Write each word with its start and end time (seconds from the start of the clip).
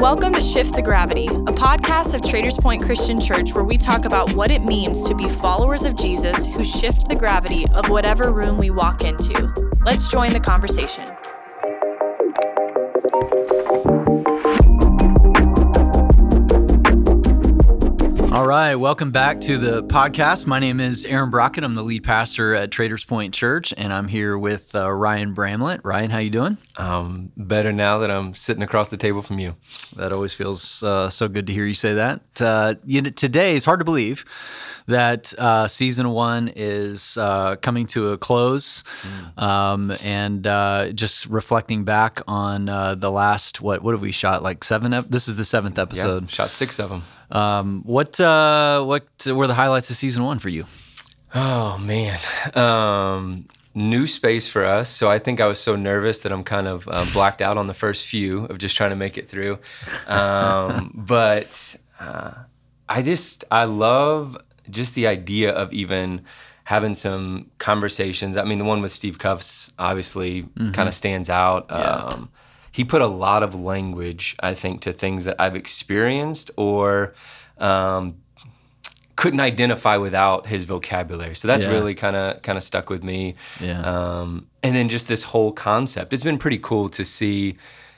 Welcome 0.00 0.32
to 0.32 0.40
Shift 0.40 0.74
the 0.74 0.80
Gravity, 0.80 1.26
a 1.26 1.52
podcast 1.52 2.14
of 2.14 2.22
Traders 2.22 2.56
Point 2.56 2.82
Christian 2.82 3.20
Church 3.20 3.52
where 3.52 3.64
we 3.64 3.76
talk 3.76 4.06
about 4.06 4.32
what 4.32 4.50
it 4.50 4.64
means 4.64 5.04
to 5.04 5.14
be 5.14 5.28
followers 5.28 5.84
of 5.84 5.94
Jesus 5.94 6.46
who 6.46 6.64
shift 6.64 7.06
the 7.06 7.14
gravity 7.14 7.66
of 7.74 7.90
whatever 7.90 8.32
room 8.32 8.56
we 8.56 8.70
walk 8.70 9.04
into. 9.04 9.52
Let's 9.84 10.08
join 10.08 10.32
the 10.32 10.40
conversation. 10.40 11.04
All 18.40 18.46
right, 18.46 18.74
welcome 18.74 19.10
back 19.10 19.38
to 19.42 19.58
the 19.58 19.82
podcast. 19.82 20.46
My 20.46 20.58
name 20.58 20.80
is 20.80 21.04
Aaron 21.04 21.28
Brockett. 21.28 21.62
I'm 21.62 21.74
the 21.74 21.82
lead 21.82 22.04
pastor 22.04 22.54
at 22.54 22.70
Traders 22.70 23.04
Point 23.04 23.34
Church, 23.34 23.74
and 23.76 23.92
I'm 23.92 24.08
here 24.08 24.38
with 24.38 24.74
uh, 24.74 24.90
Ryan 24.90 25.34
Bramlett. 25.34 25.82
Ryan, 25.84 26.10
how 26.10 26.20
you 26.20 26.30
doing? 26.30 26.56
Um, 26.76 27.32
better 27.36 27.70
now 27.70 27.98
that 27.98 28.10
I'm 28.10 28.32
sitting 28.32 28.62
across 28.62 28.88
the 28.88 28.96
table 28.96 29.20
from 29.20 29.40
you. 29.40 29.56
That 29.94 30.14
always 30.14 30.32
feels 30.32 30.82
uh, 30.82 31.10
so 31.10 31.28
good 31.28 31.46
to 31.48 31.52
hear 31.52 31.66
you 31.66 31.74
say 31.74 31.92
that. 31.92 32.22
Uh, 32.40 32.76
you 32.86 33.02
know, 33.02 33.10
today, 33.10 33.56
it's 33.56 33.66
hard 33.66 33.80
to 33.80 33.84
believe 33.84 34.24
that 34.86 35.32
uh, 35.38 35.68
season 35.68 36.10
one 36.10 36.52
is 36.54 37.16
uh, 37.16 37.56
coming 37.56 37.86
to 37.88 38.12
a 38.12 38.18
close, 38.18 38.84
mm. 39.02 39.42
um, 39.42 39.92
and 40.02 40.46
uh, 40.46 40.92
just 40.92 41.26
reflecting 41.26 41.84
back 41.84 42.20
on 42.26 42.66
the 42.66 43.10
last 43.10 43.60
what 43.60 43.82
what 43.82 43.92
have 43.92 44.02
we 44.02 44.12
shot 44.12 44.42
like 44.42 44.64
seven? 44.64 44.92
Ep- 44.92 45.06
this 45.06 45.28
is 45.28 45.36
the 45.36 45.44
seventh 45.44 45.78
episode. 45.78 46.24
Yeah, 46.24 46.28
shot 46.28 46.50
six 46.50 46.78
of 46.78 46.90
them. 46.90 47.02
Um, 47.30 47.82
what 47.84 48.18
uh, 48.20 48.82
what 48.84 49.06
were 49.26 49.46
the 49.46 49.54
highlights 49.54 49.90
of 49.90 49.96
season 49.96 50.24
one 50.24 50.38
for 50.38 50.48
you? 50.48 50.66
Oh 51.34 51.78
man, 51.78 52.18
um, 52.54 53.46
new 53.74 54.06
space 54.06 54.48
for 54.48 54.64
us. 54.64 54.88
So 54.88 55.10
I 55.10 55.18
think 55.18 55.40
I 55.40 55.46
was 55.46 55.60
so 55.60 55.76
nervous 55.76 56.22
that 56.22 56.32
I'm 56.32 56.42
kind 56.42 56.66
of 56.66 56.88
um, 56.88 57.06
blacked 57.12 57.40
out 57.40 57.56
on 57.56 57.66
the 57.66 57.74
first 57.74 58.06
few 58.06 58.46
of 58.46 58.58
just 58.58 58.76
trying 58.76 58.90
to 58.90 58.96
make 58.96 59.16
it 59.16 59.28
through. 59.28 59.58
Um, 60.08 60.92
but 61.06 61.76
uh, 62.00 62.32
I 62.88 63.02
just 63.02 63.44
I 63.50 63.64
love 63.64 64.36
just 64.70 64.94
the 64.94 65.06
idea 65.06 65.50
of 65.50 65.72
even 65.72 66.22
having 66.64 66.94
some 66.94 67.50
conversations. 67.58 68.36
I 68.36 68.44
mean, 68.44 68.58
the 68.58 68.64
one 68.64 68.80
with 68.80 68.92
Steve 68.92 69.18
Cuss 69.18 69.72
obviously 69.78 70.42
mm-hmm. 70.42 70.70
kind 70.70 70.88
of 70.88 70.94
stands 70.94 71.28
out. 71.28 71.66
Yeah. 71.68 71.76
Um, 71.76 72.30
he 72.72 72.84
put 72.84 73.02
a 73.02 73.06
lot 73.06 73.42
of 73.42 73.54
language, 73.54 74.36
I 74.40 74.54
think, 74.54 74.82
to 74.82 74.92
things 74.92 75.24
that 75.24 75.36
I've 75.40 75.56
experienced 75.56 76.50
or 76.56 77.14
um, 77.58 78.18
couldn't 79.16 79.40
identify 79.40 79.96
without 79.96 80.46
his 80.46 80.64
vocabulary. 80.64 81.34
So 81.34 81.48
that's 81.48 81.64
yeah. 81.64 81.70
really 81.70 81.94
kind 81.94 82.16
of 82.16 82.40
kind 82.42 82.56
of 82.56 82.62
stuck 82.62 82.88
with 82.88 83.02
me. 83.02 83.34
Yeah. 83.60 83.82
Um, 83.82 84.46
and 84.62 84.76
then 84.76 84.88
just 84.88 85.08
this 85.08 85.24
whole 85.24 85.52
concept. 85.52 86.12
It's 86.12 86.22
been 86.22 86.38
pretty 86.38 86.58
cool 86.58 86.88
to 86.90 87.04
see, 87.04 87.56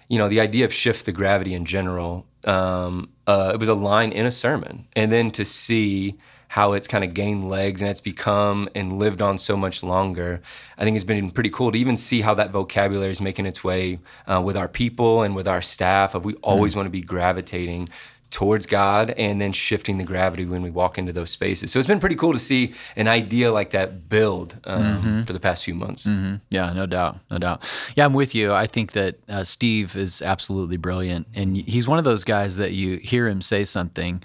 you 0.09 0.19
know, 0.19 0.29
the 0.29 0.41
idea 0.41 0.64
of 0.64 0.73
shift 0.73 1.07
the 1.07 1.12
gravity 1.12 1.55
in 1.55 1.64
general. 1.64 2.27
Um, 2.45 3.11
uh, 3.27 3.51
it 3.55 3.61
was 3.61 3.69
a 3.69 3.75
line 3.75 4.11
in 4.11 4.27
a 4.27 4.31
sermon, 4.31 4.89
and 4.97 5.12
then 5.12 5.31
to 5.33 5.45
see 5.45 6.17
how 6.53 6.75
it's 6.75 6.86
kind 6.86 7.03
of 7.03 7.14
gained 7.14 7.48
legs 7.48 7.81
and 7.81 7.91
it's 7.91 8.03
become 8.03 8.69
and 8.75 8.98
lived 8.98 9.22
on 9.22 9.39
so 9.39 9.56
much 9.56 9.83
longer. 9.83 10.42
I 10.77 10.84
think 10.84 10.97
it's 10.97 11.05
been 11.05 11.31
pretty 11.31 11.48
cool 11.48 11.72
to 11.72 11.78
even 11.78 11.97
see 11.97 12.20
how 12.20 12.34
that 12.34 12.50
vocabulary 12.50 13.11
is 13.11 13.22
making 13.22 13.47
its 13.47 13.64
way 13.64 14.00
uh, 14.27 14.39
with 14.45 14.55
our 14.55 14.69
people 14.69 15.23
and 15.23 15.34
with 15.34 15.48
our 15.48 15.62
staff. 15.62 16.14
Of 16.14 16.27
we 16.27 16.34
always 16.42 16.75
mm. 16.75 16.77
want 16.77 16.86
to 16.89 16.91
be 16.91 17.00
gravitating 17.00 17.89
towards 18.28 18.67
God 18.67 19.12
and 19.12 19.41
then 19.41 19.53
shifting 19.53 19.97
the 19.97 20.05
gravity 20.05 20.45
when 20.45 20.61
we 20.61 20.69
walk 20.69 20.98
into 20.98 21.11
those 21.11 21.30
spaces. 21.30 21.73
So 21.73 21.78
it's 21.78 21.89
been 21.89 22.00
pretty 22.00 22.17
cool 22.17 22.34
to 22.34 22.39
see 22.39 22.75
an 22.97 23.08
idea 23.08 23.50
like 23.50 23.70
that 23.70 24.11
build 24.11 24.61
um, 24.64 24.84
mm-hmm. 24.84 25.23
for 25.23 25.33
the 25.33 25.41
past 25.41 25.64
few 25.64 25.75
months. 25.75 26.06
Mm-hmm. 26.06 26.36
Yeah, 26.50 26.75
no 26.75 26.84
doubt, 26.84 27.19
no 27.30 27.39
doubt. 27.39 27.67
Yeah, 27.97 28.05
I'm 28.05 28.12
with 28.12 28.34
you. 28.34 28.53
I 28.53 28.67
think 28.67 28.92
that 28.92 29.14
uh, 29.27 29.45
Steve 29.45 29.97
is 29.97 30.20
absolutely 30.20 30.77
brilliant, 30.77 31.28
and 31.34 31.56
he's 31.56 31.89
one 31.89 31.97
of 31.97 32.05
those 32.05 32.25
guys 32.25 32.58
that 32.58 32.73
you 32.73 32.98
hear 32.98 33.27
him 33.27 33.41
say 33.41 33.64
something 33.64 34.23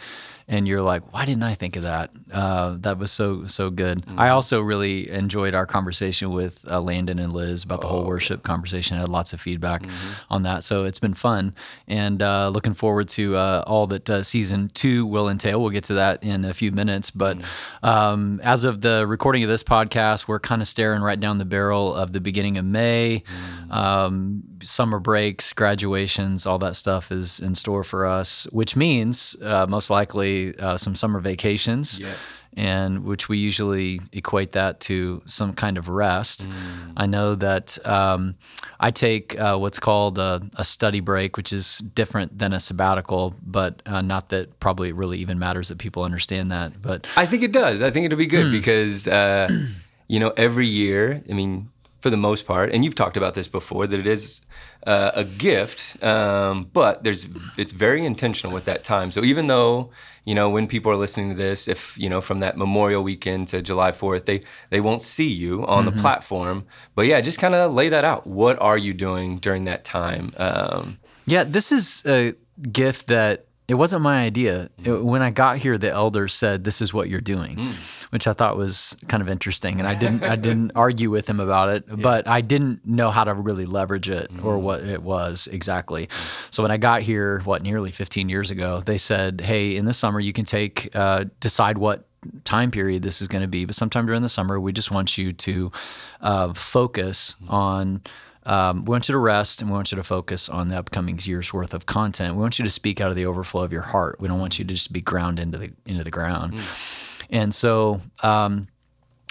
and 0.49 0.65
you're 0.65 0.81
like, 0.81 1.11
why 1.11 1.25
didn't 1.25 1.43
I 1.43 1.55
think 1.55 1.75
of 1.75 1.83
that? 1.83 2.09
Uh, 2.31 2.77
that 2.79 2.97
was 2.97 3.11
so 3.11 3.47
so 3.47 3.69
good. 3.69 4.01
Mm-hmm. 4.01 4.19
I 4.19 4.29
also 4.29 4.61
really 4.61 5.09
enjoyed 5.09 5.53
our 5.53 5.65
conversation 5.65 6.31
with 6.31 6.63
uh, 6.71 6.79
Landon 6.79 7.19
and 7.19 7.33
Liz 7.33 7.65
about 7.65 7.81
the 7.81 7.87
oh, 7.87 7.89
whole 7.89 8.05
worship 8.05 8.41
yeah. 8.41 8.47
conversation. 8.47 8.97
I 8.97 9.01
had 9.01 9.09
lots 9.09 9.33
of 9.33 9.41
feedback 9.41 9.83
mm-hmm. 9.83 10.11
on 10.29 10.43
that, 10.43 10.63
so 10.63 10.85
it's 10.85 10.99
been 10.99 11.13
fun, 11.13 11.53
and 11.87 12.21
uh, 12.21 12.47
looking 12.47 12.73
forward 12.73 13.09
to 13.09 13.35
uh, 13.35 13.63
all 13.67 13.87
that 13.87 14.09
uh, 14.09 14.23
season 14.23 14.69
two 14.73 15.05
will 15.05 15.27
entail. 15.27 15.61
We'll 15.61 15.71
get 15.71 15.83
to 15.85 15.95
that 15.95 16.23
in 16.23 16.45
a 16.45 16.53
few 16.53 16.71
minutes, 16.71 17.11
but 17.11 17.37
mm-hmm. 17.37 17.85
um, 17.85 18.39
as 18.41 18.63
of 18.63 18.79
the 18.81 19.05
recording 19.05 19.43
of 19.43 19.49
this 19.49 19.63
podcast, 19.63 20.29
we're 20.29 20.39
kind 20.39 20.61
of 20.61 20.67
staring 20.67 21.01
right 21.01 21.19
down 21.19 21.39
the 21.39 21.45
barrel 21.45 21.93
of 21.93 22.13
the 22.13 22.21
beginning 22.21 22.57
of 22.57 22.63
May. 22.63 23.23
Mm. 23.67 23.73
Um, 23.73 24.43
summer 24.61 24.99
breaks, 24.99 25.53
graduations, 25.53 26.45
all 26.45 26.57
that 26.59 26.75
stuff 26.75 27.11
is 27.11 27.39
in 27.39 27.55
store 27.55 27.83
for 27.83 28.05
us, 28.05 28.45
which 28.51 28.75
means 28.75 29.35
uh, 29.41 29.65
most 29.67 29.89
likely 29.89 30.57
uh, 30.59 30.77
some 30.77 30.95
summer 30.95 31.19
vacations. 31.19 31.99
Yes. 31.99 32.41
And 32.55 33.03
which 33.03 33.29
we 33.29 33.37
usually 33.37 33.99
equate 34.11 34.53
that 34.53 34.79
to 34.81 35.21
some 35.25 35.53
kind 35.53 35.77
of 35.77 35.89
rest. 35.89 36.49
Mm. 36.49 36.93
I 36.97 37.05
know 37.05 37.35
that 37.35 37.77
um, 37.85 38.33
I 38.79 38.89
take 38.89 39.39
uh, 39.39 39.57
what's 39.57 39.79
called 39.79 40.17
a, 40.17 40.41
a, 40.55 40.63
study 40.63 40.99
break, 40.99 41.37
which 41.37 41.53
is 41.53 41.77
different 41.77 42.39
than 42.39 42.53
a 42.53 42.59
sabbatical, 42.59 43.35
but 43.43 43.83
uh, 43.85 44.01
not 44.01 44.29
that 44.29 44.59
probably 44.59 44.89
it 44.89 44.95
really 44.95 45.19
even 45.19 45.37
matters 45.37 45.67
that 45.67 45.77
people 45.77 46.01
understand 46.01 46.49
that. 46.49 46.81
But 46.81 47.05
I 47.15 47.27
think 47.27 47.43
it 47.43 47.51
does. 47.51 47.83
I 47.83 47.91
think 47.91 48.07
it'll 48.07 48.17
be 48.17 48.25
good 48.25 48.47
mm. 48.47 48.51
because 48.51 49.07
uh, 49.07 49.47
you 50.07 50.19
know 50.19 50.33
every 50.35 50.65
year. 50.65 51.21
I 51.29 51.33
mean, 51.33 51.69
for 51.99 52.09
the 52.09 52.17
most 52.17 52.45
part, 52.45 52.71
and 52.71 52.85
you've 52.85 52.95
talked 52.95 53.17
about 53.17 53.33
this 53.33 53.47
before, 53.47 53.87
that 53.87 53.99
it 53.99 54.05
is 54.07 54.41
uh, 54.85 55.11
a 55.15 55.23
gift, 55.23 56.01
um, 56.03 56.69
but 56.71 57.03
there's 57.03 57.27
it's 57.57 57.71
very 57.71 58.05
intentional 58.05 58.53
with 58.53 58.65
that 58.65 58.83
time. 58.83 59.11
So 59.11 59.23
even 59.23 59.47
though 59.47 59.89
you 60.23 60.35
know 60.35 60.49
when 60.49 60.67
people 60.67 60.91
are 60.91 60.95
listening 60.95 61.29
to 61.29 61.35
this, 61.35 61.67
if 61.67 61.97
you 61.97 62.09
know 62.09 62.21
from 62.21 62.39
that 62.41 62.55
Memorial 62.57 63.03
Weekend 63.03 63.47
to 63.49 63.61
July 63.61 63.91
Fourth, 63.91 64.25
they 64.25 64.41
they 64.69 64.79
won't 64.79 65.01
see 65.01 65.27
you 65.27 65.65
on 65.65 65.85
mm-hmm. 65.85 65.95
the 65.95 66.01
platform, 66.01 66.65
but 66.93 67.07
yeah, 67.07 67.19
just 67.19 67.39
kind 67.39 67.55
of 67.55 67.73
lay 67.73 67.89
that 67.89 68.05
out. 68.05 68.27
What 68.27 68.61
are 68.61 68.77
you 68.77 68.93
doing 68.93 69.39
during 69.39 69.65
that 69.65 69.83
time? 69.83 70.33
Um, 70.37 70.99
yeah, 71.25 71.43
this 71.43 71.71
is 71.71 72.03
a 72.05 72.35
gift 72.71 73.07
that 73.07 73.46
it 73.67 73.73
wasn't 73.73 74.01
my 74.01 74.23
idea. 74.23 74.69
It, 74.83 75.03
when 75.03 75.21
I 75.21 75.29
got 75.29 75.57
here, 75.57 75.77
the 75.77 75.91
elders 75.91 76.33
said, 76.33 76.63
"This 76.63 76.81
is 76.81 76.93
what 76.93 77.09
you're 77.09 77.19
doing," 77.19 77.57
mm. 77.57 78.03
which 78.11 78.25
I 78.25 78.31
thought 78.31 78.55
was 78.55 78.95
kind 79.09 79.21
of 79.21 79.27
interesting, 79.27 79.79
and 79.79 79.87
I 79.87 79.93
didn't 79.93 80.23
I 80.23 80.37
didn't 80.37 80.71
argue 80.75 81.09
with 81.09 81.29
him 81.29 81.41
about 81.41 81.69
it, 81.69 81.83
yeah. 81.89 81.95
but 81.95 82.27
I 82.27 82.39
didn't 82.39 82.85
know 82.85 83.11
how 83.11 83.25
to 83.25 83.33
really 83.33 83.65
leverage 83.65 84.09
it 84.09 84.31
mm. 84.31 84.43
or 84.43 84.57
what 84.57 84.83
it 84.83 85.03
was 85.03 85.47
exactly. 85.51 86.07
So 86.49 86.63
when 86.63 86.71
I 86.71 86.77
got 86.77 87.01
here, 87.01 87.41
what 87.41 87.61
nearly 87.61 87.91
15 87.91 88.29
years 88.29 88.51
ago, 88.51 88.79
they 88.79 88.97
said, 88.97 89.41
"Hey, 89.41 89.75
in 89.75 89.83
the 89.83 89.93
summer 89.93 90.21
you 90.21 90.31
can 90.33 90.45
take 90.45 90.95
uh, 90.95 91.25
decide 91.39 91.77
what." 91.77 92.05
time 92.43 92.71
period 92.71 93.03
this 93.03 93.21
is 93.21 93.27
going 93.27 93.43
to 93.43 93.47
be 93.47 93.63
but 93.63 93.75
sometime 93.75 94.05
during 94.05 94.23
the 94.23 94.27
summer 94.27 94.59
we 94.59 94.73
just 94.73 94.91
want 94.91 95.17
you 95.19 95.31
to 95.31 95.71
uh, 96.19 96.51
focus 96.51 97.35
mm. 97.41 97.53
on 97.53 98.01
um, 98.47 98.85
we 98.85 98.91
want 98.91 99.09
you 99.09 99.13
to 99.13 99.19
rest 99.19 99.61
and 99.61 99.69
we 99.69 99.75
want 99.75 99.91
you 99.91 99.97
to 99.97 100.03
focus 100.03 100.47
on 100.47 100.69
the 100.69 100.77
upcoming 100.77 101.19
year's 101.21 101.53
worth 101.53 101.73
of 101.73 101.85
content. 101.85 102.35
We 102.35 102.41
want 102.41 102.57
you 102.57 102.63
to 102.63 102.71
speak 102.71 103.01
out 103.01 103.09
of 103.09 103.17
the 103.17 103.25
overflow 103.25 103.63
of 103.63 103.73
your 103.73 103.81
heart. 103.81 104.21
We 104.21 104.29
don't 104.29 104.39
want 104.39 104.57
you 104.57 104.63
to 104.63 104.73
just 104.73 104.93
be 104.93 105.01
ground 105.01 105.37
into 105.37 105.57
the 105.57 105.71
into 105.85 106.05
the 106.05 106.11
ground. 106.11 106.53
Mm. 106.53 107.23
And 107.29 107.53
so, 107.53 107.99
um, 108.23 108.69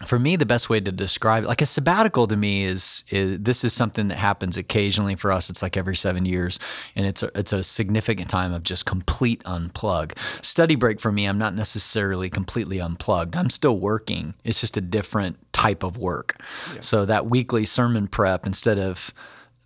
for 0.05 0.19
me, 0.19 0.37
the 0.37 0.45
best 0.45 0.69
way 0.69 0.79
to 0.79 0.93
describe 0.93 1.45
it, 1.45 1.47
like 1.47 1.63
a 1.63 1.67
sabbatical 1.67 2.27
to 2.27 2.37
me 2.37 2.65
is, 2.65 3.03
is 3.09 3.41
this 3.41 3.65
is 3.65 3.73
something 3.73 4.09
that 4.09 4.17
happens 4.17 4.59
occasionally 4.59 5.15
for 5.15 5.33
us. 5.33 5.49
It's 5.49 5.63
like 5.63 5.77
every 5.77 5.97
seven 5.97 6.27
years, 6.27 6.59
and 6.95 7.07
it's 7.07 7.23
a, 7.23 7.31
it's 7.35 7.53
a 7.53 7.63
significant 7.63 8.29
time 8.29 8.53
of 8.53 8.63
just 8.63 8.85
complete 8.85 9.43
unplug. 9.45 10.19
Study 10.45 10.75
break 10.75 11.01
for 11.01 11.11
me, 11.11 11.25
I'm 11.25 11.39
not 11.39 11.55
necessarily 11.55 12.29
completely 12.29 12.79
unplugged. 12.79 13.37
I'm 13.37 13.49
still 13.49 13.79
working. 13.79 14.35
It's 14.45 14.61
just 14.61 14.77
a 14.77 14.83
different 14.83 15.39
type 15.55 15.83
of 15.83 15.97
work. 15.97 16.37
Yeah. 16.75 16.81
So 16.81 17.07
that 17.07 17.27
weekly 17.27 17.65
sermon 17.65 18.07
prep, 18.07 18.47
instead 18.47 18.79
of 18.79 19.15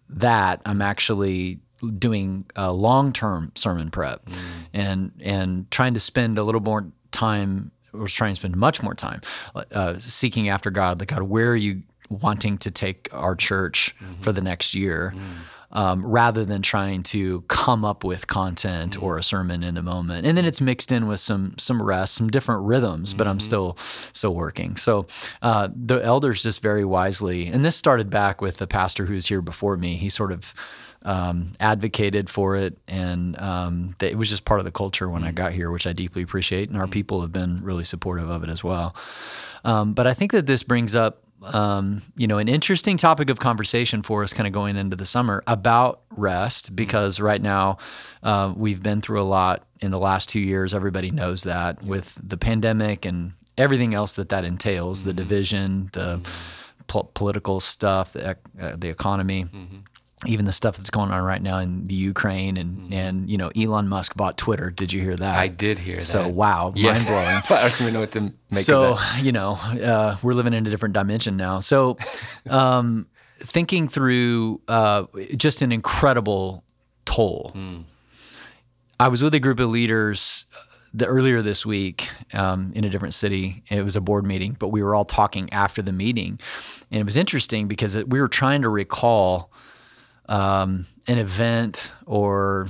that, 0.09 0.63
I'm 0.65 0.81
actually 0.81 1.59
doing 1.99 2.45
a 2.55 2.73
long-term 2.73 3.53
sermon 3.55 3.91
prep 3.91 4.27
mm. 4.27 4.37
and 4.75 5.13
and 5.25 5.71
trying 5.71 5.95
to 5.95 6.01
spend 6.01 6.39
a 6.39 6.45
little 6.45 6.61
more 6.61 6.87
time 7.11 7.73
was 7.93 8.15
trying 8.15 8.35
to 8.35 8.41
spend 8.41 8.57
much 8.57 8.83
more 8.83 8.95
time 8.95 9.21
uh, 9.73 9.99
seeking 9.99 10.49
after 10.49 10.71
God. 10.71 11.01
Like, 11.01 11.09
God, 11.09 11.23
where 11.23 11.51
are 11.51 11.57
you 11.57 11.83
wanting 12.09 12.59
to 12.59 12.71
take 12.71 13.09
our 13.13 13.35
church 13.35 13.95
mm-hmm. 14.03 14.23
for 14.23 14.33
the 14.33 14.41
next 14.41 14.75
year? 14.75 15.13
Mm. 15.17 15.21
Um, 15.73 16.05
rather 16.05 16.45
than 16.45 16.63
trying 16.63 17.05
to 17.05 17.43
come 17.43 17.85
up 17.85 18.03
with 18.03 18.27
content 18.27 18.95
mm-hmm. 18.97 19.05
or 19.05 19.19
a 19.19 19.23
sermon 19.23 19.63
in 19.63 19.77
the 19.77 19.83
moment. 19.83 20.27
And 20.27 20.37
then 20.37 20.45
it's 20.45 20.61
mixed 20.61 20.91
in 20.91 21.07
with 21.07 21.21
some 21.21 21.55
some 21.59 21.81
rest, 21.81 22.15
some 22.15 22.29
different 22.29 22.65
rhythms, 22.65 23.11
mm-hmm. 23.11 23.19
but 23.19 23.29
I'm 23.29 23.39
mm-hmm. 23.39 23.47
still 23.47 23.77
still 24.13 24.35
working. 24.35 24.77
So 24.77 25.07
uh, 25.43 25.69
the 25.73 26.05
elders 26.05 26.43
just 26.43 26.61
very 26.61 26.85
wisely, 26.85 27.47
and 27.47 27.65
this 27.65 27.77
started 27.77 28.11
back 28.11 28.43
with 28.43 28.57
the 28.57 28.67
pastor 28.67 29.07
who 29.07 29.15
was 29.15 29.27
here 29.29 29.41
before 29.41 29.77
me. 29.77 29.95
He 29.95 30.09
sort 30.09 30.33
of 30.33 30.55
um, 31.03 31.53
advocated 31.59 32.29
for 32.29 32.57
it, 32.57 32.79
and 32.87 33.39
um, 33.41 33.97
it 34.01 34.19
was 34.19 34.29
just 34.29 34.45
part 34.45 34.61
of 34.61 34.65
the 34.65 34.73
culture 34.73 35.09
when 35.09 35.25
I 35.25 35.31
mm. 35.31 35.35
got 35.35 35.53
here, 35.53 35.71
which 35.71 35.87
I 35.87 35.93
deeply 35.93 36.23
appreciate. 36.23 36.69
And 36.69 36.79
our 36.79 36.87
mm. 36.87 36.91
people 36.91 37.21
have 37.23 37.33
been 37.33 37.63
really 37.63 37.85
supportive 37.85 38.29
of 38.29 38.43
it 38.43 38.51
as 38.51 38.63
well. 38.63 38.95
Um, 39.65 39.95
but 39.95 40.07
I 40.07 40.15
think 40.15 40.33
that 40.33 40.47
this 40.47 40.63
brings 40.63 40.95
up 40.95 41.25
um, 41.43 42.03
you 42.17 42.27
know, 42.27 42.39
an 42.39 42.49
interesting 42.49 42.97
topic 42.97 43.31
of 43.31 43.39
conversation 43.39 44.03
for 44.03 44.23
us 44.23 44.33
kind 44.33 44.47
of 44.47 44.53
going 44.53 44.77
into 44.77 44.97
the 44.97 45.07
summer 45.07 45.43
about 45.47 46.01
rest 46.11 46.77
because 46.77 47.21
right 47.21 47.41
now 47.41 47.79
uh, 48.23 48.53
we've 48.55 48.83
been 48.83 49.01
through 49.01 49.21
a 49.21 49.25
lot 49.25 49.67
in 49.81 49.91
the 49.91 49.99
last 49.99 50.29
two 50.29 50.41
years. 50.41 50.75
Everybody 50.75 51.11
knows 51.11 51.45
that 51.45 51.83
with 51.83 52.19
the 52.23 52.37
pandemic 52.37 53.07
and 53.07 53.33
everything 53.57 53.95
else 53.95 54.13
that 54.15 54.29
that 54.31 54.45
entails 54.45 55.05
the 55.05 55.13
division, 55.13 55.89
the 55.93 56.21
po- 56.87 57.11
political 57.15 57.61
stuff, 57.61 58.13
the, 58.13 58.31
ec- 58.31 58.39
uh, 58.61 58.77
the 58.77 58.89
economy. 58.89 59.47
Even 60.27 60.45
the 60.45 60.53
stuff 60.53 60.77
that's 60.77 60.91
going 60.91 61.11
on 61.11 61.23
right 61.23 61.41
now 61.41 61.59
in 61.59 61.85
the 61.85 61.95
Ukraine 61.95 62.59
and, 62.59 62.93
and 62.93 63.31
you 63.31 63.39
know 63.39 63.49
Elon 63.57 63.89
Musk 63.89 64.17
bought 64.17 64.37
Twitter. 64.37 64.71
Did 64.71 64.93
you 64.93 65.01
hear 65.01 65.17
that? 65.17 65.39
I 65.39 65.49
did 65.49 65.79
hear 65.79 65.97
that. 65.97 66.05
So 66.05 66.29
wow, 66.29 66.73
Yeah. 66.77 66.93
mind 66.95 67.07
blowing. 67.07 67.27
I 67.59 67.69
don't 67.69 67.81
even 67.81 67.95
know 67.95 68.01
what 68.01 68.13
to 68.13 68.21
make 68.51 68.65
so 68.65 68.99
you 69.21 69.33
know 69.33 69.53
uh, 69.55 70.17
we're 70.23 70.35
living 70.35 70.53
in 70.53 70.67
a 70.67 70.71
different 70.71 70.93
dimension 70.93 71.37
now 71.37 71.61
so 71.61 71.97
um, 72.51 73.07
thinking 73.39 73.89
through 73.89 74.61
uh, 74.69 75.05
just 75.37 75.63
an 75.63 75.73
incredible 75.73 76.65
toll 77.07 77.53
i 78.99 79.09
was 79.09 79.23
with 79.23 79.35
a 79.35 79.41
group 79.41 79.59
of 79.61 79.69
leaders 79.71 80.45
uh, 80.55 80.59
the, 80.93 81.07
earlier 81.07 81.41
this 81.43 81.65
week 81.65 82.09
um, 82.35 82.73
in 82.75 82.85
a 82.85 82.91
different 82.91 83.15
city 83.15 83.63
it 83.71 83.85
was 83.85 83.97
a 83.97 84.01
board 84.01 84.27
meeting 84.27 84.57
but 84.59 84.69
we 84.69 84.83
were 84.83 84.95
all 84.95 85.05
talking 85.05 85.51
after 85.53 85.81
the 85.81 85.93
meeting 85.93 86.39
and 86.91 87.01
it 87.01 87.05
was 87.05 87.17
interesting 87.17 87.69
because 87.69 87.95
it, 87.95 88.11
we 88.11 88.21
were 88.21 88.29
trying 88.29 88.63
to 88.63 88.69
recall 88.69 89.51
um, 90.31 90.87
an 91.07 91.19
event 91.19 91.93
or 92.07 92.69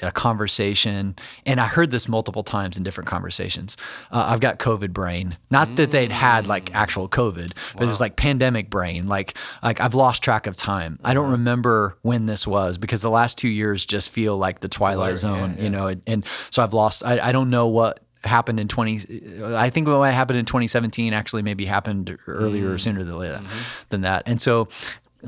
a 0.00 0.10
conversation, 0.10 1.14
and 1.46 1.60
I 1.60 1.66
heard 1.66 1.90
this 1.90 2.08
multiple 2.08 2.42
times 2.42 2.76
in 2.76 2.82
different 2.82 3.08
conversations. 3.08 3.76
Uh, 4.10 4.26
I've 4.28 4.40
got 4.40 4.58
COVID 4.58 4.92
brain. 4.92 5.36
Not 5.50 5.76
that 5.76 5.92
they'd 5.92 6.10
had 6.10 6.46
like 6.46 6.74
actual 6.74 7.08
COVID, 7.08 7.52
but 7.74 7.82
it 7.84 7.86
was 7.86 8.00
like 8.00 8.16
pandemic 8.16 8.68
brain. 8.68 9.06
Like 9.06 9.36
like 9.62 9.80
I've 9.80 9.94
lost 9.94 10.22
track 10.22 10.46
of 10.46 10.56
time. 10.56 10.98
I 11.04 11.14
don't 11.14 11.30
remember 11.30 11.96
when 12.02 12.26
this 12.26 12.46
was 12.46 12.78
because 12.78 13.02
the 13.02 13.10
last 13.10 13.38
two 13.38 13.48
years 13.48 13.86
just 13.86 14.10
feel 14.10 14.36
like 14.36 14.60
the 14.60 14.68
twilight 14.68 15.18
zone. 15.18 15.56
You 15.58 15.70
know, 15.70 15.86
and, 15.86 16.02
and 16.06 16.26
so 16.50 16.62
I've 16.62 16.74
lost. 16.74 17.04
I, 17.04 17.28
I 17.28 17.32
don't 17.32 17.50
know 17.50 17.68
what 17.68 18.00
happened 18.24 18.60
in 18.60 18.68
20 18.68 19.42
i 19.56 19.68
think 19.68 19.88
what 19.88 20.04
happened 20.12 20.38
in 20.38 20.44
2017 20.44 21.12
actually 21.12 21.42
maybe 21.42 21.64
happened 21.64 22.16
earlier 22.28 22.70
or 22.70 22.78
sooner 22.78 23.02
than 23.02 23.18
later 23.18 23.40
than 23.88 24.02
that 24.02 24.22
and 24.26 24.40
so 24.40 24.68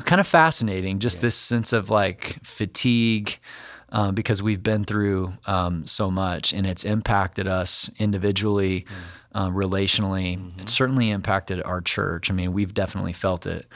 kind 0.05 0.20
of 0.20 0.26
fascinating 0.26 0.99
just 0.99 1.20
this 1.20 1.37
sense 1.37 1.73
of 1.73 1.91
like 1.91 2.38
fatigue 2.43 3.38
um, 3.91 4.14
because 4.14 4.43
we've 4.43 4.62
been 4.62 4.85
through 4.85 5.35
um, 5.46 5.87
so 5.87 6.11
much 6.11 6.52
and 6.52 6.67
it's 6.67 6.85
impacted 6.85 7.46
us 7.46 7.91
individually 7.99 8.87
um, 9.32 9.55
relationally. 9.55 10.50
It's 10.61 10.73
certainly 10.73 11.11
impacted 11.11 11.62
our 11.62 11.81
church. 11.81 12.31
I 12.31 12.35
mean 12.35 12.52
we've 12.52 12.75
definitely 12.75 13.12
felt 13.12 13.46
it. 13.46 13.67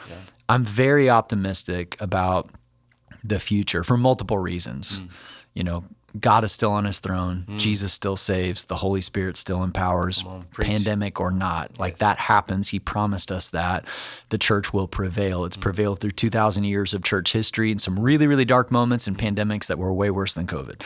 I'm 0.49 0.65
very 0.65 1.09
optimistic 1.11 1.97
about 2.01 2.51
the 3.23 3.39
future 3.39 3.85
for 3.85 3.97
multiple 3.97 4.39
reasons. 4.39 5.01
You 5.55 5.65
know, 5.65 5.85
God 6.19 6.43
is 6.43 6.53
still 6.53 6.73
on 6.73 6.85
his 6.85 7.01
throne. 7.01 7.45
Jesus 7.59 7.93
still 7.93 8.17
saves. 8.17 8.65
The 8.65 8.77
Holy 8.77 9.01
Spirit 9.03 9.37
still 9.37 9.63
empowers, 9.63 10.25
pandemic 10.59 11.21
or 11.21 11.31
not. 11.31 11.79
Like 11.79 11.99
that 11.99 12.19
happens. 12.19 12.69
He 12.69 12.79
promised 12.79 13.31
us 13.31 13.51
that 13.51 13.85
the 14.31 14.39
church 14.39 14.73
will 14.73 14.89
prevail. 14.89 15.45
It's 15.45 15.57
prevailed 15.57 16.01
through 16.01 16.13
2,000 16.13 16.65
years 16.65 16.95
of 16.95 17.05
church 17.05 17.33
history 17.35 17.71
and 17.71 17.81
some 17.81 17.99
really, 18.01 18.27
really 18.27 18.47
dark 18.47 18.71
moments 18.71 19.07
and 19.07 19.19
pandemics 19.19 19.67
that 19.67 19.79
were 19.79 19.93
way 19.93 20.11
worse 20.11 20.33
than 20.35 20.47
COVID. 20.47 20.83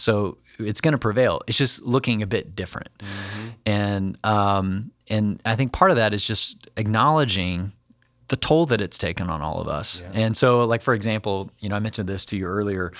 So 0.00 0.38
it's 0.58 0.80
going 0.80 0.92
to 0.92 0.98
prevail. 0.98 1.42
It's 1.46 1.58
just 1.58 1.82
looking 1.82 2.22
a 2.22 2.26
bit 2.26 2.56
different. 2.56 2.88
And, 3.66 4.16
um, 4.24 4.92
and 5.08 5.40
I 5.44 5.54
think 5.54 5.72
part 5.72 5.90
of 5.90 5.98
that 5.98 6.14
is 6.14 6.24
just 6.26 6.68
acknowledging 6.78 7.72
the 8.28 8.36
toll 8.36 8.64
that 8.66 8.80
it's 8.80 8.96
taken 8.96 9.28
on 9.28 9.42
all 9.42 9.60
of 9.60 9.68
us. 9.68 10.02
And 10.14 10.34
so, 10.34 10.64
like 10.64 10.80
for 10.80 10.94
example, 10.94 11.50
you 11.58 11.68
know, 11.68 11.76
I 11.76 11.80
mentioned 11.80 12.08
this 12.08 12.24
to 12.26 12.36
you 12.36 12.46
earlier. 12.46 12.92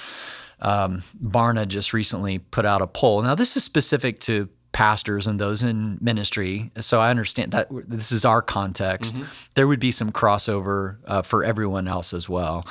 Um, 0.62 1.03
Barna 1.23 1.69
just 1.69 1.93
recently 1.93 2.38
put 2.38 2.64
out 2.64 2.81
a 2.81 2.87
poll. 2.87 3.20
Now, 3.23 3.35
this 3.35 3.56
is 3.56 3.64
specific 3.64 4.20
to 4.20 4.49
pastors 4.73 5.26
and 5.26 5.38
those 5.38 5.62
in 5.62 5.99
ministry, 6.00 6.70
so 6.81 6.99
I 6.99 7.11
understand 7.11 7.53
that 7.53 7.69
this 7.70 8.11
is 8.11 8.25
our 8.25 8.41
context. 8.41 9.20
There 9.55 9.67
would 9.67 9.81
be 9.81 9.91
some 9.91 10.11
crossover 10.11 10.97
uh, 11.06 11.20
for 11.20 11.44
everyone 11.44 11.87
else 11.88 12.14
as 12.14 12.26
well. 12.26 12.64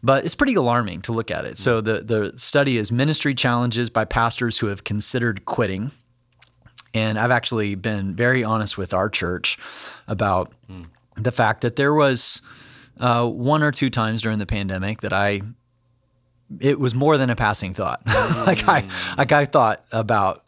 But 0.00 0.24
it's 0.24 0.36
pretty 0.36 0.54
alarming 0.54 1.02
to 1.02 1.12
look 1.12 1.30
at 1.30 1.44
it. 1.44 1.58
So 1.58 1.80
the 1.80 2.02
the 2.02 2.38
study 2.38 2.76
is 2.76 2.92
ministry 2.92 3.34
challenges 3.34 3.90
by 3.90 4.04
pastors 4.04 4.58
who 4.58 4.68
have 4.68 4.84
considered 4.84 5.44
quitting. 5.44 5.90
And 6.94 7.18
I've 7.18 7.30
actually 7.30 7.74
been 7.74 8.14
very 8.14 8.44
honest 8.44 8.76
with 8.78 8.92
our 8.92 9.08
church 9.08 9.58
about 10.06 10.52
the 11.16 11.32
fact 11.32 11.62
that 11.62 11.76
there 11.76 11.94
was 11.94 12.42
uh, 12.98 13.26
one 13.28 13.62
or 13.62 13.72
two 13.72 13.90
times 13.90 14.22
during 14.22 14.38
the 14.38 14.46
pandemic 14.46 15.00
that 15.00 15.12
I, 15.12 15.42
it 16.58 16.80
was 16.80 16.94
more 16.94 17.16
than 17.16 17.30
a 17.30 17.36
passing 17.36 17.74
thought. 17.74 18.02
like 18.46 18.68
I, 18.68 18.88
like 19.16 19.32
I 19.32 19.44
thought 19.44 19.84
about, 19.92 20.44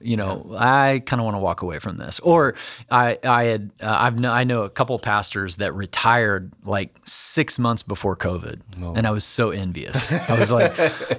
you 0.00 0.16
know, 0.16 0.54
I 0.56 1.02
kind 1.06 1.20
of 1.20 1.24
want 1.24 1.34
to 1.36 1.40
walk 1.40 1.62
away 1.62 1.78
from 1.78 1.98
this. 1.98 2.18
Or 2.20 2.54
I, 2.90 3.18
I 3.24 3.44
had, 3.44 3.70
uh, 3.82 3.96
I've, 3.98 4.14
kn- 4.14 4.32
I 4.32 4.44
know 4.44 4.62
a 4.62 4.70
couple 4.70 4.98
pastors 4.98 5.56
that 5.56 5.74
retired 5.74 6.52
like 6.64 6.96
six 7.04 7.58
months 7.58 7.82
before 7.82 8.16
COVID, 8.16 8.60
and 8.96 9.06
I 9.06 9.10
was 9.10 9.24
so 9.24 9.50
envious. 9.50 10.10
I 10.10 10.38
was 10.38 10.50
like, 10.50 10.72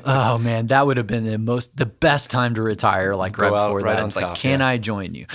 oh 0.05 0.37
man, 0.37 0.67
that 0.67 0.85
would 0.85 0.97
have 0.97 1.07
been 1.07 1.25
the 1.25 1.37
most, 1.37 1.77
the 1.77 1.85
best 1.85 2.29
time 2.31 2.55
to 2.55 2.61
retire. 2.61 3.15
Like 3.15 3.37
right 3.37 3.47
out 3.51 3.67
before 3.67 3.79
right 3.81 3.97
that, 3.97 4.05
it's 4.05 4.15
like, 4.15 4.35
can 4.35 4.59
yeah. 4.59 4.67
I 4.67 4.77
join 4.77 5.13
you? 5.13 5.25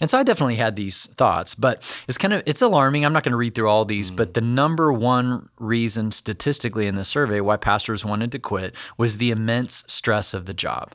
And 0.00 0.10
so 0.10 0.18
I 0.18 0.22
definitely 0.22 0.56
had 0.56 0.76
these 0.76 1.06
thoughts, 1.06 1.54
but 1.54 1.82
it's 2.08 2.18
kind 2.18 2.34
of 2.34 2.42
it's 2.46 2.62
alarming. 2.62 3.04
I'm 3.04 3.12
not 3.12 3.22
going 3.22 3.32
to 3.32 3.38
read 3.38 3.54
through 3.54 3.68
all 3.68 3.84
these, 3.84 4.10
but 4.10 4.34
the 4.34 4.40
number 4.40 4.92
one 4.92 5.48
reason 5.58 6.12
statistically 6.12 6.86
in 6.86 6.96
the 6.96 7.04
survey 7.04 7.40
why 7.40 7.56
pastors 7.56 8.04
wanted 8.04 8.32
to 8.32 8.38
quit 8.38 8.74
was 8.96 9.18
the 9.18 9.30
immense 9.30 9.84
stress 9.86 10.34
of 10.34 10.46
the 10.46 10.54
job. 10.54 10.92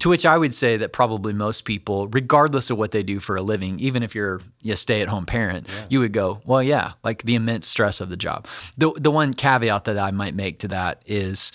To 0.00 0.08
which 0.08 0.26
I 0.26 0.36
would 0.36 0.54
say 0.54 0.76
that 0.76 0.92
probably 0.92 1.32
most 1.38 1.64
people, 1.64 2.08
regardless 2.08 2.68
of 2.70 2.76
what 2.76 2.90
they 2.90 3.02
do 3.02 3.20
for 3.20 3.36
a 3.36 3.42
living, 3.42 3.80
even 3.80 4.02
if 4.02 4.14
you're 4.14 4.40
a 4.68 4.76
stay-at-home 4.76 5.24
parent, 5.26 5.66
you 5.88 6.00
would 6.00 6.12
go, 6.12 6.40
well, 6.44 6.62
yeah, 6.62 6.92
like 7.02 7.22
the 7.22 7.34
immense 7.34 7.66
stress 7.66 8.00
of 8.00 8.10
the 8.10 8.16
job. 8.16 8.46
The 8.76 8.92
the 8.96 9.10
one 9.10 9.32
caveat 9.32 9.84
that 9.84 9.98
I 9.98 10.10
might 10.10 10.34
make 10.34 10.58
to 10.60 10.68
that 10.68 11.00
is 11.06 11.52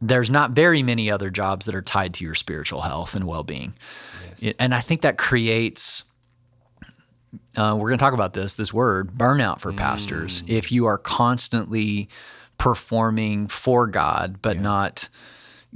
there's 0.00 0.30
not 0.30 0.52
very 0.52 0.82
many 0.82 1.10
other 1.10 1.28
jobs 1.28 1.66
that 1.66 1.74
are 1.74 1.82
tied 1.82 2.14
to 2.14 2.24
your 2.24 2.34
spiritual 2.34 2.80
health 2.80 3.14
and 3.14 3.24
well-being. 3.26 3.74
It- 4.40 4.56
And 4.58 4.74
I 4.74 4.80
think 4.80 5.02
that 5.02 5.18
creates 5.18 6.04
uh, 7.56 7.74
we're 7.78 7.88
going 7.88 7.98
to 7.98 8.02
talk 8.02 8.14
about 8.14 8.32
this 8.32 8.54
this 8.54 8.72
word 8.72 9.12
burnout 9.12 9.60
for 9.60 9.72
pastors. 9.72 10.42
If 10.46 10.72
you 10.72 10.86
are 10.86 10.98
constantly 10.98 12.08
performing 12.58 13.46
for 13.48 13.86
God 13.86 14.38
but 14.42 14.58
not 14.58 15.08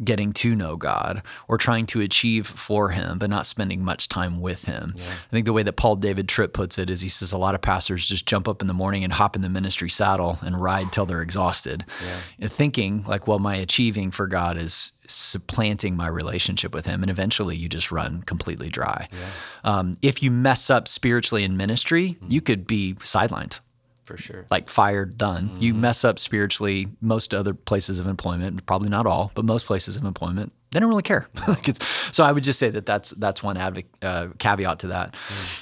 getting 0.02 0.32
to 0.32 0.54
know 0.54 0.76
God 0.76 1.22
or 1.46 1.56
trying 1.56 1.86
to 1.86 2.00
achieve 2.00 2.46
for 2.46 2.90
him 2.90 3.18
but 3.18 3.30
not 3.30 3.46
spending 3.46 3.84
much 3.84 4.08
time 4.08 4.40
with 4.40 4.64
him. 4.64 4.94
I 4.96 5.30
think 5.30 5.46
the 5.46 5.52
way 5.52 5.62
that 5.62 5.74
Paul 5.74 5.96
David 5.96 6.28
Tripp 6.28 6.52
puts 6.52 6.78
it 6.78 6.90
is 6.90 7.00
he 7.00 7.08
says 7.08 7.32
a 7.32 7.38
lot 7.38 7.54
of 7.54 7.62
pastors 7.62 8.08
just 8.08 8.26
jump 8.26 8.48
up 8.48 8.60
in 8.60 8.66
the 8.66 8.74
morning 8.74 9.04
and 9.04 9.12
hop 9.12 9.36
in 9.36 9.42
the 9.42 9.48
ministry 9.48 9.88
saddle 9.88 10.38
and 10.42 10.60
ride 10.60 10.90
till 10.92 11.06
they're 11.06 11.22
exhausted. 11.22 11.84
Thinking 12.40 13.04
like 13.04 13.26
well 13.26 13.38
my 13.38 13.56
achieving 13.56 14.10
for 14.10 14.26
God 14.26 14.56
is 14.56 14.92
supplanting 15.06 15.96
my 15.96 16.06
relationship 16.08 16.74
with 16.74 16.86
him 16.86 17.02
and 17.02 17.10
eventually 17.10 17.56
you 17.56 17.68
just 17.68 17.92
run 17.92 18.22
completely 18.22 18.70
dry. 18.70 19.08
Um, 19.62 19.96
if 20.02 20.22
you 20.22 20.30
mess 20.30 20.70
up 20.70 20.88
spiritually 20.88 21.44
in 21.44 21.56
ministry, 21.56 22.16
you 22.28 22.40
could 22.40 22.66
be 22.66 22.94
sidelined 22.94 23.60
for 24.04 24.16
sure. 24.16 24.44
like 24.50 24.70
fired, 24.70 25.18
done. 25.18 25.56
You 25.58 25.74
mess 25.74 26.04
up 26.04 26.18
spiritually, 26.18 26.88
most 27.00 27.34
other 27.34 27.54
places 27.54 27.98
of 28.00 28.06
employment, 28.06 28.64
probably 28.66 28.88
not 28.88 29.06
all, 29.06 29.32
but 29.34 29.44
most 29.44 29.66
places 29.66 29.96
of 29.96 30.04
employment, 30.04 30.52
they 30.70 30.80
don't 30.80 30.88
really 30.90 31.02
care. 31.02 31.26
Like 31.48 31.68
it's- 31.68 32.10
so 32.14 32.22
I 32.24 32.32
would 32.32 32.42
just 32.44 32.58
say 32.58 32.70
that 32.70 32.86
that's 32.86 33.10
that's 33.10 33.42
one 33.42 33.56
adv- 33.56 33.84
uh, 34.02 34.28
caveat 34.38 34.78
to 34.80 34.86
that. 34.88 35.14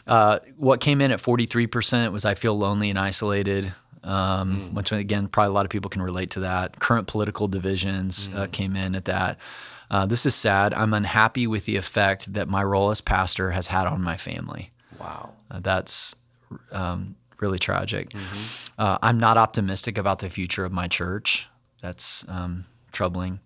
Uh, 0.07 0.39
what 0.57 0.81
came 0.81 1.01
in 1.01 1.11
at 1.13 1.21
forty 1.21 1.47
three 1.47 1.67
percent 1.67 2.13
was 2.13 2.25
I 2.25 2.35
feel 2.35 2.57
lonely 2.59 2.91
and 2.91 2.99
isolated. 2.99 3.73
Um, 4.05 4.75
Which 4.75 4.91
again, 4.91 5.29
probably 5.29 5.51
a 5.51 5.53
lot 5.53 5.65
of 5.65 5.71
people 5.71 5.89
can 5.89 6.03
relate 6.03 6.31
to 6.31 6.41
that. 6.41 6.81
Current 6.81 7.07
political 7.07 7.47
divisions 7.47 8.29
uh, 8.35 8.49
came 8.51 8.75
in 8.75 8.97
at 8.97 9.05
that. 9.05 9.39
Uh, 9.93 10.07
this 10.07 10.27
is 10.27 10.35
sad. 10.35 10.75
I'm 10.75 10.93
unhappy 10.93 11.47
with 11.47 11.67
the 11.67 11.77
effect 11.77 12.33
that 12.33 12.49
my 12.49 12.65
role 12.65 12.91
as 12.91 13.01
pastor 13.01 13.53
has 13.53 13.69
had 13.69 13.87
on 13.87 14.03
my 14.03 14.17
family. 14.17 14.73
Wow. 14.99 15.35
Uh, 15.51 15.61
that's 15.61 16.17
um, 16.73 17.15
really 17.43 17.59
tragic. 17.59 18.13
Uh, 18.79 18.97
I'm 19.03 19.19
not 19.19 19.37
optimistic 19.37 19.99
about 19.99 20.21
the 20.21 20.31
future 20.31 20.65
of 20.65 20.73
my 20.73 20.89
church. 20.89 21.49
That's 21.83 22.25
um, 22.29 22.65
troubling. 22.93 23.41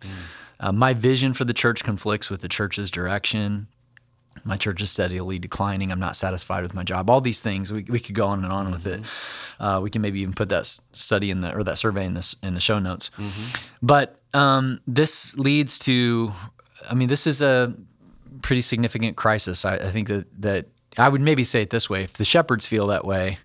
Uh, 0.60 0.72
my 0.72 0.94
vision 0.94 1.32
for 1.32 1.44
the 1.44 1.54
church 1.54 1.82
conflicts 1.82 2.30
with 2.30 2.42
the 2.42 2.48
church's 2.48 2.90
direction. 2.90 3.66
My 4.44 4.56
church 4.56 4.80
is 4.80 4.90
steadily 4.92 5.38
declining. 5.38 5.90
I'm 5.90 5.98
not 5.98 6.14
satisfied 6.14 6.62
with 6.62 6.74
my 6.74 6.84
job. 6.84 7.10
All 7.10 7.20
these 7.20 7.40
things 7.42 7.72
we, 7.72 7.82
we 7.88 7.98
could 7.98 8.14
go 8.14 8.26
on 8.28 8.44
and 8.44 8.52
on 8.52 8.70
with 8.70 8.86
it. 8.86 9.00
Uh, 9.58 9.80
we 9.82 9.90
can 9.90 10.02
maybe 10.02 10.20
even 10.20 10.34
put 10.34 10.48
that 10.50 10.66
study 10.92 11.30
in 11.30 11.40
the 11.40 11.52
or 11.56 11.64
that 11.64 11.78
survey 11.78 12.04
in 12.04 12.14
this 12.14 12.36
in 12.42 12.54
the 12.54 12.60
show 12.60 12.78
notes. 12.78 13.10
But 13.82 14.20
um, 14.34 14.80
this 14.86 15.34
leads 15.36 15.78
to, 15.80 16.32
I 16.90 16.94
mean, 16.94 17.08
this 17.08 17.26
is 17.26 17.42
a 17.42 17.74
pretty 18.42 18.60
significant 18.60 19.16
crisis. 19.16 19.64
I, 19.64 19.74
I 19.76 19.90
think 19.90 20.08
that 20.08 20.26
that 20.42 20.66
I 20.98 21.08
would 21.08 21.22
maybe 21.22 21.42
say 21.44 21.62
it 21.62 21.70
this 21.70 21.90
way: 21.90 22.02
if 22.04 22.12
the 22.12 22.24
shepherds 22.24 22.66
feel 22.66 22.86
that 22.88 23.04
way, 23.04 23.38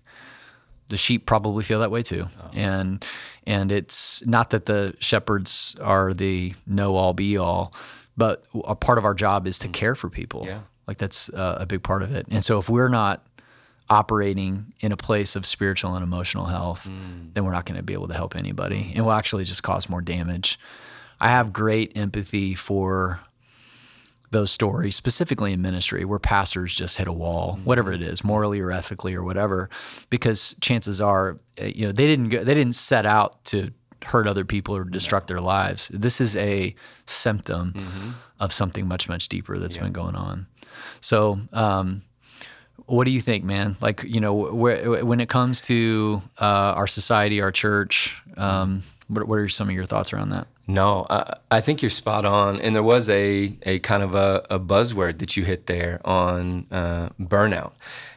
the 0.92 0.96
sheep 0.96 1.26
probably 1.26 1.64
feel 1.64 1.80
that 1.80 1.90
way 1.90 2.02
too, 2.02 2.26
Oh. 2.40 2.50
and 2.54 3.04
and 3.46 3.72
it's 3.72 4.24
not 4.26 4.50
that 4.50 4.66
the 4.66 4.94
shepherds 5.00 5.74
are 5.80 6.14
the 6.14 6.54
know 6.66 6.94
all 6.94 7.12
be 7.14 7.36
all, 7.36 7.72
but 8.16 8.44
a 8.64 8.76
part 8.76 8.98
of 8.98 9.04
our 9.04 9.14
job 9.14 9.46
is 9.48 9.58
to 9.60 9.68
care 9.68 9.94
for 9.96 10.08
people. 10.08 10.42
Mm. 10.42 10.46
Yeah. 10.46 10.58
Like 10.86 10.98
that's 10.98 11.28
uh, 11.30 11.56
a 11.60 11.66
big 11.66 11.82
part 11.82 12.02
of 12.02 12.14
it. 12.14 12.26
And 12.30 12.44
so 12.44 12.58
if 12.58 12.68
we're 12.68 12.88
not 12.88 13.24
operating 13.90 14.72
in 14.80 14.92
a 14.92 14.96
place 14.96 15.36
of 15.36 15.44
spiritual 15.44 15.94
and 15.94 16.02
emotional 16.02 16.46
health, 16.46 16.88
Mm. 16.88 17.34
then 17.34 17.44
we're 17.44 17.52
not 17.52 17.66
going 17.66 17.76
to 17.76 17.82
be 17.82 17.92
able 17.92 18.08
to 18.08 18.14
help 18.14 18.36
anybody, 18.36 18.92
and 18.94 19.04
we'll 19.04 19.14
actually 19.14 19.44
just 19.44 19.62
cause 19.62 19.88
more 19.88 20.00
damage. 20.00 20.58
I 21.20 21.28
have 21.28 21.52
great 21.52 21.92
empathy 21.96 22.54
for 22.54 23.20
those 24.32 24.50
stories, 24.50 24.96
specifically 24.96 25.52
in 25.52 25.62
ministry, 25.62 26.04
where 26.04 26.18
pastors 26.18 26.74
just 26.74 26.98
hit 26.98 27.06
a 27.06 27.12
wall, 27.12 27.58
whatever 27.64 27.92
it 27.92 28.02
is, 28.02 28.24
morally 28.24 28.60
or 28.60 28.72
ethically 28.72 29.14
or 29.14 29.22
whatever, 29.22 29.70
because 30.10 30.56
chances 30.60 31.00
are, 31.00 31.38
uh, 31.60 31.66
you 31.66 31.86
know, 31.86 31.92
they 31.92 32.06
didn't 32.06 32.30
go, 32.30 32.42
they 32.44 32.54
didn't 32.54 32.74
set 32.74 33.06
out 33.06 33.44
to 33.46 33.70
hurt 34.06 34.26
other 34.26 34.44
people 34.44 34.74
or 34.74 34.84
destruct 34.84 35.28
their 35.28 35.40
lives. 35.40 35.88
This 35.94 36.20
is 36.20 36.36
a 36.36 36.74
symptom 37.06 37.72
of 38.40 38.52
something 38.52 38.88
much 38.88 39.08
much 39.08 39.28
deeper 39.28 39.56
that's 39.58 39.76
been 39.76 39.92
going 39.92 40.16
on. 40.16 40.46
So, 41.00 41.40
um, 41.52 42.02
what 42.86 43.04
do 43.04 43.12
you 43.12 43.20
think, 43.20 43.44
man? 43.44 43.76
Like, 43.80 44.02
you 44.02 44.20
know, 44.20 44.46
wh- 44.46 45.06
when 45.06 45.20
it 45.20 45.28
comes 45.28 45.60
to 45.62 46.20
uh, 46.40 46.74
our 46.76 46.86
society, 46.88 47.40
our 47.40 47.52
church, 47.52 48.20
um, 48.36 48.82
what, 49.08 49.28
what 49.28 49.38
are 49.38 49.48
some 49.48 49.68
of 49.68 49.74
your 49.74 49.84
thoughts 49.84 50.12
around 50.12 50.30
that? 50.30 50.48
No, 50.72 51.06
I, 51.10 51.36
I 51.50 51.60
think 51.60 51.82
you're 51.82 51.90
spot 51.90 52.24
on. 52.24 52.58
And 52.58 52.74
there 52.74 52.82
was 52.82 53.10
a, 53.10 53.56
a 53.62 53.78
kind 53.80 54.02
of 54.02 54.14
a, 54.14 54.46
a 54.48 54.58
buzzword 54.58 55.18
that 55.18 55.36
you 55.36 55.44
hit 55.44 55.66
there 55.66 56.00
on 56.04 56.66
uh, 56.70 57.10
burnout. 57.20 57.72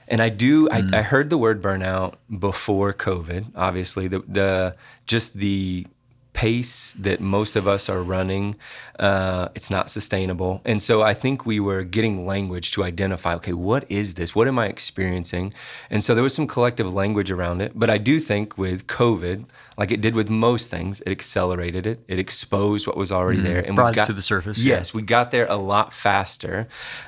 And 0.07 0.21
I 0.21 0.29
do, 0.29 0.69
I, 0.69 0.83
I 0.93 1.01
heard 1.01 1.29
the 1.29 1.37
word 1.37 1.61
burnout 1.61 2.13
before 2.39 2.93
COVID, 2.93 3.47
obviously. 3.55 4.07
The, 4.07 4.19
the 4.19 4.75
just 5.05 5.33
the 5.33 5.87
pace 6.35 6.93
that 6.99 7.21
most 7.21 7.55
of 7.55 7.65
us 7.65 7.87
are 7.89 8.03
running, 8.03 8.57
uh, 8.99 9.47
it's 9.55 9.71
not 9.71 9.89
sustainable. 9.89 10.61
And 10.65 10.81
so 10.81 11.01
I 11.01 11.13
think 11.13 11.45
we 11.45 11.59
were 11.61 11.83
getting 11.83 12.27
language 12.27 12.73
to 12.73 12.83
identify, 12.83 13.33
okay, 13.35 13.53
what 13.53 13.89
is 13.89 14.15
this? 14.15 14.35
What 14.35 14.47
am 14.47 14.59
I 14.59 14.67
experiencing? 14.67 15.53
And 15.89 16.03
so 16.03 16.13
there 16.13 16.23
was 16.23 16.35
some 16.35 16.45
collective 16.45 16.93
language 16.93 17.31
around 17.31 17.61
it. 17.61 17.71
But 17.73 17.89
I 17.89 17.97
do 17.97 18.19
think 18.19 18.57
with 18.57 18.85
COVID, 18.87 19.45
like 19.77 19.91
it 19.91 20.01
did 20.01 20.13
with 20.13 20.29
most 20.29 20.69
things, 20.69 21.01
it 21.01 21.09
accelerated 21.09 21.87
it. 21.87 22.03
It 22.07 22.19
exposed 22.19 22.85
what 22.85 22.97
was 22.97 23.11
already 23.11 23.41
there, 23.41 23.59
and 23.59 23.69
we 23.69 23.75
Brought 23.75 23.93
it 23.93 23.95
got 23.95 24.05
to 24.07 24.13
the 24.13 24.21
surface, 24.21 24.61
yeah. 24.61 24.75
Yes, 24.75 24.93
we 24.93 25.01
got 25.01 25.31
there 25.31 25.47
a 25.47 25.55
lot 25.55 25.93
faster. 25.93 26.67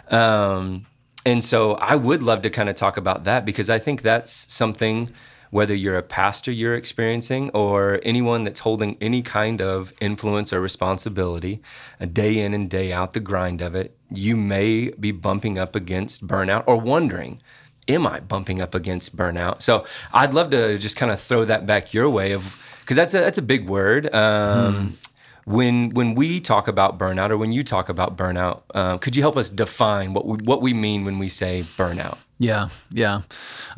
Um, 0.10 0.86
and 1.26 1.44
so 1.44 1.74
I 1.74 1.96
would 1.96 2.24
love 2.24 2.42
to 2.44 2.50
kind 2.50 2.70
of 2.70 2.78
talk 2.78 2.96
about 2.96 3.26
that 3.26 3.44
because 3.44 3.70
I 3.70 3.80
think 3.80 4.02
that's 4.02 4.32
something, 4.54 5.12
whether 5.58 5.74
you're 5.74 5.98
a 5.98 6.04
pastor 6.04 6.52
you're 6.52 6.76
experiencing 6.76 7.50
or 7.50 8.00
anyone 8.04 8.44
that's 8.44 8.60
holding 8.60 8.96
any 9.02 9.24
kind 9.24 9.60
of 9.60 9.92
influence 10.00 10.54
or 10.54 10.62
responsibility, 10.62 11.60
a 12.00 12.06
day 12.06 12.38
in 12.38 12.54
and 12.54 12.70
day 12.70 12.94
out, 12.94 13.14
the 13.14 13.20
grind 13.20 13.60
of 13.60 13.74
it, 13.74 13.98
you 14.12 14.38
may 14.38 14.92
be 15.00 15.12
bumping 15.12 15.58
up 15.58 15.76
against 15.76 16.28
burnout 16.28 16.64
or 16.68 16.78
wondering, 16.80 17.42
am 17.88 18.06
I 18.06 18.20
bumping 18.20 18.62
up 18.62 18.76
against 18.76 19.18
burnout? 19.18 19.64
So 19.64 19.84
I'd 20.14 20.36
love 20.36 20.52
to 20.52 20.78
just 20.78 20.96
kind 20.96 21.12
of 21.12 21.20
throw 21.20 21.44
that 21.46 21.66
back 21.66 21.92
your 21.92 22.08
way 22.08 22.34
of, 22.34 22.56
because 22.82 22.96
that's 22.96 23.16
a, 23.16 23.20
that's 23.20 23.40
a 23.40 23.48
big 23.54 23.68
word. 23.68 24.14
Um, 24.14 25.00
when 25.48 25.92
when 25.92 26.14
we 26.14 26.42
talk 26.42 26.68
about 26.68 27.00
burnout 27.00 27.30
or 27.30 27.38
when 27.38 27.54
you 27.54 27.64
talk 27.64 27.88
about 27.88 28.18
burnout, 28.18 28.64
uh, 28.76 28.98
could 28.98 29.16
you 29.16 29.22
help 29.22 29.38
us 29.38 29.50
define 29.50 30.14
what 30.14 30.26
we, 30.26 30.38
what 30.44 30.62
we 30.62 30.74
mean 30.74 31.06
when 31.06 31.20
we 31.20 31.30
say 31.30 31.64
burnout? 31.78 32.18
Yeah, 32.38 32.68
yeah. 32.92 33.22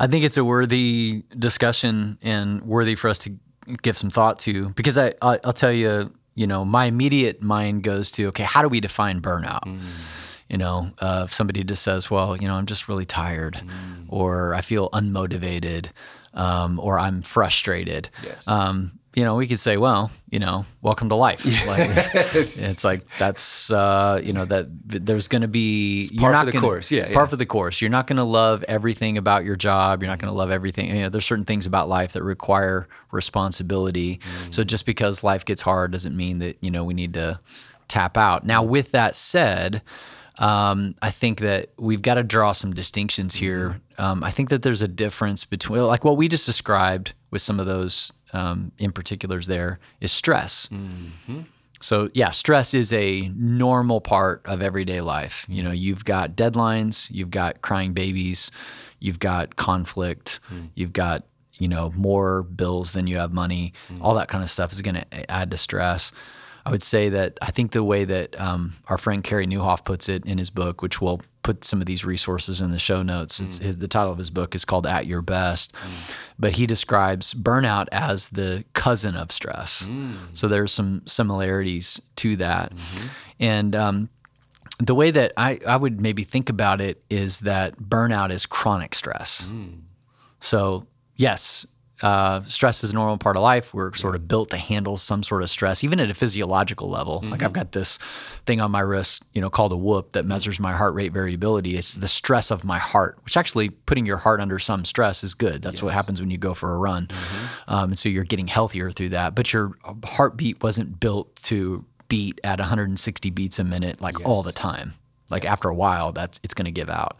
I 0.00 0.08
think 0.08 0.24
it's 0.24 0.36
a 0.36 0.44
worthy 0.44 1.22
discussion 1.38 2.18
and 2.22 2.60
worthy 2.62 2.96
for 2.96 3.08
us 3.08 3.18
to 3.18 3.38
give 3.82 3.96
some 3.96 4.10
thought 4.10 4.40
to 4.40 4.70
because 4.70 4.98
I, 4.98 5.14
I 5.22 5.38
I'll 5.44 5.52
tell 5.52 5.70
you, 5.72 6.12
you 6.34 6.48
know, 6.48 6.64
my 6.64 6.86
immediate 6.86 7.40
mind 7.40 7.84
goes 7.84 8.10
to 8.12 8.26
okay, 8.26 8.42
how 8.42 8.62
do 8.62 8.68
we 8.68 8.80
define 8.80 9.20
burnout? 9.20 9.62
You 10.48 10.58
know, 10.58 10.90
uh, 10.98 11.22
if 11.26 11.32
somebody 11.32 11.62
just 11.62 11.84
says, 11.84 12.10
well, 12.10 12.36
you 12.36 12.48
know, 12.48 12.56
I'm 12.56 12.66
just 12.66 12.88
really 12.88 13.04
tired, 13.04 13.62
or 14.08 14.56
I 14.56 14.60
feel 14.60 14.90
unmotivated, 14.90 15.92
um, 16.34 16.80
or 16.80 16.98
I'm 16.98 17.22
frustrated. 17.22 18.10
Yes. 18.24 18.48
Um, 18.48 18.98
you 19.14 19.24
know, 19.24 19.34
we 19.34 19.48
could 19.48 19.58
say, 19.58 19.76
well, 19.76 20.10
you 20.28 20.38
know, 20.38 20.64
welcome 20.82 21.08
to 21.08 21.16
life. 21.16 21.44
Like, 21.66 21.90
it's 22.34 22.84
like 22.84 23.06
that's 23.18 23.70
uh, 23.70 24.20
you 24.22 24.32
know 24.32 24.44
that 24.44 24.66
there's 24.70 25.28
going 25.28 25.42
to 25.42 25.48
be 25.48 26.08
par 26.18 26.34
for 26.34 26.46
the 26.46 26.52
gonna, 26.52 26.60
course. 26.62 26.90
Yeah, 26.90 27.04
part 27.04 27.14
yeah. 27.14 27.26
for 27.26 27.36
the 27.36 27.46
course. 27.46 27.80
You're 27.80 27.90
not 27.90 28.06
going 28.06 28.16
to 28.16 28.24
love 28.24 28.64
everything 28.66 29.18
about 29.18 29.44
your 29.44 29.56
job. 29.56 30.02
You're 30.02 30.10
not 30.10 30.18
going 30.18 30.32
to 30.32 30.36
love 30.36 30.50
everything. 30.50 30.88
You 30.88 31.02
know, 31.02 31.08
there's 31.08 31.24
certain 31.24 31.44
things 31.44 31.66
about 31.66 31.88
life 31.88 32.12
that 32.14 32.22
require 32.22 32.88
responsibility. 33.12 34.16
Mm. 34.18 34.54
So 34.54 34.64
just 34.64 34.86
because 34.86 35.22
life 35.22 35.44
gets 35.44 35.60
hard 35.60 35.92
doesn't 35.92 36.16
mean 36.16 36.38
that 36.38 36.58
you 36.60 36.70
know 36.70 36.82
we 36.82 36.94
need 36.94 37.14
to 37.14 37.40
tap 37.88 38.16
out. 38.16 38.44
Now, 38.44 38.62
with 38.62 38.92
that 38.92 39.16
said. 39.16 39.82
Um, 40.38 40.94
I 41.02 41.10
think 41.10 41.40
that 41.40 41.68
we've 41.76 42.00
got 42.00 42.14
to 42.14 42.22
draw 42.22 42.52
some 42.52 42.72
distinctions 42.72 43.34
here. 43.34 43.78
Um, 43.98 44.24
I 44.24 44.30
think 44.30 44.48
that 44.48 44.62
there's 44.62 44.80
a 44.80 44.88
difference 44.88 45.44
between, 45.44 45.82
like 45.82 46.02
what 46.02 46.16
we 46.16 46.28
just 46.28 46.46
described 46.46 47.12
with 47.30 47.42
some 47.42 47.60
of 47.60 47.66
those 47.66 48.10
um, 48.32 48.72
in 48.78 48.92
particulars 48.92 49.46
there, 49.46 49.78
is 50.00 50.12
stress. 50.12 50.68
So 51.82 52.10
yeah, 52.12 52.30
stress 52.30 52.74
is 52.74 52.92
a 52.92 53.30
normal 53.34 54.00
part 54.02 54.42
of 54.44 54.60
everyday 54.60 55.00
life. 55.00 55.46
You 55.48 55.62
know, 55.62 55.70
you've 55.70 56.04
got 56.04 56.36
deadlines, 56.36 57.10
you've 57.10 57.30
got 57.30 57.62
crying 57.62 57.94
babies, 57.94 58.50
you've 58.98 59.18
got 59.18 59.56
conflict, 59.56 60.40
you've 60.74 60.92
got 60.92 61.24
you 61.58 61.68
know 61.68 61.90
more 61.96 62.42
bills 62.42 62.92
than 62.92 63.06
you 63.06 63.16
have 63.16 63.32
money. 63.32 63.72
All 64.02 64.14
that 64.14 64.28
kind 64.28 64.44
of 64.44 64.50
stuff 64.50 64.72
is 64.72 64.82
going 64.82 64.96
to 64.96 65.30
add 65.30 65.50
to 65.52 65.56
stress. 65.56 66.12
I 66.66 66.70
would 66.70 66.82
say 66.82 67.08
that 67.08 67.38
I 67.40 67.50
think 67.50 67.72
the 67.72 67.82
way 67.82 68.04
that 68.04 68.38
um, 68.38 68.74
our 68.88 68.98
friend 68.98 69.24
Carey 69.24 69.46
Nieuwhof 69.46 69.82
puts 69.84 70.08
it 70.10 70.26
in 70.26 70.36
his 70.36 70.50
book, 70.50 70.82
which 70.82 71.00
we'll 71.00 71.22
put 71.42 71.64
some 71.64 71.80
of 71.80 71.86
these 71.86 72.04
resources 72.04 72.60
in 72.60 72.70
the 72.70 72.78
show 72.78 73.02
notes. 73.02 73.40
It's 73.40 73.58
mm. 73.58 73.62
his, 73.62 73.78
the 73.78 73.88
title 73.88 74.12
of 74.12 74.18
his 74.18 74.30
book 74.30 74.54
is 74.54 74.64
called 74.64 74.86
"At 74.86 75.06
Your 75.06 75.22
Best," 75.22 75.74
mm. 75.74 76.14
but 76.38 76.52
he 76.52 76.66
describes 76.66 77.34
burnout 77.34 77.88
as 77.92 78.28
the 78.28 78.64
cousin 78.72 79.16
of 79.16 79.32
stress. 79.32 79.88
Mm. 79.88 80.16
So 80.34 80.48
there's 80.48 80.72
some 80.72 81.02
similarities 81.06 82.00
to 82.16 82.36
that, 82.36 82.74
mm-hmm. 82.74 83.08
and 83.38 83.76
um, 83.76 84.08
the 84.78 84.94
way 84.94 85.10
that 85.10 85.32
I, 85.36 85.58
I 85.66 85.76
would 85.76 86.00
maybe 86.00 86.24
think 86.24 86.48
about 86.48 86.80
it 86.80 87.02
is 87.10 87.40
that 87.40 87.76
burnout 87.78 88.30
is 88.30 88.46
chronic 88.46 88.94
stress. 88.94 89.46
So, 90.40 90.86
yes, 91.16 91.66
uh, 92.02 92.42
stress 92.44 92.82
is 92.82 92.92
a 92.92 92.94
normal 92.94 93.18
part 93.18 93.36
of 93.36 93.42
life. 93.42 93.74
We're 93.74 93.92
sort 93.94 94.14
of 94.14 94.26
built 94.26 94.50
to 94.50 94.56
handle 94.56 94.96
some 94.96 95.22
sort 95.22 95.42
of 95.42 95.50
stress, 95.50 95.84
even 95.84 96.00
at 96.00 96.10
a 96.10 96.14
physiological 96.14 96.88
level. 96.88 97.20
Like 97.22 97.42
I've 97.42 97.52
got 97.52 97.72
this 97.72 97.98
thing 98.46 98.60
on 98.60 98.70
my 98.70 98.80
wrist, 98.80 99.24
you 99.34 99.40
know, 99.40 99.50
called 99.50 99.72
a 99.72 99.76
whoop 99.76 100.12
that 100.12 100.24
measures 100.24 100.58
my 100.58 100.72
heart 100.72 100.94
rate 100.94 101.12
variability. 101.12 101.76
It's 101.76 101.94
the 101.94 102.08
stress 102.08 102.50
of 102.50 102.64
my 102.64 102.78
heart, 102.78 103.18
which 103.24 103.36
actually 103.36 103.68
putting 103.70 104.06
your 104.06 104.16
heart 104.18 104.40
under 104.40 104.58
some 104.58 104.84
stress 104.84 105.22
is 105.22 105.34
good. 105.34 105.62
That's 105.62 105.82
what 105.82 105.92
happens 105.92 106.20
when 106.20 106.30
you 106.30 106.38
go 106.38 106.54
for 106.54 106.72
a 106.72 106.78
run. 106.78 107.08
Um, 107.68 107.90
and 107.90 107.98
so 107.98 108.08
you're 108.08 108.24
getting 108.24 108.48
healthier 108.48 108.90
through 108.90 109.10
that. 109.10 109.34
But 109.34 109.52
your 109.52 109.72
heartbeat 110.04 110.62
wasn't 110.62 111.00
built 111.00 111.34
to 111.44 111.84
beat 112.08 112.40
at 112.42 112.58
160 112.58 113.30
beats 113.30 113.58
a 113.58 113.64
minute 113.64 114.00
like 114.00 114.26
all 114.26 114.42
the 114.42 114.52
time 114.52 114.94
like 115.30 115.44
after 115.44 115.68
a 115.68 115.74
while 115.74 116.12
that's 116.12 116.40
it's 116.42 116.54
going 116.54 116.66
to 116.66 116.70
give 116.72 116.90
out. 116.90 117.16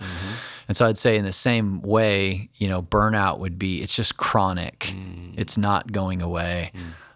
And 0.69 0.77
so 0.77 0.87
i'd 0.87 0.99
say 0.99 1.17
in 1.17 1.25
the 1.25 1.33
same 1.33 1.81
way 1.83 2.49
you 2.57 2.69
know 2.69 2.83
burnout 2.83 3.39
would 3.39 3.59
be 3.59 3.83
it's 3.83 3.95
just 3.95 4.17
chronic. 4.17 4.95
It's 5.37 5.57
not 5.57 5.91
going 5.93 6.23
away. 6.23 6.73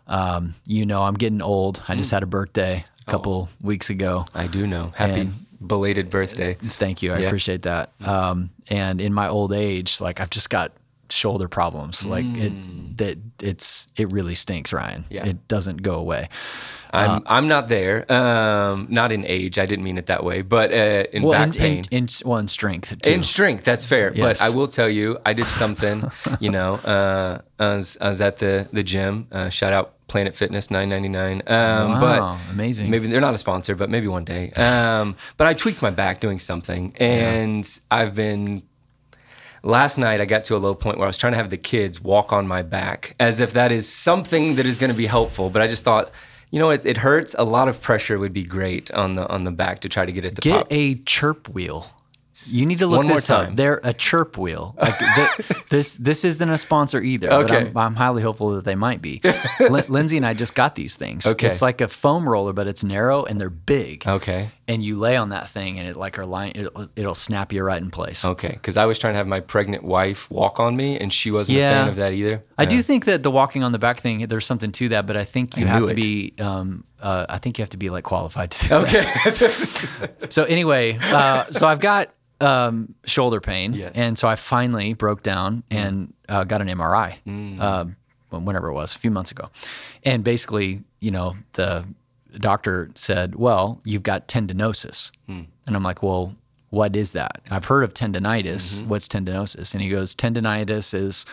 Um, 0.06 0.54
you 0.66 0.84
know 0.86 1.02
i'm 1.04 1.14
getting 1.14 1.40
old. 1.42 1.82
I 1.88 1.94
just 1.96 2.10
had 2.10 2.22
a 2.22 2.26
birthday 2.26 2.84
a 3.06 3.10
couple 3.10 3.48
weeks 3.60 3.90
ago. 3.90 4.26
I 4.34 4.46
do 4.46 4.66
know. 4.66 4.92
Happy 4.96 5.20
And- 5.22 5.34
belated 5.66 6.10
birthday. 6.10 6.54
thank 6.60 7.02
you. 7.02 7.12
I 7.14 7.18
Yeah. 7.18 7.26
appreciate 7.28 7.62
that. 7.62 7.90
Um, 8.04 8.50
and 8.68 9.00
in 9.00 9.14
my 9.14 9.28
old 9.28 9.52
age 9.52 10.00
like 10.00 10.20
i've 10.20 10.30
just 10.30 10.50
got 10.50 10.72
shoulder 11.14 11.48
problems 11.48 12.04
like 12.04 12.26
it 12.36 12.52
that 12.98 13.18
it's 13.42 13.86
it 13.96 14.12
really 14.12 14.34
stinks 14.34 14.72
ryan 14.72 15.04
Yeah. 15.10 15.26
it 15.26 15.48
doesn't 15.48 15.82
go 15.82 15.94
away 15.94 16.28
I'm 16.94 17.22
I'm 17.26 17.48
not 17.48 17.66
there. 17.68 18.10
Um, 18.12 18.86
not 18.88 19.10
in 19.10 19.24
age. 19.26 19.58
I 19.58 19.66
didn't 19.66 19.84
mean 19.84 19.98
it 19.98 20.06
that 20.06 20.22
way, 20.22 20.42
but 20.42 20.72
uh, 20.72 21.04
in 21.12 21.22
well 21.24 21.32
back 21.32 21.48
in, 21.56 21.60
pain. 21.60 21.84
in, 21.90 22.04
in, 22.04 22.08
well 22.24 22.38
in 22.38 22.46
strength 22.48 22.96
too 23.02 23.10
In 23.10 23.22
strength, 23.24 23.64
that's 23.64 23.84
fair. 23.84 24.12
Yes. 24.14 24.38
But 24.38 24.44
I 24.46 24.54
will 24.56 24.68
tell 24.68 24.88
you, 24.88 25.18
I 25.26 25.32
did 25.32 25.46
something. 25.46 26.08
you 26.40 26.50
know, 26.50 26.74
uh, 26.74 27.40
I 27.58 27.74
was 27.74 27.98
I 28.00 28.08
was 28.08 28.20
at 28.20 28.38
the 28.38 28.68
the 28.72 28.82
gym. 28.84 29.26
Uh, 29.32 29.48
shout 29.48 29.72
out 29.72 29.94
Planet 30.06 30.36
Fitness, 30.36 30.70
nine 30.70 30.88
ninety 30.88 31.08
nine. 31.08 31.42
Um, 31.48 31.92
Wow, 31.92 32.00
but 32.00 32.52
amazing. 32.52 32.90
Maybe 32.90 33.08
they're 33.08 33.20
not 33.20 33.34
a 33.34 33.38
sponsor, 33.38 33.74
but 33.74 33.90
maybe 33.90 34.06
one 34.06 34.24
day. 34.24 34.52
Um, 34.52 35.16
but 35.36 35.46
I 35.48 35.54
tweaked 35.54 35.82
my 35.82 35.90
back 35.90 36.20
doing 36.20 36.38
something, 36.38 36.94
and 36.98 37.66
I've 37.90 38.14
been. 38.14 38.62
Last 39.64 39.96
night, 39.98 40.20
I 40.20 40.26
got 40.26 40.44
to 40.46 40.56
a 40.56 40.58
low 40.58 40.74
point 40.74 40.98
where 40.98 41.06
I 41.06 41.08
was 41.08 41.16
trying 41.18 41.32
to 41.32 41.38
have 41.38 41.48
the 41.50 41.56
kids 41.56 42.00
walk 42.00 42.32
on 42.32 42.46
my 42.46 42.62
back, 42.62 43.16
as 43.18 43.40
if 43.40 43.54
that 43.54 43.72
is 43.72 43.88
something 43.88 44.56
that 44.56 44.66
is 44.66 44.78
going 44.78 44.90
to 44.90 44.96
be 44.96 45.06
helpful. 45.06 45.48
But 45.48 45.62
I 45.62 45.68
just 45.68 45.84
thought, 45.84 46.10
you 46.50 46.58
know, 46.58 46.68
it, 46.70 46.84
it 46.84 46.98
hurts. 46.98 47.34
A 47.38 47.44
lot 47.44 47.66
of 47.68 47.80
pressure 47.80 48.18
would 48.18 48.34
be 48.34 48.44
great 48.44 48.90
on 48.90 49.14
the 49.14 49.26
on 49.28 49.44
the 49.44 49.50
back 49.50 49.80
to 49.80 49.88
try 49.88 50.04
to 50.04 50.12
get 50.12 50.24
it 50.26 50.34
to 50.36 50.40
Get 50.42 50.58
pop. 50.58 50.66
a 50.70 50.96
chirp 50.96 51.48
wheel. 51.48 51.86
You 52.46 52.66
need 52.66 52.80
to 52.80 52.88
look 52.88 52.98
One 52.98 53.06
more 53.06 53.16
this 53.18 53.30
up. 53.30 53.44
time. 53.46 53.54
They're 53.54 53.80
a 53.84 53.92
chirp 53.92 54.36
wheel. 54.36 54.74
Like 54.82 54.98
th- 54.98 55.48
this, 55.68 55.94
this 55.94 56.24
isn't 56.24 56.50
a 56.50 56.58
sponsor 56.58 57.00
either. 57.00 57.32
Okay. 57.32 57.70
But 57.72 57.80
I'm, 57.80 57.86
I'm 57.92 57.94
highly 57.94 58.22
hopeful 58.22 58.56
that 58.56 58.64
they 58.64 58.74
might 58.74 59.00
be. 59.00 59.20
Lin- 59.60 59.84
Lindsay 59.88 60.16
and 60.16 60.26
I 60.26 60.34
just 60.34 60.56
got 60.56 60.74
these 60.74 60.96
things. 60.96 61.26
Okay. 61.28 61.46
It's 61.46 61.62
like 61.62 61.80
a 61.80 61.86
foam 61.86 62.28
roller, 62.28 62.52
but 62.52 62.66
it's 62.66 62.82
narrow 62.82 63.22
and 63.24 63.40
they're 63.40 63.50
big. 63.50 64.04
Okay. 64.06 64.50
And 64.66 64.82
you 64.82 64.98
lay 64.98 65.16
on 65.16 65.28
that 65.28 65.50
thing, 65.50 65.78
and 65.78 65.86
it 65.86 65.94
like 65.94 66.18
are 66.18 66.24
line. 66.24 66.52
It'll, 66.54 66.88
it'll 66.96 67.14
snap 67.14 67.52
you 67.52 67.62
right 67.62 67.80
in 67.82 67.90
place. 67.90 68.24
Okay. 68.24 68.48
Because 68.48 68.78
I 68.78 68.86
was 68.86 68.98
trying 68.98 69.12
to 69.12 69.18
have 69.18 69.26
my 69.26 69.40
pregnant 69.40 69.84
wife 69.84 70.30
walk 70.30 70.58
on 70.58 70.74
me, 70.74 70.98
and 70.98 71.12
she 71.12 71.30
wasn't 71.30 71.58
a 71.58 71.60
fan 71.60 71.86
of 71.88 71.96
that 71.96 72.12
either. 72.14 72.42
I 72.56 72.64
do 72.64 72.80
think 72.80 73.04
that 73.04 73.22
the 73.22 73.30
walking 73.30 73.62
on 73.62 73.72
the 73.72 73.78
back 73.78 73.98
thing, 73.98 74.26
there's 74.26 74.46
something 74.46 74.72
to 74.72 74.88
that, 74.88 75.06
but 75.06 75.18
I 75.18 75.24
think 75.24 75.58
you 75.58 75.66
I 75.66 75.68
have 75.68 75.84
to 75.86 75.92
it. 75.92 75.96
be. 75.96 76.32
Um, 76.40 76.84
uh, 76.98 77.26
I 77.28 77.36
think 77.36 77.58
you 77.58 77.62
have 77.62 77.68
to 77.70 77.76
be 77.76 77.90
like 77.90 78.04
qualified 78.04 78.52
to 78.52 78.62
do 78.62 78.68
that. 78.68 79.42
Okay. 80.06 80.28
So 80.30 80.44
anyway, 80.44 80.98
uh, 81.02 81.44
so 81.50 81.66
I've 81.66 81.80
got 81.80 82.14
um, 82.40 82.94
shoulder 83.04 83.40
pain, 83.42 83.74
Yes. 83.74 83.92
and 83.96 84.18
so 84.18 84.26
I 84.28 84.36
finally 84.36 84.94
broke 84.94 85.22
down 85.22 85.62
and 85.70 86.14
uh, 86.28 86.44
got 86.44 86.62
an 86.62 86.68
MRI, 86.68 87.16
Mm. 87.26 87.60
uh, 87.60 87.84
whenever 88.38 88.68
it 88.68 88.72
was, 88.72 88.94
a 88.94 88.98
few 88.98 89.10
months 89.10 89.30
ago, 89.30 89.50
and 90.04 90.24
basically, 90.24 90.82
you 91.00 91.10
know, 91.10 91.36
the 91.52 91.84
doctor 92.38 92.90
said, 92.94 93.34
"Well, 93.36 93.80
you've 93.84 94.02
got 94.02 94.28
tendinosis," 94.28 95.10
Mm. 95.28 95.46
and 95.66 95.76
I'm 95.76 95.82
like, 95.82 96.02
"Well." 96.02 96.34
What 96.70 96.96
is 96.96 97.12
that? 97.12 97.40
I've 97.52 97.66
heard 97.66 97.84
of 97.84 97.94
tendinitis. 97.94 98.80
Mm-hmm. 98.80 98.88
What's 98.88 99.06
tendinosis? 99.06 99.74
And 99.74 99.80
he 99.80 99.88
goes, 99.88 100.12
tendinitis 100.12 100.92
is 100.92 101.24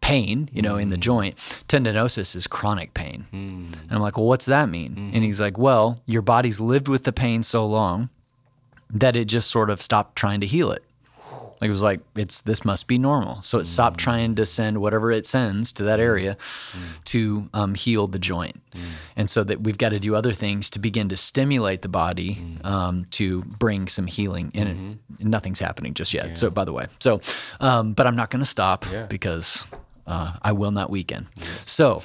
pain, 0.00 0.48
you 0.54 0.62
know, 0.62 0.76
in 0.76 0.88
Mm. 0.88 0.92
the 0.92 0.96
joint. 0.96 1.36
Tendinosis 1.68 2.34
is 2.34 2.46
chronic 2.46 2.94
pain. 2.94 3.26
And 3.30 3.76
I'm 3.90 4.00
like, 4.00 4.16
well, 4.16 4.24
what's 4.24 4.46
that 4.46 4.70
mean? 4.70 4.92
Mm-hmm. 4.92 5.10
And 5.14 5.22
he's 5.22 5.38
like, 5.38 5.58
well, 5.58 6.00
your 6.06 6.22
body's 6.22 6.60
lived 6.60 6.88
with 6.88 7.04
the 7.04 7.12
pain 7.12 7.42
so 7.42 7.66
long 7.66 8.08
that 8.88 9.16
it 9.16 9.26
just 9.26 9.50
sort 9.50 9.68
of 9.68 9.82
stopped 9.82 10.16
trying 10.16 10.40
to 10.40 10.46
heal 10.46 10.70
it. 10.70 10.82
Like 11.60 11.68
it 11.68 11.72
was 11.72 11.82
like 11.82 12.00
it's 12.14 12.40
this 12.42 12.64
must 12.64 12.86
be 12.88 12.98
normal. 12.98 13.42
So 13.42 13.58
it 13.58 13.66
stopped 13.66 13.98
trying 13.98 14.34
to 14.36 14.46
send 14.46 14.80
whatever 14.80 15.10
it 15.10 15.26
sends 15.26 15.72
to 15.72 15.82
that 15.84 16.00
area 16.00 16.36
to 17.04 17.48
um, 17.54 17.74
heal 17.74 18.06
the 18.06 18.18
joint, 18.18 18.60
and 19.16 19.30
so 19.30 19.42
that 19.44 19.62
we've 19.62 19.78
got 19.78 19.90
to 19.90 19.98
do 19.98 20.14
other 20.14 20.32
things 20.32 20.68
to 20.70 20.78
begin 20.78 21.08
to 21.08 21.16
stimulate 21.16 21.82
the 21.82 21.88
body 21.88 22.42
um, 22.64 23.04
to 23.10 23.42
bring 23.42 23.88
some 23.88 24.06
healing. 24.06 24.50
And 24.54 24.98
it, 25.18 25.26
nothing's 25.26 25.60
happening 25.60 25.94
just 25.94 26.12
yet. 26.12 26.36
So 26.38 26.50
by 26.50 26.64
the 26.64 26.72
way, 26.72 26.86
so 27.00 27.20
um, 27.60 27.92
but 27.94 28.06
I'm 28.06 28.16
not 28.16 28.30
going 28.30 28.42
to 28.42 28.50
stop 28.50 28.84
because 29.08 29.64
uh, 30.06 30.34
I 30.42 30.52
will 30.52 30.70
not 30.70 30.90
weaken. 30.90 31.28
So 31.62 32.02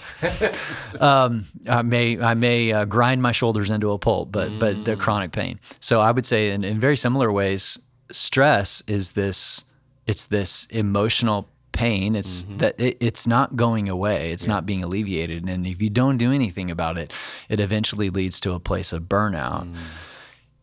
um, 1.00 1.46
I 1.70 1.82
may 1.82 2.20
I 2.20 2.34
may 2.34 2.72
uh, 2.72 2.86
grind 2.86 3.22
my 3.22 3.32
shoulders 3.32 3.70
into 3.70 3.92
a 3.92 3.98
pulp, 4.00 4.32
but 4.32 4.58
but 4.60 4.86
the 4.86 4.96
chronic 4.96 5.32
pain. 5.32 5.60
So 5.80 6.00
I 6.00 6.12
would 6.12 6.26
say 6.26 6.52
in, 6.52 6.64
in 6.64 6.80
very 6.80 6.96
similar 6.98 7.32
ways, 7.32 7.78
stress 8.16 8.84
is 8.88 9.12
this 9.12 9.66
it's 10.08 10.26
this 10.26 10.66
emotional 10.70 11.48
pain. 11.72 12.16
It's 12.16 12.44
mm-hmm. 12.44 12.58
that 12.58 12.80
it, 12.80 12.98
it's 13.00 13.26
not 13.26 13.56
going 13.56 13.90
away. 13.90 14.32
It's 14.32 14.48
not 14.48 14.66
being 14.66 14.84
alleviated, 14.84 15.48
and 15.48 15.66
if 15.66 15.82
you 15.82 15.90
don't 15.90 16.18
do 16.18 16.32
anything 16.32 16.70
about 16.70 16.98
it, 16.98 17.14
it 17.50 17.60
eventually 17.60 18.10
leads 18.10 18.40
to 18.42 18.54
a 18.54 18.60
place 18.60 18.94
of 18.94 19.04
burnout. 19.04 19.68
Mm. 19.68 19.76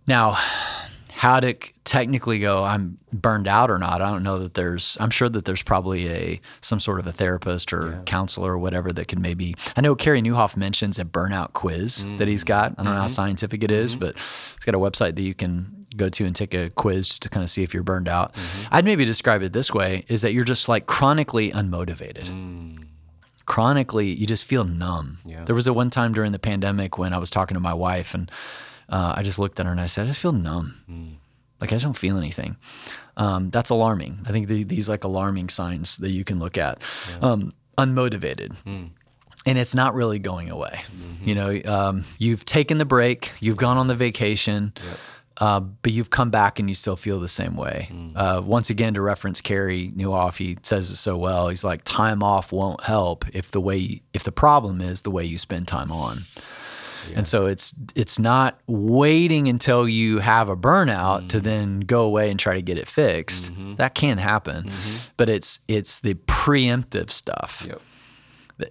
Now, 0.07 0.37
how 1.19 1.41
to 1.41 1.53
technically 1.83 2.39
go, 2.39 2.65
I'm 2.65 2.99
burned 3.13 3.49
out 3.49 3.71
or 3.71 3.79
not, 3.79 4.01
I 4.01 4.11
don't 4.11 4.23
know 4.23 4.39
that 4.39 4.55
there's, 4.55 4.97
I'm 5.01 5.11
sure 5.11 5.29
that 5.29 5.47
there's 5.47 5.65
probably 5.65 6.09
a, 6.09 6.41
some 6.61 6.79
sort 6.79 7.01
of 7.01 7.09
a 7.09 7.13
therapist 7.13 7.73
or 7.73 8.03
counselor 8.07 8.53
or 8.53 8.59
whatever 8.59 8.93
that 8.93 9.09
can 9.09 9.21
maybe, 9.21 9.57
I 9.77 9.81
know 9.81 9.97
Carey 9.97 10.23
Nieuwhof 10.23 10.57
mentions 10.57 10.99
a 10.99 11.05
burnout 11.05 11.55
quiz 11.55 12.05
that 12.19 12.29
he's 12.29 12.45
mm. 12.45 12.49
got. 12.49 12.73
I 12.73 12.85
don't 12.85 12.93
know 12.93 12.93
how 12.93 13.07
mm-hmm. 13.07 13.09
scientific 13.09 13.65
it 13.65 13.71
is, 13.71 13.97
mm-hmm. 13.97 14.01
but 14.01 14.15
he's 14.15 14.65
got 14.65 14.77
a 14.77 14.79
website 14.79 15.17
that 15.17 15.23
you 15.23 15.35
can 15.35 15.78
go 15.99 16.09
to 16.09 16.25
and 16.25 16.35
take 16.35 16.55
a 16.55 16.71
quiz 16.71 17.09
just 17.09 17.23
to 17.23 17.29
kind 17.29 17.45
of 17.45 17.51
see 17.51 17.63
if 17.63 17.75
you're 17.75 17.83
burned 17.83 18.09
out. 18.09 18.35
I'd 18.71 18.85
maybe 18.85 19.05
describe 19.05 19.43
it 19.43 19.53
this 19.53 19.73
way 19.75 20.05
is 20.09 20.23
that 20.23 20.33
you're 20.33 20.45
just 20.45 20.69
like 20.69 20.87
chronically 20.87 21.51
unmotivated 21.51 22.31
chronically 23.49 24.09
you 24.09 24.27
just 24.27 24.45
feel 24.45 24.63
numb. 24.63 25.19
Yeah. 25.25 25.43
There 25.45 25.55
was 25.55 25.67
a 25.67 25.73
one 25.73 25.89
time 25.91 26.13
during 26.13 26.33
the 26.33 26.39
pandemic 26.39 26.99
when 26.99 27.15
I 27.15 27.19
was 27.19 27.31
talking 27.31 27.55
to 27.55 27.61
my 27.61 27.73
wife 27.75 28.15
and 28.15 28.31
uh, 28.91 29.15
I 29.17 29.23
just 29.23 29.39
looked 29.39 29.59
at 29.59 29.67
her 29.67 29.73
and 29.73 29.81
I 29.81 29.87
said, 29.87 30.05
I 30.05 30.09
just 30.09 30.21
feel 30.21 30.33
numb. 30.33 30.75
Like 31.61 31.73
I 31.73 31.77
just 31.77 31.85
don't 31.85 31.97
feel 31.97 32.19
anything. 32.19 32.57
Um, 33.17 33.51
that's 33.51 33.71
alarming. 33.71 34.21
I 34.27 34.33
think 34.33 34.49
the, 34.49 34.63
these 34.63 34.89
like 34.89 35.03
alarming 35.03 35.49
signs 35.49 35.97
that 35.99 36.11
you 36.11 36.25
can 36.25 36.39
look 36.39 36.57
at. 36.57 36.81
Um, 37.21 37.53
unmotivated. 37.77 38.55
And 39.47 39.57
it's 39.59 39.75
not 39.75 39.95
really 39.95 40.19
going 40.19 40.51
away. 40.51 40.83
You 41.25 41.35
know, 41.35 41.61
um, 41.65 42.05
you've 42.19 42.45
taken 42.45 42.77
the 42.79 42.85
break, 42.85 43.33
you've 43.41 43.57
gone 43.57 43.79
on 43.79 43.87
the 43.87 43.95
vacation, 43.95 44.75
uh, 45.39 45.61
but 45.61 45.93
you've 45.93 46.11
come 46.11 46.31
back 46.31 46.59
and 46.59 46.69
you 46.69 46.75
still 46.75 46.97
feel 46.97 47.21
the 47.21 47.29
same 47.29 47.57
way. 47.57 47.91
Uh, 48.17 48.41
once 48.45 48.71
again, 48.71 48.95
to 48.95 49.01
reference 49.01 49.41
Carey 49.41 49.93
Nieuwhof, 49.97 50.37
he 50.37 50.59
says 50.63 50.91
it 50.91 50.97
so 50.97 51.17
well. 51.17 51.49
He's 51.49 51.65
like, 51.65 51.83
time 51.85 52.23
off 52.23 52.53
won't 52.53 52.83
help 52.85 53.25
if 53.35 53.51
the 53.51 53.61
way 53.61 54.03
if 54.13 54.25
the 54.25 54.33
problem 54.33 54.81
is 54.81 55.03
the 55.03 55.11
way 55.11 55.25
you 55.25 55.39
spend 55.39 55.69
time 55.69 55.93
on. 55.93 56.19
And 57.15 57.27
so 57.27 57.47
it's 57.47 57.75
it's 57.95 58.19
not 58.19 58.59
waiting 58.67 59.49
until 59.49 59.89
you 59.89 60.19
have 60.19 60.51
a 60.51 60.57
burnout 60.57 61.29
to 61.29 61.41
then 61.41 61.81
go 61.81 62.03
away 62.05 62.31
and 62.31 62.39
try 62.39 62.55
to 62.55 62.63
get 62.63 62.77
it 62.77 62.87
fixed. 62.89 63.51
That 63.77 63.95
can 63.95 64.19
happen, 64.19 64.71
but 65.17 65.29
it's 65.31 65.61
it's 65.69 66.01
the 66.01 66.15
preemptive 66.15 67.11
stuff. 67.11 67.65
Yep. 67.67 67.81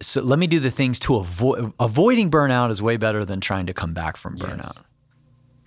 So 0.02 0.22
let 0.22 0.38
me 0.38 0.48
do 0.48 0.60
the 0.60 0.70
things 0.70 1.00
to 1.02 1.16
avoid 1.16 1.72
avoiding 1.80 2.30
burnout 2.30 2.70
is 2.70 2.82
way 2.82 2.98
better 2.98 3.24
than 3.26 3.40
trying 3.40 3.66
to 3.68 3.74
come 3.74 3.94
back 3.94 4.18
from 4.18 4.38
burnout. 4.38 4.84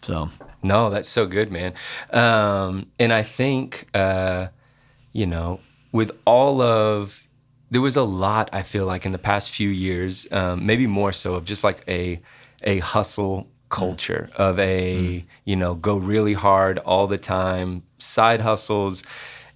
So 0.03 0.31
No, 0.63 0.91
that's 0.91 1.09
so 1.09 1.27
good, 1.27 1.51
man. 1.51 1.75
Um, 2.13 2.87
and 2.99 3.13
I 3.13 3.23
think, 3.23 3.87
uh, 3.95 4.49
you 5.13 5.27
know, 5.27 5.61
with 5.93 6.13
all 6.25 6.61
of, 6.61 7.27
there 7.71 7.81
was 7.81 7.97
a 7.97 8.03
lot, 8.03 8.51
I 8.53 8.63
feel 8.63 8.85
like, 8.85 9.07
in 9.07 9.13
the 9.13 9.19
past 9.19 9.51
few 9.51 9.69
years, 9.69 10.27
um, 10.33 10.67
maybe 10.67 10.87
more 10.87 11.13
so, 11.13 11.35
of 11.35 11.45
just 11.45 11.65
like 11.65 11.85
a, 11.89 12.21
a 12.63 12.81
hustle 12.81 13.49
culture 13.69 14.31
of 14.37 14.59
a, 14.59 15.25
you 15.45 15.57
know, 15.57 15.75
go 15.75 15.97
really 15.97 16.35
hard 16.35 16.79
all 16.79 17.07
the 17.07 17.19
time, 17.19 17.83
side 17.99 18.41
hustles. 18.41 19.05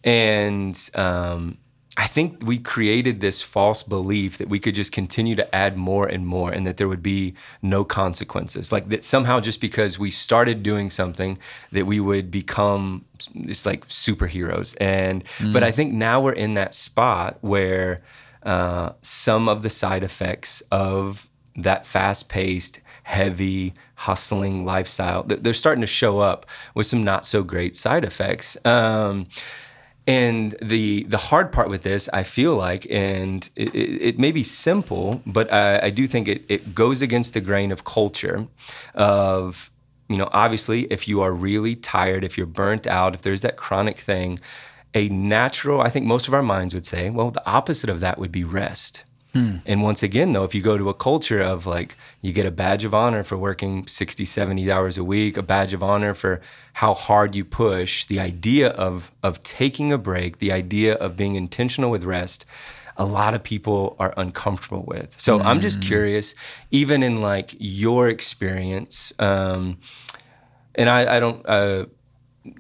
And, 0.05 0.79
um, 0.95 1.59
I 1.97 2.09
think 2.09 2.43
we 2.45 2.59
created 2.59 3.21
this 3.21 3.41
false 3.41 3.85
belief 3.85 4.39
that 4.39 4.49
we 4.49 4.59
could 4.59 4.75
just 4.75 4.91
continue 4.91 5.37
to 5.37 5.55
add 5.55 5.77
more 5.77 6.07
and 6.07 6.27
more 6.27 6.51
and 6.51 6.67
that 6.67 6.77
there 6.77 6.89
would 6.89 7.05
be 7.05 7.35
no 7.63 7.85
consequences. 7.85 8.73
Like 8.73 8.89
that 8.89 9.05
somehow 9.05 9.39
just 9.39 9.61
because 9.61 9.97
we 9.97 10.11
started 10.11 10.65
doing 10.65 10.91
something 10.91 11.39
that 11.71 11.87
we 11.87 12.01
would 12.01 12.33
become 12.33 13.05
just 13.47 13.65
like 13.65 13.87
superheroes. 13.87 14.77
And 14.81 15.23
but 15.53 15.63
I 15.63 15.71
think 15.71 15.93
now 15.93 16.21
we're 16.21 16.33
in 16.33 16.55
that 16.55 16.75
spot 16.75 17.39
where 17.43 18.01
uh, 18.43 18.91
some 19.01 19.49
of 19.49 19.63
the 19.63 19.71
side 19.71 20.03
effects 20.03 20.63
of 20.73 21.29
that 21.57 21.87
fast-paced, 21.87 22.81
heavy, 23.05 23.73
hustling 23.95 24.65
lifestyle, 24.65 25.23
they're 25.23 25.55
starting 25.55 25.81
to 25.81 25.87
show 25.87 26.19
up 26.19 26.45
with 26.75 26.87
some 26.87 27.05
not 27.05 27.25
so 27.25 27.45
great 27.45 27.77
side 27.77 28.05
effects. 28.05 28.57
Um, 28.67 29.29
and 30.07 30.55
the 30.61 31.05
the 31.05 31.17
hard 31.17 31.51
part 31.51 31.71
with 31.71 31.83
this, 31.83 32.09
I 32.13 32.25
feel 32.25 32.57
like, 32.57 32.87
and 32.91 33.49
it, 33.57 33.75
it, 33.75 34.03
it 34.03 34.19
may 34.19 34.33
be 34.33 34.43
simple, 34.43 35.23
but 35.25 35.51
I, 35.53 35.81
I 35.85 35.91
do 35.91 36.07
think 36.07 36.29
it, 36.29 36.45
it 36.49 36.75
goes 36.75 37.01
against 37.01 37.33
the 37.33 37.41
grain 37.41 37.73
of 37.73 37.85
culture 37.85 38.47
of, 38.95 39.71
you 40.09 40.19
know, 40.19 40.29
obviously, 40.33 40.83
if 40.85 41.09
you 41.09 41.23
are 41.23 41.33
really 41.33 41.75
tired, 41.75 42.23
if 42.23 42.37
you're 42.37 42.47
burnt 42.47 42.87
out, 42.87 43.15
if 43.15 43.23
there's 43.23 43.41
that 43.41 43.57
chronic 43.57 43.99
thing, 43.99 44.41
a 44.93 45.09
natural, 45.09 45.81
I 45.81 45.89
think 45.89 46.05
most 46.05 46.29
of 46.29 46.35
our 46.35 46.43
minds 46.43 46.75
would 46.75 46.87
say, 46.87 47.09
well, 47.09 47.31
the 47.31 47.47
opposite 47.47 47.89
of 47.89 48.01
that 48.01 48.19
would 48.19 48.31
be 48.31 48.45
rest. 48.45 49.05
And 49.67 49.83
once 49.83 50.03
again, 50.03 50.33
though, 50.33 50.45
if 50.45 50.55
you 50.55 50.63
go 50.63 50.79
to 50.79 50.89
a 50.89 50.95
culture 50.95 51.41
of 51.41 51.67
like, 51.67 51.97
you 52.23 52.33
get 52.33 52.47
a 52.47 52.51
badge 52.51 52.85
of 52.85 52.95
honor 52.95 53.25
for 53.25 53.37
working 53.37 53.87
60, 53.87 54.25
70 54.25 54.71
hours 54.71 54.97
a 54.97 55.05
week, 55.05 55.37
a 55.37 55.43
badge 55.43 55.75
of 55.75 55.83
honor 55.83 56.15
for 56.15 56.41
how 56.75 56.95
hard 56.95 57.35
you 57.35 57.45
push, 57.45 58.07
the 58.07 58.21
idea 58.21 58.69
of, 58.69 59.11
of 59.23 59.43
taking 59.43 59.93
a 59.93 59.99
break, 59.99 60.39
the 60.39 60.53
idea 60.53 60.95
of 60.95 61.17
being 61.17 61.35
intentional 61.35 61.91
with 61.91 62.05
rest, 62.05 62.45
a 62.97 63.05
lot 63.05 63.35
of 63.35 63.43
people 63.43 63.97
are 63.99 64.15
uncomfortable 64.17 64.85
with. 64.87 65.21
So 65.21 65.41
I'm 65.41 65.61
just 65.61 65.81
curious, 65.83 66.35
even 66.71 67.03
in 67.03 67.21
like 67.21 67.55
your 67.59 68.09
experience, 68.09 69.13
um, 69.19 69.79
and 70.77 70.89
I, 70.89 71.17
I 71.17 71.21
don't, 71.21 71.45
uh, 71.47 71.87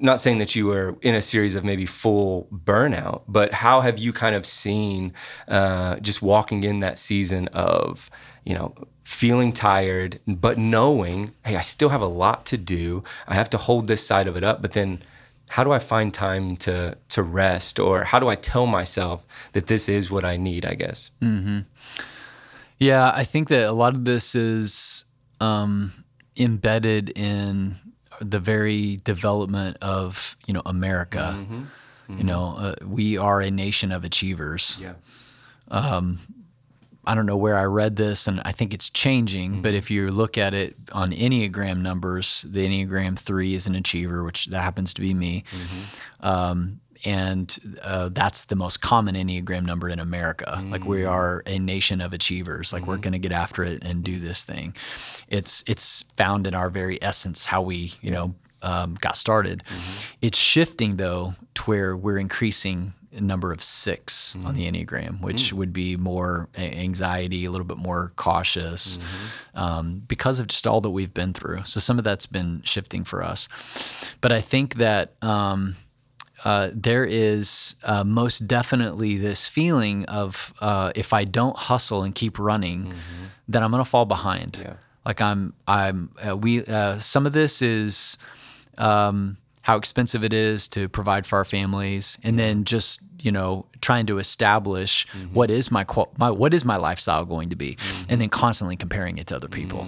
not 0.01 0.20
saying 0.20 0.38
that 0.38 0.55
you 0.55 0.66
were 0.66 0.97
in 1.03 1.14
a 1.14 1.23
series 1.23 1.55
of 1.55 1.64
maybe 1.64 1.87
full 1.87 2.49
burnout, 2.53 3.23
but 3.29 3.53
how 3.53 3.81
have 3.81 3.99
you 3.99 4.12
kind 4.12 4.35
of 4.35 4.47
seen 4.47 5.12
uh, 5.49 5.97
just 5.97 6.23
walking 6.23 6.64
in 6.64 6.81
that 6.81 6.99
season 6.99 7.49
of, 7.49 8.11
you 8.44 8.55
know, 8.55 8.75
feeling 9.05 9.53
tired, 9.53 10.20
but 10.27 10.57
knowing, 10.57 11.33
hey, 11.44 11.57
I 11.57 11.61
still 11.61 11.90
have 11.90 12.01
a 12.01 12.07
lot 12.07 12.47
to 12.47 12.57
do. 12.57 13.03
I 13.29 13.35
have 13.35 13.51
to 13.51 13.59
hold 13.59 13.87
this 13.87 14.07
side 14.07 14.27
of 14.27 14.37
it 14.37 14.42
up, 14.42 14.62
but 14.62 14.73
then 14.73 15.03
how 15.51 15.62
do 15.62 15.73
I 15.73 15.79
find 15.79 16.12
time 16.12 16.57
to 16.59 16.97
to 17.11 17.23
rest, 17.23 17.79
or 17.79 18.05
how 18.05 18.18
do 18.18 18.29
I 18.29 18.35
tell 18.35 18.66
myself 18.66 19.27
that 19.53 19.66
this 19.66 19.88
is 19.88 20.11
what 20.11 20.25
I 20.25 20.38
need? 20.38 20.64
I 20.64 20.75
guess. 20.75 21.11
Yeah, 22.79 23.12
I 23.14 23.25
think 23.25 23.49
that 23.49 23.68
a 23.68 23.73
lot 23.73 23.94
of 23.94 24.05
this 24.05 24.35
is 24.35 25.05
um, 25.40 26.05
embedded 26.37 27.11
in 27.16 27.77
the 28.20 28.38
very 28.38 28.96
development 28.98 29.77
of 29.81 30.37
you 30.46 30.55
know 30.55 30.62
America. 30.66 31.37
Mm-hmm. 31.38 32.18
You 32.18 32.24
know, 32.24 32.57
uh, 32.59 32.74
we 32.87 33.16
are 33.16 33.40
a 33.40 33.50
nation 33.50 33.90
of 33.90 34.05
achievers. 34.05 34.77
Yeah. 34.79 34.92
I 37.07 37.14
don't 37.14 37.27
know 37.27 37.37
where 37.37 37.57
I 37.57 37.64
read 37.64 37.96
this, 37.96 38.27
and 38.27 38.40
I 38.44 38.53
think 38.53 38.72
it's 38.72 38.90
changing. 38.90 39.62
But 39.62 39.74
if 39.74 39.90
you 39.90 40.09
look 40.09 40.38
at 40.38 40.55
it 40.55 40.77
on 40.92 41.12
Enneagram 41.12 41.81
numbers, 41.81 42.44
the 42.48 42.66
Enneagram 42.66 43.18
three 43.18 43.55
is 43.55 43.66
an 43.66 43.74
achiever, 43.74 44.24
which 44.24 44.46
that 44.46 44.62
happens 44.62 44.94
to 44.94 45.00
be 45.00 45.14
me. 45.14 45.44
Um, 46.20 46.81
and 47.04 47.78
uh, 47.82 48.08
that's 48.12 48.44
the 48.44 48.56
most 48.56 48.80
common 48.80 49.14
Enneagram 49.14 49.64
number 49.64 49.88
in 49.88 49.98
America. 49.98 50.62
Like 50.70 50.84
we 50.84 51.04
are 51.04 51.42
a 51.46 51.58
nation 51.58 52.00
of 52.00 52.12
achievers. 52.12 52.72
Like 52.72 52.86
we're 52.86 52.96
going 52.96 53.12
to 53.12 53.18
get 53.18 53.32
after 53.32 53.62
it 53.62 53.84
and 53.84 54.02
do 54.02 54.18
this 54.18 54.44
thing. 54.44 54.74
It's 55.28 55.62
it's 55.66 56.04
found 56.16 56.46
in 56.46 56.54
our 56.54 56.70
very 56.70 57.02
essence 57.02 57.46
how 57.46 57.62
we 57.62 57.92
you 58.00 58.10
know 58.10 58.34
um, 58.62 58.94
got 59.00 59.16
started. 59.16 59.62
It's 60.22 60.38
shifting 60.38 60.96
though 60.96 61.34
to 61.54 61.62
where 61.64 61.96
we're 61.96 62.18
increasing 62.18 62.94
a 63.16 63.20
number 63.20 63.52
of 63.52 63.62
6 63.62 64.36
on 64.44 64.56
the 64.56 64.68
Enneagram, 64.68 65.20
which 65.20 65.52
would 65.52 65.72
be 65.72 65.96
more 65.96 66.48
anxiety, 66.56 67.44
a 67.44 67.50
little 67.50 67.66
bit 67.66 67.76
more 67.76 68.10
cautious 68.16 68.98
um, 69.54 70.02
because 70.08 70.40
of 70.40 70.48
just 70.48 70.66
all 70.66 70.80
that 70.80 70.90
we've 70.90 71.14
been 71.14 71.32
through. 71.32 71.62
So 71.62 71.78
some 71.78 71.98
of 71.98 72.04
that's 72.04 72.26
been 72.26 72.62
shifting 72.64 73.04
for 73.04 73.22
us. 73.22 73.48
But 74.20 74.32
I 74.32 74.40
think 74.40 74.76
that. 74.76 75.12
Um, 75.22 75.76
uh, 76.44 76.68
there 76.74 77.04
is 77.04 77.74
uh, 77.85 78.04
most 78.04 78.46
definitely 78.46 79.16
this 79.16 79.48
feeling 79.48 80.04
of 80.07 80.52
uh, 80.61 80.92
if 80.94 81.12
I 81.12 81.24
don't 81.24 81.57
hustle 81.57 82.02
and 82.02 82.14
keep 82.14 82.38
running, 82.38 82.92
then 83.48 83.62
I'm 83.62 83.70
going 83.70 83.83
to 83.83 83.88
fall 83.88 84.04
behind. 84.04 84.61
Yeah. 84.62 84.74
Like 85.07 85.20
I'm, 85.20 85.54
I'm. 85.66 86.11
Uh, 86.26 86.37
we. 86.37 86.64
Uh, 86.64 86.98
some 86.98 87.26
of 87.26 87.33
this 87.33 87.61
is 87.62 88.18
um, 88.78 89.37
how 89.62 89.76
expensive 89.76 90.22
it 90.24 90.33
is 90.33 90.68
to 90.68 90.88
provide 90.88 91.26
for 91.26 91.37
our 91.38 91.44
families, 91.44 92.18
and 92.22 92.38
then 92.38 92.64
just 92.64 93.00
you 93.20 93.33
know 93.33 93.66
trying 93.80 94.07
to 94.07 94.18
establish 94.18 95.07
what 95.33 95.50
is 95.50 95.70
my, 95.70 95.85
qual- 95.85 96.12
my 96.18 96.30
what 96.30 96.54
is 96.54 96.64
my 96.64 96.76
lifestyle 96.76 97.24
going 97.26 97.50
to 97.50 97.57
be, 97.57 97.76
and 98.09 98.20
then 98.20 98.28
constantly 98.30 98.76
comparing 98.76 99.18
it 99.18 99.26
to 99.28 99.37
other 99.37 99.48
people. 99.48 99.87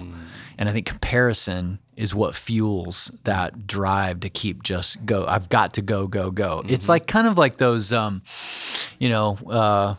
And 0.59 0.69
I 0.69 0.73
think 0.73 0.87
comparison 0.87 1.79
is 1.97 2.15
what 2.15 2.37
fuels 2.37 3.11
that 3.25 3.67
drive 3.67 4.21
to 4.21 4.29
keep 4.29 4.63
just 4.63 5.05
go. 5.07 5.27
I've 5.27 5.49
got 5.49 5.73
to 5.75 5.83
go, 5.83 6.07
go, 6.07 6.31
go. 6.31 6.63
It's 6.69 6.85
mm-hmm. 6.85 6.93
like 6.93 7.07
kind 7.07 7.27
of 7.27 7.39
like 7.39 7.57
those, 7.57 7.93
um, 7.93 8.23
you 8.99 9.09
know, 9.09 9.39
uh, 9.49 9.95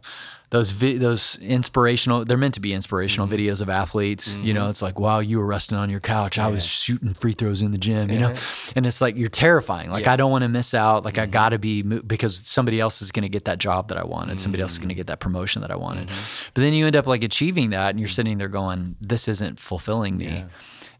those 0.50 0.72
vi- 0.72 0.98
those 0.98 1.38
inspirational. 1.40 2.24
They're 2.24 2.38
meant 2.38 2.54
to 2.54 2.62
be 2.62 2.74
inspirational 2.74 3.28
mm-hmm. 3.28 3.36
videos 3.36 3.62
of 3.62 3.70
athletes. 3.70 4.36
You 4.36 4.54
know, 4.54 4.62
mm-hmm. 4.62 4.70
it's 4.70 4.82
like, 4.82 5.00
wow, 5.00 5.20
you 5.20 5.40
were 5.40 5.46
resting 5.46 5.78
on 5.78 5.90
your 5.90 6.00
couch. 6.00 6.40
I 6.40 6.48
was 6.48 6.66
shooting 6.66 7.14
free 7.14 7.34
throws 7.34 7.62
in 7.62 7.72
the 7.72 7.78
gym. 7.78 8.10
You 8.10 8.20
know, 8.20 8.34
and 8.76 8.86
it's 8.86 9.02
like 9.02 9.18
you're 9.18 9.28
terrifying. 9.28 9.90
Like 9.90 10.08
I 10.08 10.16
don't 10.16 10.32
want 10.32 10.44
to 10.44 10.50
miss 10.50 10.74
out. 10.74 11.04
Like 11.04 11.18
I 11.18 11.26
got 11.26 11.50
to 11.50 11.60
be 11.60 11.84
mo- 11.84 12.02
because 12.02 12.48
somebody 12.48 12.80
else 12.80 13.02
is 13.02 13.12
going 13.12 13.24
to 13.24 13.30
get 13.30 13.46
that 13.46 13.58
job 13.58 13.90
that 13.90 13.98
I 13.98 14.06
wanted. 14.06 14.40
Somebody 14.40 14.62
else 14.62 14.74
is 14.74 14.80
going 14.80 14.90
to 14.90 14.94
mm. 14.94 14.98
get 14.98 15.08
that 15.08 15.20
promotion 15.20 15.64
that 15.64 15.72
I 15.72 15.76
wanted. 15.76 16.08
But 16.54 16.62
then 16.62 16.74
you 16.74 16.86
end 16.86 16.96
up 16.96 17.08
like 17.08 17.24
achieving 17.24 17.72
that, 17.72 17.90
and 17.90 18.00
you're 18.00 18.08
mm. 18.08 18.14
sitting 18.14 18.38
there 18.38 18.48
going, 18.48 18.96
this 19.02 19.28
isn't 19.28 19.60
fulfilling 19.60 20.16
me. 20.16 20.46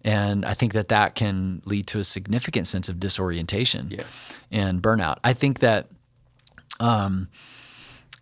And 0.08 0.46
I 0.46 0.54
think 0.54 0.74
that 0.74 0.88
that 0.88 1.16
can 1.16 1.62
lead 1.66 1.86
to 1.88 2.00
a 2.00 2.04
significant 2.04 2.66
sense 2.68 2.88
of 2.90 3.00
disorientation 3.00 3.88
Yes. 3.92 4.38
and 4.52 4.82
burnout. 4.82 5.18
I 5.24 5.34
think 5.34 5.60
that 5.60 5.88
um, 6.80 7.28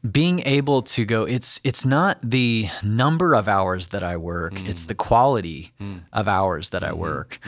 being 0.10 0.39
able 0.45 0.82
to 0.84 1.06
go, 1.06 1.24
it's 1.24 1.60
it's 1.63 1.86
not 1.86 2.17
the 2.21 2.67
number 2.84 3.34
of 3.34 3.48
hours 3.48 3.88
that 3.88 4.04
I 4.04 4.17
work, 4.17 4.54
it's 4.69 4.86
the 4.86 4.95
quality 4.95 5.71
of 6.13 6.28
hours 6.28 6.69
that 6.69 6.84
I 6.84 6.93
work, 6.93 7.39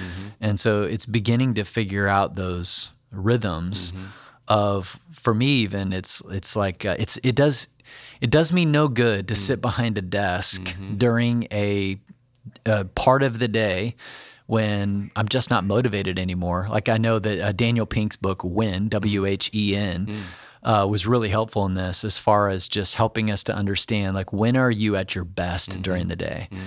and 0.41 0.60
so 0.60 0.82
it's 0.84 1.06
beginning 1.06 1.54
to 1.56 1.63
figure 1.63 2.08
out 2.08 2.36
those 2.36 2.91
rhythms 3.12 3.93
of 4.47 5.00
for 5.12 5.34
me 5.34 5.47
even 5.65 5.91
it's 5.93 6.21
it's 6.30 6.56
like 6.56 6.86
uh, 6.86 6.95
it's 7.00 7.17
it 7.23 7.36
does 7.36 7.67
it 8.21 8.30
does 8.30 8.52
me 8.54 8.65
no 8.65 8.88
good 8.88 9.28
to 9.28 9.36
sit 9.36 9.62
behind 9.62 9.97
a 9.97 10.02
desk 10.02 10.62
during 10.97 11.47
a 11.52 12.00
uh, 12.65 12.84
part 12.95 13.23
of 13.23 13.39
the 13.39 13.47
day 13.47 13.95
when 14.47 15.12
I'm 15.15 15.27
just 15.27 15.49
not 15.49 15.63
motivated 15.63 16.17
anymore. 16.17 16.67
Like 16.69 16.89
I 16.89 16.97
know 16.97 17.19
that 17.19 17.39
uh, 17.39 17.51
Daniel 17.51 17.86
Pink's 17.86 18.15
book 18.15 18.43
"When" 18.43 18.89
W 18.89 19.25
H 19.25 19.51
E 19.53 19.75
N 19.75 20.05
mm. 20.07 20.21
uh, 20.63 20.88
was 20.88 21.05
really 21.05 21.29
helpful 21.29 21.65
in 21.65 21.75
this, 21.75 22.03
as 22.03 22.17
far 22.17 22.49
as 22.49 22.67
just 22.67 22.95
helping 22.95 23.29
us 23.29 23.43
to 23.45 23.55
understand 23.55 24.15
like 24.15 24.33
when 24.33 24.57
are 24.57 24.71
you 24.71 24.95
at 24.95 25.13
your 25.13 25.25
best 25.25 25.71
mm-hmm. 25.71 25.81
during 25.81 26.07
the 26.07 26.15
day. 26.15 26.47
Mm. 26.51 26.57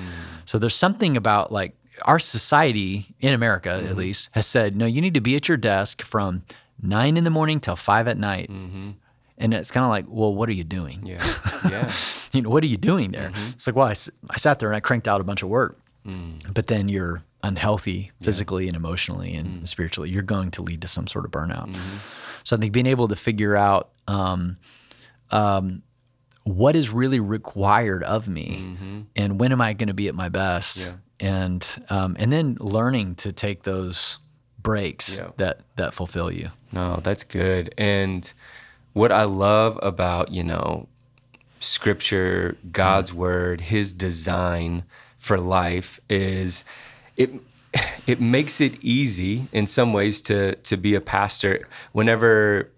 So 0.44 0.58
there's 0.58 0.74
something 0.74 1.16
about 1.16 1.50
like 1.50 1.74
our 2.04 2.18
society 2.18 3.14
in 3.20 3.32
America, 3.32 3.70
at 3.70 3.84
mm-hmm. 3.84 3.98
least, 3.98 4.28
has 4.32 4.46
said 4.46 4.76
no, 4.76 4.86
you 4.86 5.00
need 5.00 5.14
to 5.14 5.20
be 5.20 5.34
at 5.34 5.48
your 5.48 5.58
desk 5.58 6.02
from 6.02 6.44
nine 6.82 7.16
in 7.16 7.24
the 7.24 7.30
morning 7.30 7.60
till 7.60 7.76
five 7.76 8.06
at 8.06 8.18
night. 8.18 8.50
Mm-hmm. 8.50 8.90
And 9.38 9.54
it's 9.54 9.70
kind 9.70 9.84
of 9.84 9.90
like, 9.90 10.04
well, 10.06 10.34
what 10.34 10.50
are 10.50 10.52
you 10.52 10.64
doing? 10.64 11.00
Yeah. 11.06 11.24
Yeah. 11.68 11.90
you 12.32 12.42
know, 12.42 12.50
what 12.50 12.62
are 12.62 12.66
you 12.66 12.76
doing 12.76 13.10
there? 13.12 13.32
It's 13.52 13.66
like, 13.66 13.74
well, 13.74 13.86
I, 13.86 13.94
I 14.28 14.36
sat 14.36 14.58
there 14.58 14.68
and 14.68 14.76
I 14.76 14.80
cranked 14.80 15.08
out 15.08 15.22
a 15.22 15.24
bunch 15.24 15.42
of 15.42 15.48
work, 15.48 15.78
but 16.04 16.66
then 16.66 16.88
you're 16.88 17.22
unhealthy 17.42 18.10
physically 18.20 18.66
and 18.68 18.76
emotionally 18.76 19.34
and 19.34 19.68
spiritually. 19.68 20.10
You're 20.10 20.22
going 20.22 20.50
to 20.52 20.62
lead 20.62 20.82
to 20.82 20.88
some 20.88 21.06
sort 21.06 21.24
of 21.24 21.30
burnout. 21.30 21.74
So 22.44 22.56
I 22.56 22.58
think 22.60 22.72
being 22.72 22.86
able 22.86 23.08
to 23.08 23.16
figure 23.16 23.56
out 23.56 23.90
um, 24.08 24.56
um, 25.30 25.82
what 26.44 26.74
is 26.76 26.90
really 26.90 27.20
required 27.20 28.02
of 28.04 28.28
me 28.28 29.06
and 29.16 29.38
when 29.40 29.52
am 29.52 29.60
I 29.60 29.72
going 29.72 29.88
to 29.88 29.94
be 29.94 30.08
at 30.08 30.14
my 30.14 30.28
best, 30.28 30.78
Yeah. 30.86 30.92
and 31.20 31.84
um, 31.90 32.16
and 32.18 32.32
then 32.32 32.56
learning 32.60 33.14
to 33.16 33.32
take 33.32 33.62
those 33.62 34.18
breaks 34.62 35.16
Yeah. 35.18 35.28
that 35.36 35.60
that 35.76 35.94
fulfill 35.94 36.30
you. 36.30 36.50
No, 36.72 37.00
that's 37.02 37.24
good. 37.24 37.74
And 37.78 38.32
what 38.92 39.12
I 39.12 39.24
love 39.24 39.78
about, 39.82 40.30
you 40.32 40.42
know, 40.44 40.88
scripture, 41.60 42.56
God's 42.72 43.12
word, 43.12 43.60
his 43.62 43.92
design 43.92 44.84
for 45.20 45.38
life 45.38 46.00
is 46.08 46.64
it 47.16 47.30
it 48.06 48.20
makes 48.20 48.60
it 48.60 48.82
easy 48.82 49.46
in 49.52 49.66
some 49.66 49.92
ways 49.92 50.20
to 50.22 50.56
to 50.56 50.76
be 50.76 50.94
a 50.94 51.00
pastor 51.00 51.68
whenever 51.92 52.68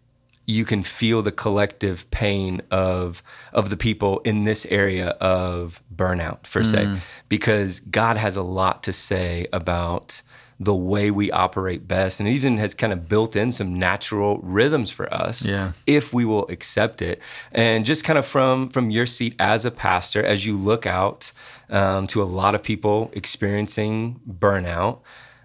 you 0.45 0.65
can 0.65 0.83
feel 0.83 1.23
the 1.23 1.33
collective 1.33 2.11
pain 2.11 2.61
of 2.71 3.23
of 3.53 3.71
the 3.71 3.77
people 3.77 4.19
in 4.21 4.45
this 4.45 4.67
area 4.67 5.11
of 5.21 5.81
burnout 5.95 6.43
per 6.43 6.65
se. 6.65 6.85
Mm. 6.85 6.99
Because 7.29 7.81
God 7.81 8.17
has 8.17 8.37
a 8.37 8.43
lot 8.43 8.83
to 8.83 8.93
say 8.93 9.47
about 9.53 10.23
the 10.65 10.75
way 10.75 11.11
we 11.11 11.31
operate 11.31 11.89
best 11.89 12.21
and 12.21 12.29
it 12.29 12.33
even 12.33 12.59
has 12.59 12.75
kind 12.75 12.93
of 12.93 13.09
built 13.09 13.35
in 13.37 13.51
some 13.53 13.75
natural 13.79 14.39
rhythms 14.43 14.91
for 14.91 15.13
us 15.13 15.45
Yeah. 15.47 15.73
if 15.87 16.13
we 16.13 16.25
will 16.25 16.47
accept 16.49 17.01
it 17.03 17.21
and 17.53 17.85
just 17.85 18.05
kind 18.05 18.19
of 18.19 18.27
from 18.27 18.69
from 18.69 18.91
your 18.91 19.07
seat 19.07 19.35
as 19.39 19.65
a 19.65 19.71
pastor 19.71 20.23
as 20.25 20.47
you 20.47 20.57
look 20.57 20.87
out 20.87 21.33
um, 21.71 22.07
to 22.09 22.23
a 22.23 22.29
lot 22.41 22.55
of 22.55 22.63
people 22.63 23.11
experiencing 23.15 24.21
burnout 24.29 24.99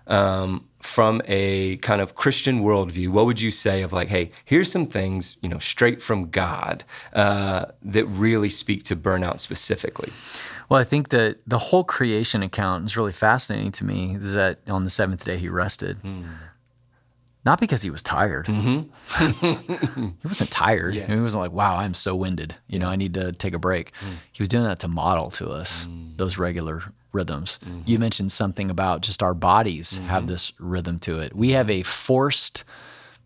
um, 0.08 0.67
from 0.80 1.22
a 1.26 1.78
kind 1.78 2.02
of 2.02 2.16
Christian 2.16 2.62
worldview, 2.62 3.10
what 3.10 3.26
would 3.26 3.42
you 3.42 3.52
say 3.52 3.82
of 3.82 3.94
like, 3.94 4.10
hey, 4.10 4.32
here's 4.46 4.72
some 4.72 4.86
things, 4.86 5.38
you 5.42 5.50
know, 5.50 5.60
straight 5.60 6.02
from 6.02 6.30
God 6.30 6.84
uh, 7.14 7.66
that 7.82 8.06
really 8.06 8.50
speak 8.50 8.84
to 8.86 8.96
burnout 8.96 9.40
specifically? 9.40 10.12
Well, 10.70 10.80
I 10.80 10.84
think 10.84 11.10
that 11.10 11.40
the 11.48 11.58
whole 11.58 11.84
creation 11.84 12.44
account 12.44 12.86
is 12.86 12.98
really 12.98 13.12
fascinating 13.12 13.72
to 13.74 13.86
me. 13.86 14.16
Is 14.16 14.34
that 14.34 14.60
on 14.70 14.84
the 14.84 14.90
seventh 14.90 15.26
day 15.26 15.38
he 15.38 15.50
rested, 15.50 15.98
not 17.48 17.62
because 17.62 17.82
he 17.82 17.90
was 17.90 18.04
tired. 18.04 18.46
Mm-hmm. 18.48 20.06
he 20.22 20.28
wasn't 20.28 20.52
tired. 20.52 20.96
Yes. 20.96 21.14
He 21.14 21.22
wasn't 21.22 21.42
like, 21.42 21.54
"Wow, 21.54 21.78
I'm 21.78 21.94
so 21.94 22.14
winded. 22.14 22.56
You 22.68 22.78
know, 22.78 22.90
I 22.90 22.98
need 22.98 23.14
to 23.14 23.32
take 23.32 23.54
a 23.54 23.60
break." 23.60 23.94
Mm. 24.02 24.16
He 24.34 24.42
was 24.42 24.50
doing 24.50 24.66
that 24.66 24.80
to 24.80 24.90
model 24.90 25.30
to 25.32 25.50
us 25.50 25.86
mm. 25.86 26.18
those 26.18 26.38
regular 26.38 26.84
rhythms. 27.14 27.60
Mm-hmm. 27.64 27.82
You 27.86 28.00
mentioned 28.00 28.34
something 28.34 28.70
about 28.70 29.00
just 29.00 29.24
our 29.24 29.34
bodies 29.34 29.98
have 29.98 30.24
mm-hmm. 30.24 30.32
this 30.32 30.52
rhythm 30.60 31.00
to 31.00 31.20
it. 31.22 31.34
We 31.34 31.52
have 31.52 31.70
a 31.70 31.84
forced 31.84 32.66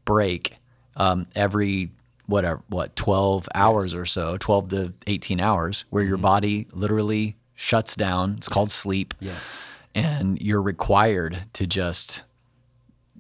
break 0.06 0.56
um, 0.96 1.26
every 1.36 1.90
whatever 2.28 2.62
what 2.70 2.96
12 2.96 3.50
hours 3.56 3.96
or 3.96 4.06
so 4.06 4.38
12 4.38 4.70
to 4.70 4.94
18 5.08 5.42
hours 5.42 5.84
where 5.90 6.04
your 6.04 6.18
body 6.18 6.68
literally 6.72 7.36
shuts 7.56 7.96
down 7.96 8.36
it's 8.38 8.48
called 8.48 8.72
sleep 8.72 9.14
Yes. 9.20 9.58
and 9.94 10.40
you're 10.42 10.62
required 10.62 11.44
to 11.54 11.68
just 11.68 12.24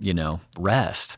you 0.02 0.14
know 0.14 0.42
rest. 0.60 1.18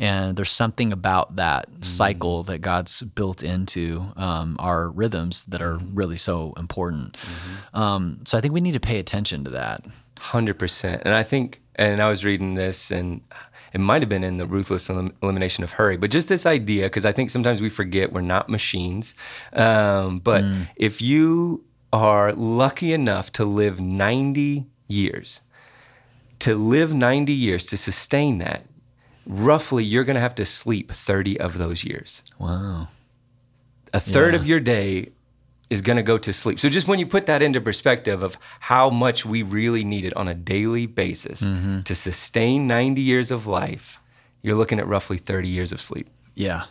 And 0.00 0.36
there's 0.36 0.50
something 0.50 0.92
about 0.92 1.36
that 1.36 1.66
cycle 1.80 2.44
that 2.44 2.58
god's 2.60 3.02
built 3.02 3.42
into 3.42 4.12
um, 4.16 4.54
our 4.60 4.88
rhythms 4.90 5.44
that 5.44 5.60
are 5.60 5.78
really 5.78 6.16
so 6.16 6.52
important. 6.56 7.16
Um, 7.74 8.20
so 8.24 8.38
i 8.38 8.40
think 8.40 8.54
we 8.54 8.60
need 8.60 8.74
to 8.74 8.80
pay 8.80 8.98
attention 9.00 9.44
to 9.44 9.50
that. 9.50 9.84
Hundred 10.18 10.58
percent, 10.58 11.02
and 11.04 11.14
I 11.14 11.22
think, 11.22 11.60
and 11.76 12.02
I 12.02 12.08
was 12.08 12.24
reading 12.24 12.54
this, 12.54 12.90
and 12.90 13.20
it 13.72 13.78
might 13.80 14.02
have 14.02 14.08
been 14.08 14.24
in 14.24 14.38
the 14.38 14.46
ruthless 14.46 14.88
elim- 14.88 15.14
elimination 15.22 15.62
of 15.64 15.72
hurry, 15.72 15.96
but 15.96 16.10
just 16.10 16.28
this 16.28 16.44
idea, 16.46 16.84
because 16.86 17.04
I 17.04 17.12
think 17.12 17.30
sometimes 17.30 17.60
we 17.60 17.68
forget 17.68 18.12
we're 18.12 18.20
not 18.20 18.48
machines. 18.48 19.14
Um, 19.52 20.18
but 20.18 20.44
if 20.76 21.00
you 21.00 21.64
are 21.92 22.32
lucky 22.32 22.92
enough 22.92 23.30
to 23.32 23.44
live 23.44 23.80
ninety 23.80 24.66
years, 24.88 25.42
to 26.40 26.54
live 26.54 26.94
90 26.94 27.32
years, 27.32 27.64
to 27.66 27.76
sustain 27.76 28.38
that, 28.38 28.64
roughly 29.26 29.84
you're 29.84 30.04
going 30.04 30.14
to 30.14 30.20
have 30.20 30.34
to 30.36 30.44
sleep 30.44 30.90
30 30.92 31.38
of 31.40 31.58
those 31.58 31.84
years. 31.84 32.22
Wow. 32.38 32.88
A 33.92 34.00
third 34.00 34.34
Yeah. 34.34 34.40
of 34.40 34.46
your 34.46 34.60
day 34.60 35.12
is 35.70 35.82
going 35.82 35.96
to 35.98 36.02
go 36.02 36.16
to 36.18 36.32
sleep. 36.32 36.58
So 36.58 36.68
just 36.68 36.88
when 36.88 36.98
you 36.98 37.06
put 37.06 37.26
that 37.26 37.42
into 37.42 37.60
perspective 37.60 38.22
of 38.22 38.38
how 38.60 38.88
much 38.90 39.26
we 39.26 39.42
really 39.42 39.84
need 39.84 40.04
it 40.04 40.16
on 40.16 40.26
a 40.28 40.34
daily 40.34 40.86
basis 40.86 41.42
Mm-hmm. 41.42 41.82
to 41.82 41.94
sustain 41.94 42.66
90 42.66 43.00
years 43.02 43.30
of 43.30 43.46
life, 43.46 44.00
you're 44.42 44.56
looking 44.56 44.78
at 44.78 44.86
roughly 44.86 45.18
30 45.18 45.48
years 45.48 45.72
of 45.72 45.80
sleep. 45.80 46.08
Yeah. 46.34 46.64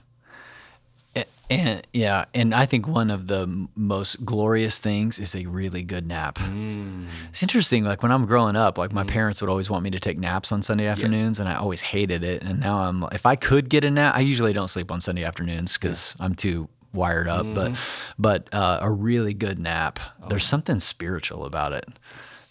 And 1.50 1.88
yeah, 1.94 2.26
and 2.34 2.54
I 2.54 2.66
think 2.66 2.88
one 2.88 3.10
of 3.10 3.28
the 3.28 3.68
most 3.76 4.26
glorious 4.26 4.80
things 4.80 5.18
is 5.18 5.34
a 5.34 5.46
really 5.46 5.82
good 5.82 6.06
nap. 6.06 6.36
Mm. 6.40 7.06
It's 7.30 7.42
interesting. 7.42 7.86
Like 7.86 8.04
when 8.04 8.12
I'm 8.12 8.26
growing 8.26 8.58
up, 8.58 8.78
like 8.78 8.92
my 8.92 9.04
mm. 9.04 9.08
parents 9.08 9.40
would 9.42 9.50
always 9.50 9.70
want 9.70 9.84
me 9.84 9.90
to 9.92 10.00
take 10.00 10.20
naps 10.20 10.52
on 10.52 10.62
Sunday 10.62 10.88
afternoons, 10.88 11.40
and 11.40 11.48
I 11.48 11.56
always 11.56 11.82
hated 11.82 12.24
it. 12.24 12.44
And 12.44 12.60
now 12.60 12.80
I'm, 12.80 13.06
if 13.14 13.26
I 13.26 13.38
could 13.38 13.70
get 13.70 13.86
a 13.86 13.92
nap, 13.92 14.16
I 14.16 14.20
usually 14.20 14.52
don't 14.52 14.68
sleep 14.68 14.92
on 14.92 15.00
Sunday 15.00 15.24
afternoons 15.24 15.78
because 15.78 16.18
I'm 16.20 16.36
too 16.36 16.68
wired 16.94 17.30
up. 17.30 17.46
But, 17.54 17.72
mm-hmm. 17.72 18.14
but 18.22 18.54
uh, 18.54 18.80
a 18.82 18.92
really 18.92 19.34
good 19.34 19.58
nap, 19.58 20.00
there's 20.28 20.44
oh. 20.44 20.48
something 20.48 20.82
spiritual 20.82 21.46
about 21.46 21.72
it. 21.72 21.88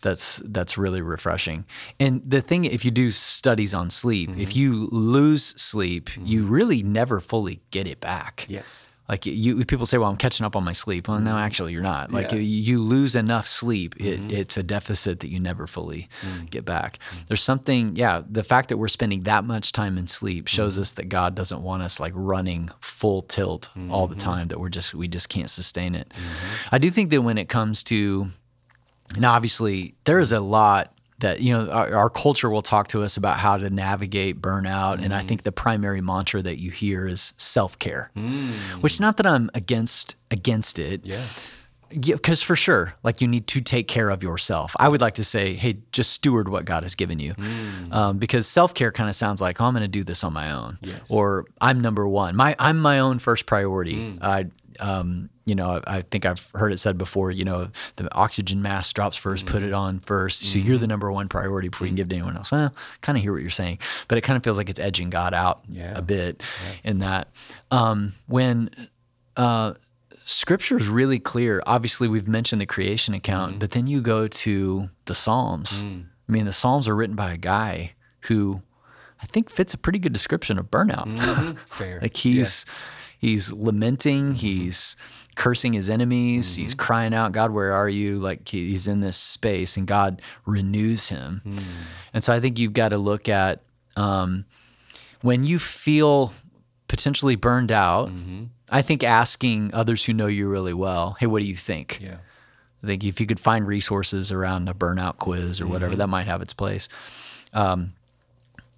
That's 0.01 0.43
that's 0.45 0.79
really 0.79 1.01
refreshing. 1.01 1.65
And 1.99 2.23
the 2.27 2.41
thing, 2.41 2.65
if 2.65 2.85
you 2.85 2.91
do 2.91 3.11
studies 3.11 3.75
on 3.75 3.91
sleep, 3.91 4.31
if 4.31 4.51
mm-hmm. 4.51 4.59
you 4.59 4.89
lose 4.91 5.45
sleep, 5.61 6.11
mm-hmm. 6.11 6.27
you 6.27 6.45
really 6.45 6.83
never 6.83 7.21
fully 7.21 7.61
get 7.71 7.87
it 7.87 8.01
back. 8.01 8.47
Yes. 8.49 8.87
Like 9.09 9.25
you, 9.25 9.65
people 9.65 9.87
say, 9.87 9.99
"Well, 9.99 10.11
I'm 10.11 10.17
catching 10.17 10.45
up 10.45 10.57
on 10.57 10.65
my 10.65 10.73
sleep." 10.73 11.07
Well, 11.07 11.21
no, 11.21 11.31
mm-hmm. 11.31 11.39
actually, 11.39 11.73
you're 11.73 11.83
not. 11.83 12.11
Like 12.11 12.33
Yeah. 12.33 12.39
you, 12.39 12.43
you 12.43 12.83
lose 12.83 13.15
enough 13.15 13.47
sleep, 13.47 13.95
it, 14.01 14.33
it's 14.33 14.57
a 14.57 14.65
deficit 14.65 15.21
that 15.21 15.29
you 15.29 15.39
never 15.39 15.69
fully 15.69 16.09
mm. 16.23 16.51
get 16.51 16.65
back. 16.65 16.99
Mm. 16.99 17.27
There's 17.29 17.43
something, 17.43 17.95
yeah. 17.95 18.23
The 18.29 18.43
fact 18.43 18.69
that 18.69 18.79
we're 18.79 18.89
spending 18.89 19.23
that 19.23 19.45
much 19.45 19.71
time 19.71 19.97
in 19.97 20.09
sleep 20.09 20.49
shows 20.49 20.77
us 20.77 20.93
that 20.93 21.09
God 21.09 21.37
doesn't 21.37 21.63
want 21.63 21.85
us 21.85 22.01
like 22.01 22.13
running 22.17 22.69
full 22.81 23.23
tilt 23.23 23.71
all 23.91 24.09
the 24.09 24.17
time. 24.17 24.49
That 24.49 24.59
we're 24.59 24.71
just 24.71 24.93
we 24.93 25.07
just 25.07 25.29
can't 25.29 25.51
sustain 25.51 25.95
it. 25.95 26.13
I 26.73 26.79
do 26.79 26.91
think 26.91 27.11
that 27.11 27.23
when 27.23 27.39
it 27.39 27.49
comes 27.49 27.85
to 27.85 28.31
now, 29.19 29.33
obviously, 29.35 29.95
there 30.05 30.19
is 30.19 30.33
a 30.33 30.40
lot 30.40 30.92
that 31.19 31.40
you 31.40 31.51
know 31.53 31.71
our, 31.71 31.95
our 31.95 32.11
culture 32.11 32.51
will 32.51 32.61
talk 32.62 32.88
to 32.88 33.03
us 33.03 33.16
about 33.16 33.38
how 33.38 33.57
to 33.57 33.71
navigate 33.71 34.40
burnout, 34.42 35.03
and 35.03 35.14
I 35.14 35.23
think 35.23 35.45
the 35.45 35.53
primary 35.53 36.01
mantra 36.03 36.42
that 36.42 36.61
you 36.61 36.71
hear 36.71 37.07
is 37.07 37.33
self 37.37 37.79
care, 37.79 38.11
which 38.81 39.01
not 39.01 39.16
that 39.16 39.27
I'm 39.27 39.51
against 39.55 40.16
against 40.31 40.79
it. 40.79 41.05
Yeah. 41.07 41.23
Because 41.88 42.42
for 42.42 42.57
sure, 42.57 42.95
like 43.05 43.21
you 43.21 43.29
need 43.29 43.47
to 43.47 43.61
take 43.61 43.87
care 43.87 44.11
of 44.11 44.21
yourself. 44.21 44.75
I 44.79 44.88
would 44.88 45.01
like 45.01 45.14
to 45.14 45.25
say, 45.25 45.55
hey, 45.55 45.79
just 45.92 46.12
steward 46.12 46.49
what 46.49 46.64
God 46.64 46.83
has 46.83 46.97
given 46.97 47.21
you. 47.21 47.35
Um, 47.92 48.19
because 48.19 48.47
self 48.49 48.75
care 48.75 48.90
kind 48.90 49.09
of 49.09 49.14
sounds 49.14 49.40
like, 49.40 49.61
oh, 49.61 49.66
I'm 49.66 49.73
going 49.73 49.83
to 49.83 49.88
do 49.88 50.03
this 50.03 50.25
on 50.25 50.33
my 50.33 50.51
own, 50.51 50.79
Yes. 50.83 51.09
or 51.09 51.47
I'm 51.61 51.81
number 51.81 52.07
one. 52.07 52.35
My 52.35 52.57
I'm 52.59 52.79
my 52.81 52.99
own 52.99 53.21
first 53.21 53.47
priority. 53.47 54.19
I, 54.21 54.47
um, 54.81 55.31
you 55.47 55.55
know, 55.55 55.81
I, 55.87 55.99
I 55.99 56.03
think 56.03 56.27
I've 56.27 56.51
heard 56.55 56.73
it 56.73 56.79
said 56.79 56.99
before. 56.99 57.31
You 57.31 57.45
know, 57.45 57.71
the 57.97 58.13
oxygen 58.15 58.61
mask 58.61 58.95
drops 58.95 59.19
1st 59.19 59.47
put 59.47 59.57
mm-hmm. 59.57 59.65
it 59.67 59.73
on 59.73 60.01
first. 60.01 60.41
So 60.41 60.59
you're 60.59 60.77
the 60.77 60.83
mm-hmm. 60.83 60.91
number 60.91 61.13
one 61.13 61.29
priority 61.29 61.69
before 61.69 61.87
you 61.87 61.91
can 61.91 61.95
mm-hmm. 61.95 61.97
give 61.97 62.09
to 62.11 62.17
anyone 62.17 62.37
else. 62.37 62.51
Well, 62.51 62.75
kind 63.01 63.17
of 63.17 63.23
hear 63.23 63.33
what 63.33 63.41
you're 63.41 63.51
saying, 63.51 63.79
but 64.09 64.19
it 64.19 64.21
kind 64.21 64.37
of 64.37 64.45
feels 64.45 64.59
like 64.59 64.69
it's 64.69 64.81
edging 64.81 65.09
God 65.09 65.33
out 65.33 65.63
Yeah. 65.71 65.97
a 65.97 66.03
bit 66.03 66.43
in 66.85 66.99
that. 66.99 67.29
Um, 67.71 68.13
when 68.27 68.71
uh, 69.37 69.75
scripture 70.25 70.77
is 70.77 70.89
really 70.89 71.19
clear. 71.19 71.63
Obviously, 71.67 72.09
we've 72.09 72.29
mentioned 72.29 72.61
the 72.61 72.67
creation 72.67 73.15
account, 73.15 73.59
but 73.59 73.71
then 73.71 73.87
you 73.87 74.03
go 74.03 74.29
to 74.29 74.91
the 75.07 75.15
Psalms. 75.15 75.85
Mm. 75.85 76.07
I 76.29 76.33
mean, 76.33 76.45
the 76.45 76.53
Psalms 76.53 76.89
are 76.89 76.97
written 76.97 77.17
by 77.17 77.33
a 77.33 77.39
guy 77.39 77.95
who 78.23 78.63
I 79.23 79.27
think 79.27 79.49
fits 79.49 79.73
a 79.73 79.79
pretty 79.79 79.99
good 79.99 80.13
description 80.13 80.59
of 80.59 80.71
burnout. 80.71 81.57
Fair. 81.67 82.01
like 82.03 82.17
he's 82.17 82.67
he's 83.17 83.53
lamenting, 83.53 84.35
he's 84.35 84.97
cursing 85.37 85.75
his 85.75 85.88
enemies, 85.88 86.57
he's 86.57 86.75
crying 86.75 87.14
out, 87.14 87.31
God, 87.31 87.53
where 87.53 87.72
are 87.72 87.88
you? 87.88 88.18
Like 88.18 88.49
he, 88.49 88.70
he's 88.70 88.88
in 88.88 89.01
this 89.01 89.16
space, 89.16 89.77
and 89.77 89.87
God 89.87 90.20
renews 90.44 91.11
him. 91.11 91.42
And 92.12 92.25
so 92.25 92.33
I 92.33 92.40
think 92.40 92.59
you've 92.59 92.72
got 92.72 92.88
to 92.88 92.99
look 92.99 93.29
at 93.29 93.62
um, 93.96 94.46
when 95.20 95.44
you 95.44 95.59
feel 95.59 96.33
potentially 96.88 97.37
burned 97.37 97.70
out. 97.70 98.11
I 98.68 98.83
think 98.83 99.05
asking 99.05 99.72
others 99.72 100.05
who 100.07 100.12
know 100.12 100.27
you 100.27 100.49
really 100.49 100.75
well, 100.75 101.16
hey, 101.20 101.27
what 101.27 101.40
do 101.40 101.46
you 101.46 101.55
think? 101.57 102.01
Yeah. 102.03 102.16
I 102.83 102.87
think 102.87 103.05
if 103.05 103.20
you 103.20 103.27
could 103.27 103.40
find 103.40 103.66
resources 103.66 104.33
around 104.33 104.68
a 104.68 104.75
burnout 104.75 105.18
quiz 105.18 105.61
or 105.61 105.66
whatever, 105.66 105.94
that 105.96 106.09
might 106.09 106.27
have 106.27 106.42
its 106.42 106.53
place. 106.53 106.88
Um, 107.53 107.92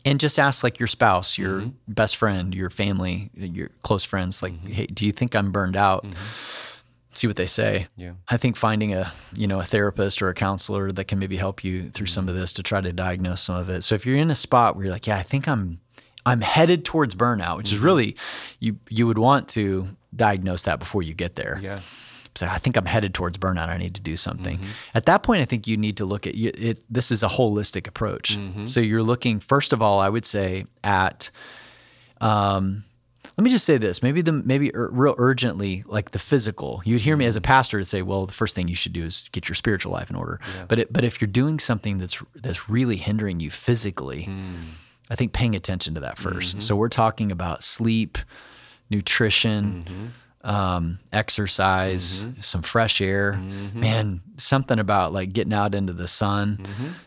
and 0.04 0.20
just 0.20 0.38
ask 0.38 0.62
like 0.62 0.78
your 0.78 0.86
spouse, 0.86 1.38
your 1.38 1.60
mm-hmm. 1.60 1.92
best 1.92 2.16
friend, 2.16 2.54
your 2.54 2.70
family, 2.70 3.30
your 3.34 3.68
close 3.82 4.04
friends, 4.04 4.42
like, 4.42 4.52
mm-hmm. 4.52 4.72
hey, 4.72 4.86
do 4.86 5.04
you 5.04 5.12
think 5.12 5.34
I'm 5.34 5.52
burned 5.52 5.76
out? 5.76 6.04
Mm-hmm. 6.04 6.14
See 7.14 7.26
what 7.26 7.36
they 7.36 7.46
say. 7.46 7.88
Yeah. 7.96 8.12
I 8.28 8.36
think 8.36 8.56
finding 8.56 8.94
a 8.94 9.12
you 9.34 9.48
know 9.48 9.58
a 9.58 9.64
therapist 9.64 10.22
or 10.22 10.28
a 10.28 10.34
counselor 10.34 10.90
that 10.92 11.06
can 11.06 11.18
maybe 11.18 11.36
help 11.36 11.64
you 11.64 11.90
through 11.90 12.06
some 12.06 12.28
of 12.28 12.36
this 12.36 12.52
to 12.54 12.62
try 12.62 12.80
to 12.80 12.92
diagnose 12.92 13.40
some 13.40 13.56
of 13.56 13.68
it. 13.68 13.82
So 13.82 13.96
if 13.96 14.06
you're 14.06 14.16
in 14.16 14.30
a 14.30 14.36
spot 14.36 14.76
where 14.76 14.84
you're 14.84 14.92
like, 14.92 15.08
yeah, 15.08 15.16
I 15.16 15.22
think 15.22 15.48
I'm 15.48 15.80
I'm 16.24 16.42
headed 16.42 16.84
towards 16.84 17.14
burnout, 17.16 17.56
which 17.56 17.72
is 17.72 17.78
really 17.78 18.16
you 18.60 18.78
you 18.88 19.06
would 19.08 19.18
want 19.18 19.48
to 19.50 19.88
diagnose 20.14 20.62
that 20.62 20.78
before 20.78 21.02
you 21.02 21.14
get 21.14 21.34
there 21.34 21.58
Yeah. 21.62 21.80
Say, 22.34 22.46
I 22.46 22.58
think 22.58 22.76
I'm 22.76 22.86
headed 22.86 23.14
towards 23.14 23.38
burnout. 23.38 23.68
I 23.68 23.76
need 23.76 23.94
to 23.94 24.00
do 24.00 24.16
something. 24.16 24.58
Mm-hmm. 24.58 24.70
At 24.94 25.06
that 25.06 25.22
point, 25.22 25.42
I 25.42 25.44
think 25.44 25.66
you 25.66 25.76
need 25.76 25.96
to 25.98 26.04
look 26.04 26.26
at 26.26 26.34
you- 26.34 26.52
it. 26.54 26.84
This 26.90 27.10
is 27.10 27.22
a 27.22 27.28
holistic 27.28 27.86
approach. 27.86 28.36
Mm-hmm. 28.36 28.66
So 28.66 28.80
you're 28.80 29.02
looking, 29.02 29.40
first 29.40 29.72
of 29.72 29.80
all, 29.82 30.00
I 30.00 30.08
would 30.08 30.26
say 30.26 30.66
at, 30.84 31.30
um, 32.20 32.84
let 33.36 33.44
me 33.44 33.50
just 33.50 33.64
say 33.64 33.78
this, 33.78 34.02
maybe 34.02 34.20
the, 34.20 34.32
maybe 34.32 34.74
ur- 34.74 34.90
real 34.90 35.14
urgently, 35.16 35.84
like 35.86 36.10
the 36.10 36.18
physical, 36.18 36.82
you'd 36.84 37.02
hear 37.02 37.16
me 37.16 37.24
as 37.24 37.36
a 37.36 37.40
mm-hmm. 37.40 37.44
pastor 37.46 37.78
to 37.78 37.84
say, 37.84 38.02
well, 38.02 38.26
the 38.26 38.32
first 38.32 38.56
thing 38.56 38.68
you 38.68 38.74
should 38.74 38.92
do 38.92 39.04
is 39.04 39.28
get 39.32 39.48
your 39.48 39.54
spiritual 39.54 39.92
life 39.92 40.10
in 40.10 40.16
order. 40.16 40.40
But 40.66 40.80
it, 40.80 40.92
but 40.92 41.04
if 41.04 41.20
you're 41.20 41.28
doing 41.28 41.58
something 41.58 41.98
that's, 41.98 42.22
that's 42.34 42.68
really 42.68 42.96
hindering 42.96 43.40
you 43.40 43.50
physically, 43.50 44.26
mm. 44.28 44.62
I 45.10 45.14
think 45.14 45.32
paying 45.32 45.54
attention 45.54 45.94
to 45.94 46.00
that 46.00 46.16
1st 46.16 46.62
So 46.62 46.76
we're 46.76 46.88
talking 46.88 47.32
about 47.32 47.62
sleep, 47.62 48.18
nutrition, 48.90 50.12
um, 50.44 50.98
exercise, 51.12 52.26
some 52.40 52.62
fresh 52.62 53.00
air. 53.00 53.32
Man, 53.74 54.20
something 54.36 54.78
about 54.78 55.12
like 55.12 55.32
getting 55.32 55.52
out 55.52 55.74
into 55.74 55.92
the 55.92 56.06
sun 56.08 56.66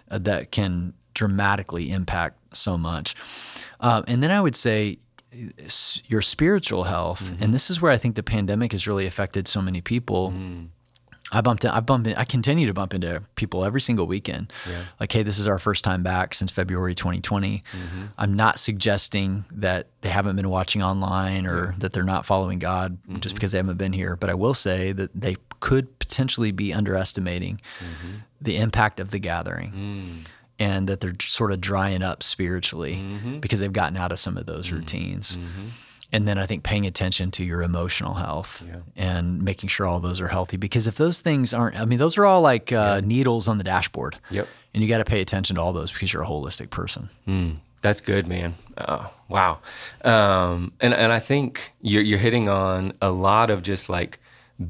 uh, 0.10 0.18
that 0.20 0.52
can 0.52 0.94
dramatically 1.14 1.92
impact 1.92 2.38
so 2.56 2.78
much. 2.78 3.16
Uh, 3.80 4.02
and 4.08 4.22
then 4.24 4.32
I 4.32 4.42
would 4.42 4.56
say 4.56 5.00
s- 5.60 6.02
your 6.08 6.22
spiritual 6.22 6.84
health, 6.86 7.32
and 7.42 7.54
this 7.54 7.70
is 7.70 7.82
where 7.82 7.92
I 7.92 7.98
think 7.98 8.16
the 8.16 8.24
pandemic 8.24 8.72
has 8.74 8.88
really 8.88 9.06
affected 9.06 9.48
so 9.48 9.62
many 9.62 9.82
people. 9.82 10.34
I 11.32 11.42
bumped 11.42 11.64
in, 11.64 11.72
I 11.72 11.80
bump 11.80 12.08
in, 12.08 12.16
I 12.16 12.26
continue 12.26 12.68
to 12.68 12.74
bump 12.74 12.94
into 12.94 13.24
people 13.36 13.64
every 13.64 13.80
single 13.80 14.06
weekend. 14.06 14.52
Like, 15.00 15.12
hey, 15.12 15.24
this 15.24 15.40
is 15.40 15.48
our 15.48 15.58
first 15.58 15.84
time 15.84 16.04
back 16.04 16.34
since 16.34 16.52
February 16.52 16.94
2020. 16.94 17.64
Mm-hmm. 17.72 18.06
I'm 18.18 18.34
not 18.34 18.60
suggesting 18.60 19.46
that 19.54 19.88
they 20.02 20.10
haven't 20.10 20.36
been 20.36 20.50
watching 20.50 20.84
online 20.84 21.46
or 21.46 21.74
that 21.78 21.94
they're 21.94 22.04
not 22.04 22.26
following 22.26 22.60
God 22.60 22.98
just 23.08 23.20
mm-hmm. 23.20 23.36
because 23.36 23.52
they 23.54 23.60
haven't 23.60 23.78
been 23.78 23.94
here. 23.94 24.16
But 24.16 24.30
I 24.30 24.34
will 24.34 24.54
say 24.54 24.92
that 24.92 25.12
they 25.16 25.38
could 25.62 25.98
potentially 26.00 26.52
be 26.52 26.74
underestimating 26.74 27.62
mm-hmm. 27.80 28.18
the 28.42 28.58
impact 28.58 29.00
of 29.00 29.12
the 29.12 29.20
gathering. 29.20 29.72
Mm. 29.72 30.28
And 30.60 30.88
that 30.90 31.00
they're 31.00 31.16
sort 31.20 31.52
of 31.52 31.60
drying 31.60 32.04
up 32.04 32.22
spiritually 32.22 33.04
because 33.40 33.62
they've 33.62 33.74
gotten 33.74 33.98
out 33.98 34.12
of 34.12 34.20
some 34.20 34.38
of 34.38 34.46
those 34.46 34.70
mm. 34.70 34.74
routines. 34.74 35.40
And 36.12 36.28
then 36.28 36.38
I 36.38 36.46
think 36.46 36.64
paying 36.64 36.86
attention 36.86 37.32
to 37.32 37.44
your 37.44 37.62
emotional 37.62 38.16
health 38.16 38.64
and 38.98 39.42
making 39.42 39.70
sure 39.70 39.88
all 39.88 40.00
those 40.00 40.20
are 40.20 40.28
healthy. 40.28 40.58
Because 40.58 40.86
if 40.88 40.96
those 40.96 41.22
things 41.22 41.54
aren't, 41.54 41.80
I 41.80 41.86
mean, 41.86 42.00
those 42.00 42.18
are 42.18 42.26
all 42.26 42.42
like 42.42 42.74
uh, 42.74 43.00
needles 43.02 43.48
on 43.48 43.58
the 43.58 43.64
dashboard. 43.64 44.18
Yep. 44.30 44.48
And 44.74 44.84
you 44.84 44.90
got 44.90 44.98
to 44.98 45.06
pay 45.06 45.22
attention 45.22 45.56
to 45.56 45.62
all 45.62 45.72
those 45.72 45.92
because 45.92 46.12
you're 46.12 46.24
a 46.24 46.28
holistic 46.28 46.70
person. 46.70 47.10
That's 47.82 48.02
good, 48.02 48.28
man. 48.28 48.56
Oh, 48.78 49.10
wow. 49.28 49.60
Um, 50.04 50.74
and 50.80 50.94
and 50.94 51.12
I 51.12 51.20
think 51.20 51.72
you're 51.82 52.04
you're 52.04 52.20
hitting 52.20 52.50
on 52.50 52.94
a 53.02 53.10
lot 53.10 53.50
of 53.50 53.64
just 53.64 53.90
like 53.90 54.20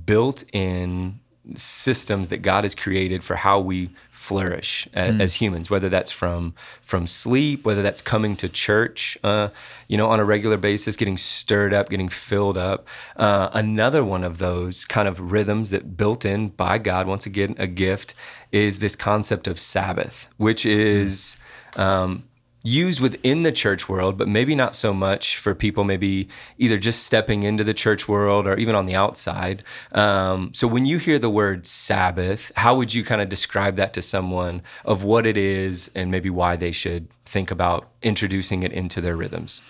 built-in 0.06 1.20
systems 1.56 2.30
that 2.30 2.42
God 2.42 2.64
has 2.64 2.76
created 2.76 3.24
for 3.24 3.36
how 3.36 3.60
we 3.60 3.90
flourish 4.10 4.88
as, 4.94 5.20
as 5.20 5.34
humans. 5.36 5.70
Whether 5.70 5.90
that's 5.90 6.12
from 6.12 6.54
from 6.82 7.08
sleep, 7.08 7.66
whether 7.66 7.82
that's 7.82 8.02
coming 8.02 8.36
to 8.38 8.50
church, 8.50 9.18
uh, 9.24 9.50
you 9.88 9.98
know, 9.98 10.10
on 10.10 10.20
a 10.20 10.26
regular 10.26 10.58
basis, 10.58 10.96
getting 10.96 11.18
stirred 11.18 11.74
up, 11.74 11.90
getting 11.90 12.10
filled 12.10 12.58
up. 12.58 12.88
Uh, 13.16 13.50
another 13.54 14.04
one 14.04 14.24
of 14.24 14.38
those 14.38 14.86
kind 14.86 15.08
of 15.08 15.32
rhythms 15.32 15.72
that 15.72 15.98
built 15.98 16.26
in 16.26 16.50
by 16.50 16.78
God, 16.78 17.08
once 17.08 17.26
again, 17.26 17.56
a 17.58 17.68
gift, 17.68 18.14
is 18.52 18.80
this 18.80 18.96
concept 18.96 19.48
of 19.48 19.60
Sabbath, 19.60 20.30
which 20.38 20.66
is. 20.66 21.38
Um, 21.76 22.26
used 22.64 23.00
within 23.00 23.44
the 23.44 23.52
church 23.52 23.90
world, 23.90 24.18
but 24.18 24.28
maybe 24.28 24.54
not 24.54 24.76
so 24.76 24.94
much 24.94 25.38
for 25.38 25.56
people 25.56 25.84
maybe 25.84 26.28
either 26.58 26.78
just 26.78 27.04
stepping 27.04 27.44
into 27.44 27.64
the 27.64 27.74
church 27.74 28.08
world 28.08 28.46
or 28.46 28.58
even 28.58 28.76
on 28.76 28.86
the 28.86 28.96
outside. 28.96 29.64
Um, 29.94 30.54
so 30.54 30.68
when 30.68 30.86
you 30.86 30.98
hear 30.98 31.18
the 31.18 31.30
word 31.30 31.66
Sabbath, 31.66 32.52
how 32.56 32.76
would 32.76 32.94
you 32.94 33.04
kind 33.04 33.22
of 33.22 33.30
describe 33.30 33.78
that 33.78 33.94
to 33.94 34.02
someone 34.02 34.62
of 34.86 35.04
what 35.04 35.26
it 35.26 35.38
is 35.38 35.90
and 35.96 36.12
maybe 36.12 36.30
why 36.30 36.56
they 36.56 36.72
should 36.72 37.08
think 37.26 37.50
about 37.50 37.90
introducing 38.02 38.62
it 38.64 38.72
into 38.72 39.02
their 39.02 39.16
rhythms? 39.16 39.62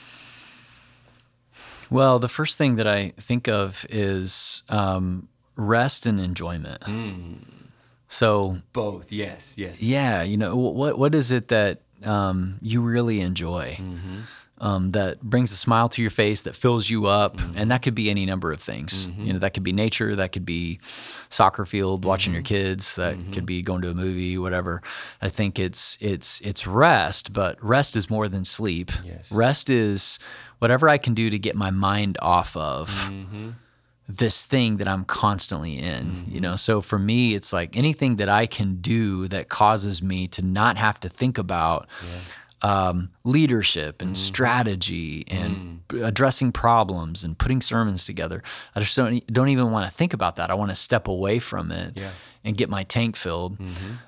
Well, 1.89 2.19
the 2.19 2.29
first 2.29 2.57
thing 2.57 2.75
that 2.77 2.87
I 2.87 3.09
think 3.17 3.47
of 3.47 3.85
is 3.89 4.63
um, 4.69 5.27
rest 5.55 6.05
and 6.05 6.19
enjoyment. 6.19 6.81
So 8.07 8.57
Both, 8.73 9.11
yes, 9.11 9.57
yes. 9.57 9.81
yeah, 9.81 10.21
you 10.21 10.35
know 10.35 10.55
what 10.55 10.97
what 10.97 11.15
is 11.15 11.31
it 11.31 11.47
that 11.47 11.81
um, 12.03 12.57
you 12.61 12.81
really 12.81 13.21
enjoy? 13.21 13.77
Mm-hmm. 13.79 14.19
Um, 14.57 14.91
that 14.91 15.21
brings 15.23 15.51
a 15.51 15.55
smile 15.55 15.89
to 15.89 16.03
your 16.03 16.11
face, 16.11 16.43
that 16.43 16.55
fills 16.55 16.87
you 16.87 17.07
up, 17.07 17.37
mm-hmm. 17.37 17.57
and 17.57 17.71
that 17.71 17.81
could 17.81 17.95
be 17.95 18.11
any 18.11 18.27
number 18.27 18.51
of 18.51 18.61
things. 18.61 19.07
Mm-hmm. 19.07 19.25
You 19.25 19.33
know, 19.33 19.39
that 19.39 19.55
could 19.55 19.63
be 19.63 19.71
nature, 19.71 20.15
that 20.15 20.33
could 20.33 20.45
be 20.45 20.79
soccer 21.29 21.65
field, 21.65 22.05
watching 22.05 22.31
your 22.31 22.43
kids, 22.43 22.95
that 22.95 23.15
could 23.31 23.47
be 23.47 23.63
going 23.63 23.81
to 23.81 23.89
a 23.89 23.95
movie, 23.95 24.37
whatever. 24.37 24.83
I 25.19 25.29
think 25.29 25.57
it's 25.57 25.97
it's 25.99 26.39
it's 26.41 26.67
rest, 26.67 27.33
but 27.33 27.57
rest 27.63 27.95
is 27.95 28.07
more 28.07 28.27
than 28.27 28.43
sleep. 28.43 28.91
Yes. 29.03 29.31
Rest 29.31 29.67
is 29.71 30.19
whatever 30.59 30.87
I 30.87 30.99
can 30.99 31.15
do 31.15 31.31
to 31.31 31.39
get 31.39 31.55
my 31.55 31.71
mind 31.71 32.19
off 32.21 32.55
of 32.55 33.11
this 34.07 34.45
thing 34.45 34.77
that 34.77 34.87
I'm 34.87 35.05
constantly 35.05 35.77
in, 35.77 36.07
you 36.07 36.13
mm-hmm. 36.13 36.39
know. 36.39 36.55
So 36.55 36.81
for 36.81 36.99
me, 36.99 37.33
it's 37.33 37.53
like 37.53 37.77
anything 37.77 38.17
that 38.17 38.29
I 38.29 38.45
can 38.45 38.75
do 38.81 39.27
that 39.29 39.49
causes 39.49 40.01
me 40.01 40.27
to 40.29 40.41
not 40.41 40.77
have 40.77 40.99
to 41.01 41.09
think 41.09 41.37
about 41.37 41.87
um, 42.61 43.09
leadership 43.23 44.01
and 44.01 44.11
mm-hmm. 44.11 44.21
strategy 44.21 45.25
and 45.27 45.55
mm. 45.55 45.79
b- 45.87 46.01
addressing 46.01 46.51
problems 46.51 47.23
and 47.23 47.37
putting 47.37 47.61
sermons 47.61 48.05
together. 48.05 48.43
I 48.75 48.81
just 48.81 48.95
don't 48.95 49.25
don't 49.27 49.49
even 49.49 49.71
want 49.71 49.89
to 49.89 49.95
think 49.95 50.13
about 50.13 50.35
that. 50.35 50.51
I 50.51 50.53
want 50.53 50.69
to 50.69 50.75
step 50.75 51.07
away 51.07 51.39
from 51.39 51.71
it 51.71 51.93
Yeah. 51.97 52.11
And 52.43 52.57
get 52.57 52.69
my 52.69 52.83
tank 52.83 53.15
filled. 53.15 53.57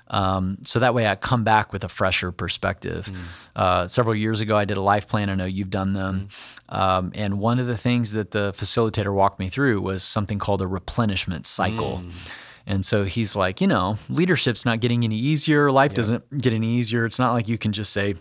Um, 0.08 0.58
so 0.64 0.78
that 0.80 0.92
way 0.94 1.06
I 1.06 1.14
come 1.14 1.44
back 1.44 1.72
with 1.72 1.84
a 1.84 1.88
fresher 1.88 2.32
perspective. 2.32 3.10
Uh, 3.54 3.86
several 3.86 4.14
years 4.14 4.40
ago, 4.40 4.56
I 4.56 4.64
did 4.64 4.76
a 4.76 4.80
life 4.82 5.06
plan. 5.08 5.30
I 5.30 5.34
know 5.34 5.44
you've 5.44 5.70
done 5.70 5.92
them. 5.92 6.28
Um, 6.68 7.12
and 7.14 7.38
one 7.38 7.58
of 7.58 7.66
the 7.66 7.76
things 7.76 8.12
that 8.12 8.32
the 8.32 8.52
facilitator 8.52 9.14
walked 9.14 9.38
me 9.38 9.48
through 9.48 9.80
was 9.82 10.02
something 10.02 10.38
called 10.38 10.62
a 10.62 10.66
replenishment 10.66 11.46
cycle. 11.46 12.02
And 12.66 12.84
so 12.84 13.04
he's 13.04 13.36
like, 13.36 13.60
you 13.60 13.66
know, 13.66 13.98
leadership's 14.08 14.64
not 14.64 14.80
getting 14.80 15.04
any 15.04 15.16
easier. 15.16 15.70
Life 15.70 15.92
doesn't 15.94 16.38
get 16.38 16.52
any 16.54 16.70
easier. 16.74 17.04
It's 17.04 17.18
not 17.18 17.32
like 17.34 17.46
you 17.48 17.58
can 17.58 17.72
just 17.72 17.92
say, 17.92 18.14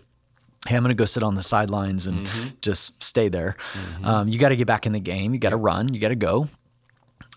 hey, 0.67 0.76
I'm 0.76 0.84
going 0.84 0.89
to 0.89 0.95
go 0.95 1.06
sit 1.06 1.23
on 1.23 1.36
the 1.36 1.43
sidelines 1.43 2.08
and 2.08 2.28
just 2.62 3.02
stay 3.02 3.30
there. 3.30 3.56
Um, 4.04 4.28
you 4.28 4.38
got 4.38 4.49
to 4.49 4.56
get 4.58 4.67
back 4.67 4.86
in 4.86 4.91
the 4.91 4.99
game. 4.99 5.34
You 5.34 5.39
got 5.39 5.52
to 5.52 5.58
run. 5.58 5.93
You 5.93 5.99
got 5.99 6.10
to 6.10 6.15
go. 6.15 6.49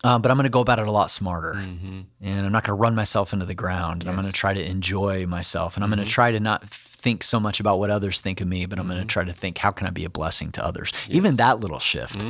Um, 0.03 0.21
but 0.21 0.29
I'm 0.29 0.37
going 0.37 0.43
to 0.43 0.49
go 0.49 0.59
about 0.59 0.79
it 0.79 0.87
a 0.87 0.91
lot 0.91 1.09
smarter. 1.09 1.53
Mm-hmm. 1.55 2.01
And 2.21 2.45
I'm 2.45 2.51
not 2.51 2.63
going 2.63 2.77
to 2.77 2.81
run 2.81 2.93
myself 2.93 3.33
into 3.33 3.45
the 3.45 3.55
ground. 3.55 4.03
And 4.03 4.09
I'm 4.09 4.15
going 4.15 4.27
to 4.27 4.33
try 4.33 4.53
to 4.53 4.63
enjoy 4.63 5.25
myself. 5.25 5.75
And 5.75 5.83
I'm 5.83 5.89
going 5.89 5.97
to 5.97 6.03
mm-hmm. 6.03 6.09
try 6.09 6.31
to 6.31 6.39
not 6.39 6.69
think 6.69 7.23
so 7.23 7.39
much 7.39 7.59
about 7.59 7.79
what 7.79 7.89
others 7.89 8.21
think 8.21 8.39
of 8.39 8.47
me, 8.47 8.65
but 8.67 8.77
I'm 8.79 8.85
going 8.85 8.97
to 8.97 9.01
mm-hmm. 9.01 9.07
try 9.07 9.23
to 9.23 9.33
think, 9.33 9.57
how 9.57 9.71
can 9.71 9.87
I 9.87 9.89
be 9.89 10.05
a 10.05 10.09
blessing 10.09 10.51
to 10.53 10.63
others? 10.63 10.91
Even 11.09 11.37
that 11.37 11.59
little 11.59 11.79
shift 11.79 12.25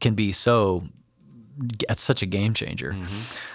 can 0.00 0.14
be 0.14 0.32
so 0.32 0.88
it's 1.88 2.02
such 2.02 2.22
a 2.22 2.26
game 2.26 2.54
changer. 2.54 2.96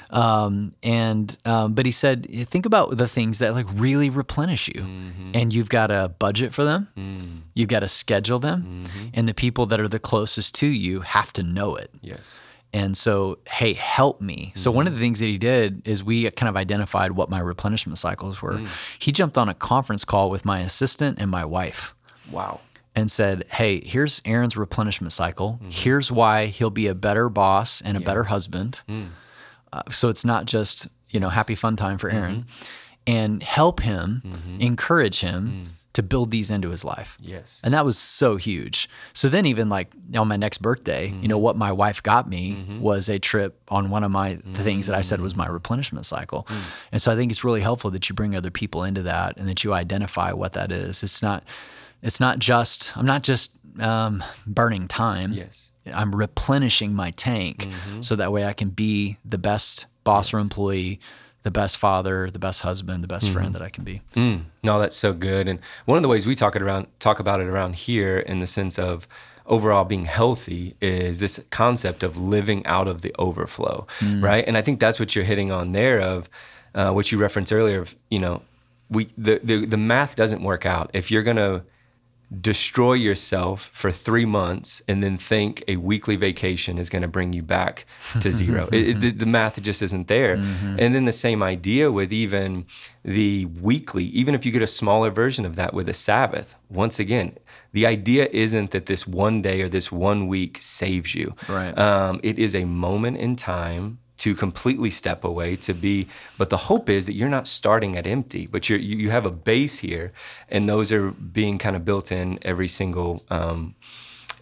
Um, 0.10 0.74
and 0.84 1.36
um, 1.46 1.74
but 1.74 1.86
he 1.86 1.92
said, 1.92 2.28
think 2.48 2.66
about 2.66 2.98
the 2.98 3.08
things 3.08 3.40
that 3.40 3.54
like 3.54 3.66
really 3.76 4.10
replenish 4.10 4.68
you, 4.68 4.86
and 5.34 5.54
you've 5.54 5.70
got 5.70 5.90
a 5.90 6.10
budget 6.20 6.54
for 6.54 6.64
them. 6.64 6.90
Mm. 6.98 7.42
You've 7.54 7.70
got 7.70 7.80
to 7.80 7.88
schedule 7.88 8.40
them, 8.40 8.84
and 9.14 9.28
the 9.28 9.34
people 9.34 9.66
that 9.68 9.80
are 9.80 9.88
the 9.88 10.00
closest 10.00 10.56
to 10.56 10.68
you 10.68 11.02
have 11.02 11.34
to 11.34 11.44
know 11.44 11.76
it. 11.76 11.92
Yes. 12.02 12.38
And 12.74 12.98
so, 12.98 13.38
hey, 13.48 13.74
help 13.74 14.20
me. 14.20 14.52
So, 14.56 14.72
one 14.72 14.88
of 14.88 14.94
mm-hmm. 14.94 15.00
the 15.00 15.06
things 15.06 15.20
that 15.20 15.28
he 15.28 15.38
did 15.38 15.88
is 15.88 16.04
we 16.04 16.30
kind 16.32 16.50
of 16.50 16.58
identified 16.58 17.12
what 17.12 17.30
my 17.30 17.40
replenishment 17.40 18.00
cycles 18.00 18.42
were. 18.42 18.56
Mm. 18.56 18.68
He 18.98 19.12
jumped 19.12 19.38
on 19.38 19.48
a 19.48 19.54
conference 19.54 20.04
call 20.04 20.32
with 20.32 20.44
my 20.44 20.62
assistant 20.62 21.20
and 21.20 21.30
my 21.30 21.46
wife 21.46 21.94
Wow. 22.32 22.62
and 22.96 23.12
said, 23.12 23.46
Hey, 23.52 23.80
here's 23.86 24.24
Aaron's 24.26 24.58
replenishment 24.58 25.14
cycle. 25.14 25.60
Mm-hmm. 25.62 25.70
Here's 25.70 26.12
why 26.12 26.48
he'll 26.48 26.72
be 26.72 26.88
a 26.88 26.96
better 26.96 27.30
boss 27.30 27.80
and 27.80 27.96
a 27.96 28.00
better 28.00 28.24
husband. 28.24 28.82
Mm. 28.90 29.10
Uh, 29.72 29.84
so 29.92 30.10
it's 30.10 30.26
not 30.26 30.46
just, 30.46 30.88
you 31.12 31.20
know, 31.20 31.30
happy 31.30 31.56
fun 31.56 31.76
time 31.76 32.00
for 32.00 32.10
Aaron. 32.10 32.42
Mm-hmm. 32.42 32.64
And 33.06 33.44
help 33.44 33.82
him, 33.82 34.22
encourage 34.62 35.20
him 35.20 35.68
mm. 35.68 35.83
To 35.94 36.02
build 36.04 36.32
these 36.32 36.50
into 36.50 36.70
his 36.70 36.84
life. 36.84 37.18
Yes. 37.22 37.62
And 37.64 37.74
that 37.74 37.86
was 37.86 37.98
so 37.98 38.36
huge. 38.36 38.90
So 39.14 39.30
then, 39.30 39.46
even 39.46 39.70
like 39.70 39.94
on 40.16 40.28
my 40.28 40.38
next 40.38 40.58
birthday, 40.58 41.10
you 41.22 41.28
know, 41.28 41.36
mm-hmm. 41.36 41.44
what 41.44 41.56
my 41.56 41.72
wife 41.72 42.02
got 42.02 42.28
me 42.28 42.56
mm-hmm. 42.56 42.82
was 42.82 43.10
a 43.10 43.20
trip 43.20 43.60
on 43.70 43.90
one 43.90 44.04
of 44.04 44.12
my 44.12 44.36
the 44.44 44.64
things 44.64 44.88
that 44.88 44.96
I 44.96 45.02
said 45.02 45.22
was 45.22 45.34
mm. 45.34 45.38
my 45.38 45.48
replenishment 45.48 46.06
cycle. 46.06 46.48
Mm. 46.50 46.64
And 46.94 47.02
so 47.02 47.12
I 47.12 47.16
think 47.16 47.32
it's 47.32 47.44
really 47.44 47.62
helpful 47.62 47.92
that 47.92 48.10
you 48.10 48.16
bring 48.16 48.36
other 48.36 48.52
people 48.52 48.84
into 48.84 49.04
that 49.04 49.38
and 49.38 49.48
that 49.48 49.64
you 49.64 49.74
identify 49.74 50.32
what 50.32 50.54
that 50.54 50.72
is. 50.72 51.04
It's 51.04 51.22
not, 51.22 51.44
it's 52.02 52.20
not 52.20 52.40
just, 52.40 52.96
I'm 52.98 53.06
not 53.06 53.24
just 53.24 53.52
um, 53.80 54.24
burning 54.46 54.88
time. 54.88 55.34
Yes. 55.34 55.72
I'm 55.94 56.16
replenishing 56.16 56.94
my 56.94 57.12
tank 57.12 57.66
mm-hmm. 57.66 58.02
so 58.02 58.16
that 58.16 58.32
way 58.32 58.46
I 58.46 58.54
can 58.54 58.70
be 58.70 59.18
the 59.26 59.38
best 59.38 59.86
boss 60.04 60.34
or 60.34 60.40
employee, 60.40 61.00
the 61.44 61.52
best 61.52 61.78
father, 61.78 62.30
the 62.30 62.40
best 62.40 62.62
husband, 62.62 63.04
the 63.04 63.08
best 63.08 63.30
friend 63.30 63.54
that 63.54 63.62
I 63.62 63.70
can 63.70 63.84
be. 63.84 64.02
Mm, 64.16 64.44
no, 64.64 64.80
that's 64.80 64.96
so 64.96 65.14
good. 65.14 65.48
And 65.48 65.60
one 65.86 65.98
of 65.98 66.02
the 66.02 66.10
ways 66.10 66.26
we 66.26 66.36
talk 66.36 66.56
it 66.56 66.62
around 66.62 66.88
talk 67.00 67.20
about 67.20 67.42
it 67.42 67.48
around 67.48 67.76
here 67.76 68.18
in 68.18 68.40
the 68.40 68.48
sense 68.48 68.80
of 68.80 69.08
overall 69.46 69.84
being 69.84 70.06
healthy 70.06 70.76
is 70.80 71.20
this 71.20 71.44
concept 71.50 72.02
of 72.02 72.18
living 72.18 72.66
out 72.66 72.88
of 72.88 73.02
the 73.02 73.14
overflow, 73.20 73.86
right? 74.22 74.46
And 74.48 74.58
I 74.58 74.62
think 74.62 74.80
that's 74.80 75.00
what 75.00 75.16
you're 75.16 75.26
hitting 75.26 75.52
on 75.52 75.74
there 75.74 76.00
of 76.00 76.30
uh, 76.74 76.92
what 76.92 77.12
you 77.12 77.18
referenced 77.18 77.52
earlier 77.52 77.82
of, 77.82 77.94
you 78.10 78.20
know, 78.20 78.42
we 78.90 79.10
the, 79.18 79.42
the 79.44 79.66
the 79.66 79.78
math 79.78 80.16
doesn't 80.16 80.42
work 80.44 80.66
out. 80.66 80.92
If 80.94 81.12
you're 81.12 81.24
gonna 81.24 81.64
destroy 82.42 82.94
yourself 82.94 83.70
for 83.74 83.92
three 83.92 84.26
months 84.26 84.82
and 84.88 85.04
then 85.04 85.18
think 85.18 85.64
a 85.68 85.76
weekly 85.78 86.16
vacation 86.16 86.78
is 86.78 86.90
going 86.90 87.02
to 87.02 87.08
bring 87.08 87.34
you 87.34 87.44
back 87.44 87.86
to 88.20 88.32
zero. 88.42 88.68
it, 88.72 89.04
it- 89.04 89.20
the, 89.20 89.26
math 89.26 89.62
just 89.62 89.82
isn't 89.82 90.08
there. 90.08 90.34
And 90.34 90.96
then 90.96 91.06
the 91.06 91.12
same 91.12 91.44
idea 91.44 91.92
with 91.92 92.12
even 92.12 92.66
the 93.04 93.46
weekly, 93.46 94.06
even 94.06 94.34
if 94.36 94.46
you 94.46 94.52
get 94.52 94.62
a 94.62 94.68
smaller 94.68 95.12
version 95.12 95.46
of 95.46 95.56
that 95.56 95.74
with 95.74 95.88
a 95.90 95.94
Sabbath, 95.94 96.56
once 96.70 97.00
again, 97.00 97.38
the 97.72 97.86
idea 97.86 98.28
isn't 98.32 98.72
that 98.72 98.86
this 98.88 99.06
one 99.08 99.42
day 99.42 99.62
or 99.62 99.70
this 99.70 99.92
one 99.92 100.28
week 100.28 100.58
saves 100.62 101.14
you. 101.16 101.36
Right. 101.48 101.78
Um, 101.78 102.20
it 102.24 102.40
is 102.40 102.56
a 102.56 102.66
moment 102.66 103.18
in 103.18 103.36
time 103.36 104.00
to 104.24 104.34
completely 104.46 104.90
step 105.02 105.24
away 105.32 105.50
to 105.68 105.74
be 105.74 105.96
but 106.40 106.48
the 106.50 106.62
hope 106.70 106.88
is 106.98 107.02
that 107.08 107.14
you're 107.20 107.36
not 107.38 107.46
starting 107.60 107.92
at 108.00 108.06
empty 108.18 108.44
but 108.54 108.62
you're 108.68 108.80
you 108.90 108.96
you 109.04 109.10
have 109.18 109.26
a 109.26 109.36
base 109.52 109.76
here 109.88 110.08
and 110.54 110.62
those 110.74 110.88
are 110.96 111.12
being 111.40 111.58
kind 111.66 111.76
of 111.76 111.84
built 111.90 112.08
in 112.12 112.28
every 112.52 112.68
single 112.80 113.12
um, 113.38 113.60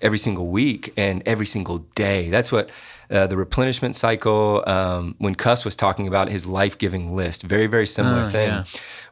every 0.07 0.17
single 0.27 0.47
week 0.59 0.83
and 0.97 1.15
every 1.25 1.45
single 1.55 1.79
day 2.05 2.29
that's 2.35 2.51
what 2.55 2.69
uh, 3.09 3.27
the 3.27 3.37
replenishment 3.45 3.95
cycle 3.95 4.63
um, 4.75 5.15
when 5.23 5.35
Cuss 5.35 5.65
was 5.65 5.75
talking 5.75 6.07
about 6.07 6.29
his 6.35 6.43
life-giving 6.59 7.05
list 7.15 7.39
very 7.55 7.67
very 7.75 7.87
similar 7.97 8.23
Oh, 8.27 8.29
thing 8.37 8.49
yeah. 8.49 8.63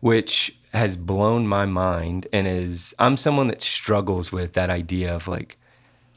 which 0.01 0.36
has 0.73 0.91
blown 0.97 1.41
my 1.47 1.65
mind 1.65 2.27
and 2.36 2.45
is 2.47 2.93
I'm 3.03 3.17
someone 3.17 3.47
that 3.51 3.62
struggles 3.62 4.32
with 4.32 4.53
that 4.53 4.69
idea 4.69 5.10
of 5.17 5.27
like 5.27 5.58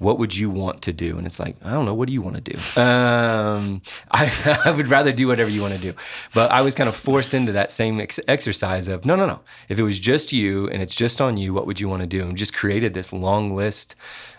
what 0.02 0.18
would 0.18 0.36
you 0.36 0.50
want 0.50 0.82
to 0.82 0.92
do? 0.92 1.16
And 1.16 1.26
it's 1.26 1.38
like, 1.38 1.56
I 1.64 1.72
don't 1.72 1.84
know. 1.84 1.94
What 1.94 2.08
do 2.08 2.12
you 2.12 2.22
want 2.22 2.36
to 2.36 2.42
do? 2.42 2.58
Um, 2.82 3.82
I, 4.10 4.60
I 4.64 4.70
would 4.70 4.88
rather 4.88 5.12
do 5.12 5.26
whatever 5.28 5.50
you 5.50 5.62
want 5.62 5.74
to 5.74 5.80
do. 5.80 5.94
But 6.34 6.50
I 6.50 6.62
was 6.62 6.74
kind 6.74 6.88
of 6.88 6.94
forced 6.94 7.32
into 7.34 7.52
that 7.52 7.70
same 7.70 8.00
ex- 8.00 8.20
exercise 8.26 8.88
of, 8.88 9.04
no, 9.04 9.14
no, 9.14 9.26
no. 9.26 9.40
If 9.68 9.78
it 9.78 9.82
was 9.82 9.98
just 9.98 10.32
you 10.32 10.68
and 10.68 10.82
it's 10.82 10.94
just 10.94 11.20
on 11.20 11.36
you, 11.36 11.54
what 11.54 11.66
would 11.66 11.80
you 11.80 11.88
want 11.88 12.00
to 12.02 12.06
do? 12.06 12.22
And 12.22 12.36
just 12.36 12.54
created 12.54 12.94
this 12.94 13.12
long 13.12 13.54
list 13.54 13.94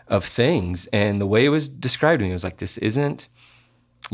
of 0.08 0.26
things. 0.26 0.88
And 0.88 1.22
the 1.22 1.26
way 1.26 1.46
it 1.46 1.50
was 1.50 1.68
described 1.68 2.20
to 2.20 2.26
me 2.26 2.34
was 2.34 2.44
like, 2.44 2.58
this 2.58 2.78
isn't 2.80 3.30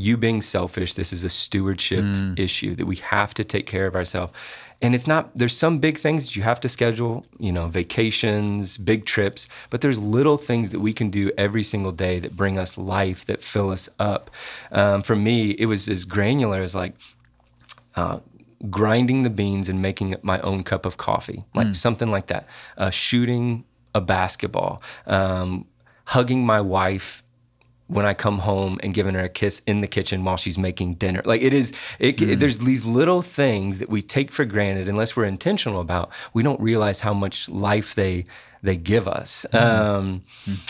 you 0.01 0.17
being 0.17 0.41
selfish. 0.41 0.93
This 0.93 1.13
is 1.13 1.23
a 1.23 1.29
stewardship 1.29 2.03
issue 2.37 2.75
that 2.75 2.85
we 2.85 2.97
have 2.97 3.33
to 3.35 3.43
take 3.43 3.65
care 3.65 3.87
of 3.87 3.95
ourselves. 3.95 4.33
And 4.81 4.95
it's 4.95 5.07
not, 5.07 5.35
there's 5.35 5.57
some 5.57 5.79
big 5.79 5.97
things 5.97 6.25
that 6.25 6.35
you 6.37 6.43
have 6.43 6.61
to 6.61 6.69
schedule, 6.69 7.25
you 7.37 7.51
know, 7.51 7.67
vacations, 7.67 8.77
big 8.77 9.05
trips, 9.05 9.47
but 9.69 9.81
there's 9.81 9.99
little 9.99 10.37
things 10.37 10.69
that 10.71 10.79
we 10.79 10.93
can 10.93 11.09
do 11.09 11.31
every 11.37 11.63
single 11.63 11.91
day 11.91 12.19
that 12.19 12.37
bring 12.37 12.57
us 12.57 12.77
life, 12.77 13.25
that 13.25 13.43
fill 13.43 13.71
us 13.71 13.89
up. 13.99 14.31
Um, 14.71 15.01
for 15.01 15.17
me, 15.17 15.51
it 15.51 15.65
was 15.65 15.89
as 15.89 16.05
granular 16.05 16.61
as 16.61 16.75
like, 16.75 16.93
uh, 17.95 18.19
grinding 18.69 19.23
the 19.23 19.29
beans 19.29 19.69
and 19.69 19.81
making 19.81 20.15
my 20.21 20.39
own 20.41 20.63
cup 20.63 20.85
of 20.85 20.97
coffee, 20.97 21.43
like 21.53 21.75
something 21.75 22.11
like 22.11 22.27
that. 22.27 22.47
Uh, 22.77 22.89
shooting 22.89 23.65
a 23.95 24.01
basketball, 24.01 24.81
um, 25.07 25.65
hugging 26.05 26.45
my 26.45 26.61
wife 26.61 27.23
when 27.89 28.05
I 28.05 28.13
come 28.13 28.39
home 28.39 28.79
and 28.83 28.93
giving 28.93 29.15
her 29.15 29.23
a 29.23 29.29
kiss 29.29 29.61
in 29.65 29.81
the 29.81 29.87
kitchen 29.87 30.23
while 30.23 30.37
she's 30.37 30.57
making 30.59 30.93
dinner. 30.95 31.21
Like 31.25 31.41
it 31.41 31.53
is, 31.53 31.73
it, 31.97 32.17
Mm. 32.17 32.39
there's 32.39 32.59
these 32.59 32.85
little 32.85 33.21
things 33.23 33.79
that 33.79 33.89
we 33.89 34.01
take 34.03 34.31
for 34.31 34.45
granted 34.45 34.87
unless 34.87 35.15
we're 35.15 35.25
intentional 35.25 35.81
about. 35.81 36.11
We 36.31 36.43
don't 36.43 36.61
realize 36.61 36.99
how 37.01 37.13
much 37.13 37.49
life 37.49 37.95
they 37.95 38.25
they 38.61 38.75
give 38.75 39.07
us. 39.07 39.45
Mm. 39.53 39.79
Um, 39.79 40.21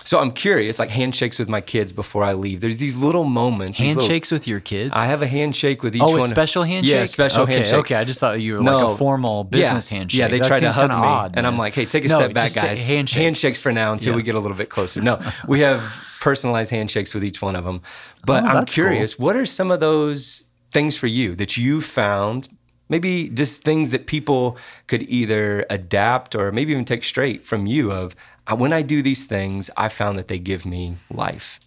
so 0.05 0.19
I'm 0.19 0.29
curious, 0.29 0.77
like 0.77 0.89
handshakes 0.91 1.39
with 1.39 1.49
my 1.49 1.59
kids 1.59 1.91
before 1.91 2.23
I 2.23 2.33
leave. 2.33 2.61
There's 2.61 2.77
these 2.77 2.95
little 2.95 3.23
moments. 3.23 3.79
these 3.79 3.95
little- 3.95 4.03
Handshakes 4.03 4.29
with 4.31 4.47
your 4.47 4.59
kids? 4.59 4.95
I 4.95 5.05
have 5.07 5.23
a 5.23 5.27
handshake 5.27 5.81
with 5.81 5.95
each 5.95 6.01
oh, 6.03 6.11
one. 6.11 6.21
a 6.21 6.27
special 6.27 6.61
handshake? 6.63 6.93
Yeah, 6.93 7.05
special 7.05 7.43
okay, 7.43 7.53
handshake. 7.55 7.79
Okay, 7.79 7.95
I 7.95 8.03
just 8.03 8.19
thought 8.19 8.39
you 8.39 8.53
were 8.57 8.61
like 8.61 8.83
a 8.93 8.95
formal 8.95 9.43
business 9.43 9.91
yeah. 9.91 9.97
handshake. 9.97 10.19
Yeah, 10.19 10.27
they 10.27 10.37
That 10.39 10.47
try 10.47 10.59
to 10.59 10.71
hug 10.71 10.91
me, 10.91 10.95
odd, 10.95 11.33
and 11.35 11.47
I'm 11.47 11.57
like, 11.57 11.73
"Hey, 11.73 11.85
take 11.85 12.05
a 12.05 12.07
No, 12.09 12.17
step 12.19 12.33
back, 12.33 12.53
guys. 12.53 12.87
handshake. 12.87 13.23
Handshakes 13.23 13.59
for 13.59 13.71
now 13.71 13.91
until 13.91 14.11
Yeah. 14.11 14.17
we 14.17 14.23
get 14.23 14.35
a 14.35 14.39
little 14.39 14.55
bit 14.57 14.69
closer." 14.69 15.01
No, 15.09 15.19
we 15.47 15.61
have 15.61 15.81
personalized 16.19 16.71
handshakes 16.71 17.13
with 17.13 17.23
each 17.23 17.41
one 17.41 17.55
of 17.55 17.63
them. 17.63 17.81
But 18.25 18.43
Oh, 18.43 18.47
I'm 18.47 18.65
curious, 18.65 19.17
what 19.17 19.35
are 19.35 19.45
some 19.45 19.71
of 19.71 19.79
those 19.79 20.45
things 20.71 20.95
for 20.97 21.07
you 21.07 21.35
that 21.35 21.57
you 21.57 21.81
found? 21.81 22.49
Maybe 22.89 23.29
just 23.29 23.63
things 23.63 23.91
that 23.91 24.07
people 24.07 24.57
could 24.87 25.03
either 25.03 25.65
adapt 25.69 26.35
or 26.35 26.51
maybe 26.51 26.71
even 26.71 26.85
take 26.85 27.03
straight 27.03 27.45
from 27.45 27.67
you. 27.67 27.91
Of 27.91 28.15
"Uh, 28.47 28.55
when 28.55 28.73
I 28.73 28.81
do 28.81 29.01
these 29.03 29.25
things, 29.25 29.69
I 29.77 29.89
found 29.89 30.17
that 30.17 30.27
they 30.27 30.39
give 30.39 30.65
me 30.65 30.97
life. 31.11 31.59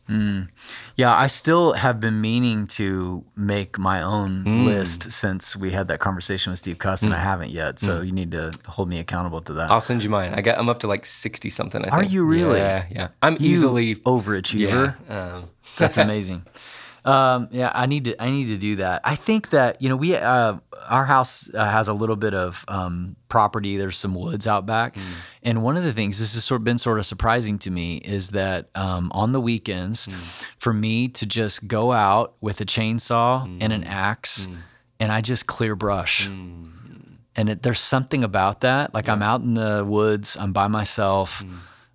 Yeah, 0.96 1.16
I 1.16 1.26
still 1.28 1.72
have 1.72 2.00
been 2.02 2.20
meaning 2.20 2.66
to 2.78 3.24
make 3.34 3.78
my 3.78 4.02
own 4.02 4.44
Mm. 4.44 4.64
list 4.66 5.10
since 5.10 5.56
we 5.56 5.70
had 5.70 5.88
that 5.88 6.00
conversation 6.00 6.50
with 6.52 6.58
Steve 6.58 6.78
Cuss, 6.78 7.02
and 7.02 7.14
I 7.14 7.18
haven't 7.22 7.48
yet. 7.50 7.78
So 7.78 8.02
you 8.02 8.12
need 8.12 8.30
to 8.32 8.50
hold 8.66 8.88
me 8.90 8.98
accountable 8.98 9.40
to 9.42 9.52
that. 9.54 9.68
Mm. 9.68 9.72
I'll 9.72 9.80
send 9.80 10.02
you 10.02 10.10
mine. 10.10 10.34
I 10.34 10.42
got. 10.42 10.58
I'm 10.58 10.68
up 10.68 10.80
to 10.80 10.86
like 10.86 11.06
sixty 11.06 11.48
something. 11.48 11.82
I 11.84 11.88
Are 11.88 12.00
think. 12.00 12.12
you 12.12 12.24
really? 12.24 12.58
Yeah, 12.58 12.84
yeah. 12.90 13.08
I'm 13.22 13.34
You 13.40 13.48
easily 13.50 13.94
overachiever. 14.04 14.96
Yeah. 15.08 15.36
Um, 15.36 15.44
That's 15.78 15.96
amazing. 16.06 16.42
Um, 17.04 17.48
yeah, 17.50 17.72
I 17.74 17.86
need 17.86 18.04
to. 18.04 18.22
I 18.22 18.30
need 18.30 18.48
to 18.48 18.56
do 18.56 18.76
that. 18.76 19.00
I 19.04 19.16
think 19.16 19.50
that 19.50 19.82
you 19.82 19.88
know 19.88 19.96
we 19.96 20.14
uh, 20.14 20.58
our 20.88 21.04
house 21.04 21.52
uh, 21.52 21.64
has 21.64 21.88
a 21.88 21.92
little 21.92 22.16
bit 22.16 22.32
of 22.34 22.64
um, 22.68 23.16
property. 23.28 23.76
There's 23.76 23.96
some 23.96 24.14
woods 24.14 24.46
out 24.46 24.66
back, 24.66 24.96
and 25.42 25.62
one 25.64 25.76
of 25.76 25.82
the 25.82 25.92
things 25.92 26.18
this 26.20 26.34
has 26.34 26.44
sort 26.44 26.60
of 26.60 26.64
been 26.64 26.78
sort 26.78 26.98
of 26.98 27.06
surprising 27.06 27.58
to 27.60 27.70
me 27.70 27.96
is 27.96 28.30
that 28.30 28.68
um, 28.76 29.10
on 29.14 29.32
the 29.32 29.40
weekends, 29.40 30.08
for 30.58 30.72
me 30.72 31.08
to 31.08 31.26
just 31.26 31.66
go 31.66 31.92
out 31.92 32.34
with 32.40 32.60
a 32.60 32.64
chainsaw 32.64 33.44
and 33.60 33.72
an 33.72 33.82
axe, 33.84 34.46
and 35.00 35.10
I 35.10 35.20
just 35.22 35.46
clear 35.46 35.74
brush. 35.74 36.28
And 37.34 37.48
it, 37.48 37.62
there's 37.62 37.80
something 37.80 38.22
about 38.22 38.60
that. 38.60 38.94
Like 38.94 39.08
I'm 39.08 39.22
out 39.22 39.40
in 39.40 39.54
the 39.54 39.84
woods, 39.84 40.36
I'm 40.38 40.52
by 40.52 40.68
myself. 40.68 41.42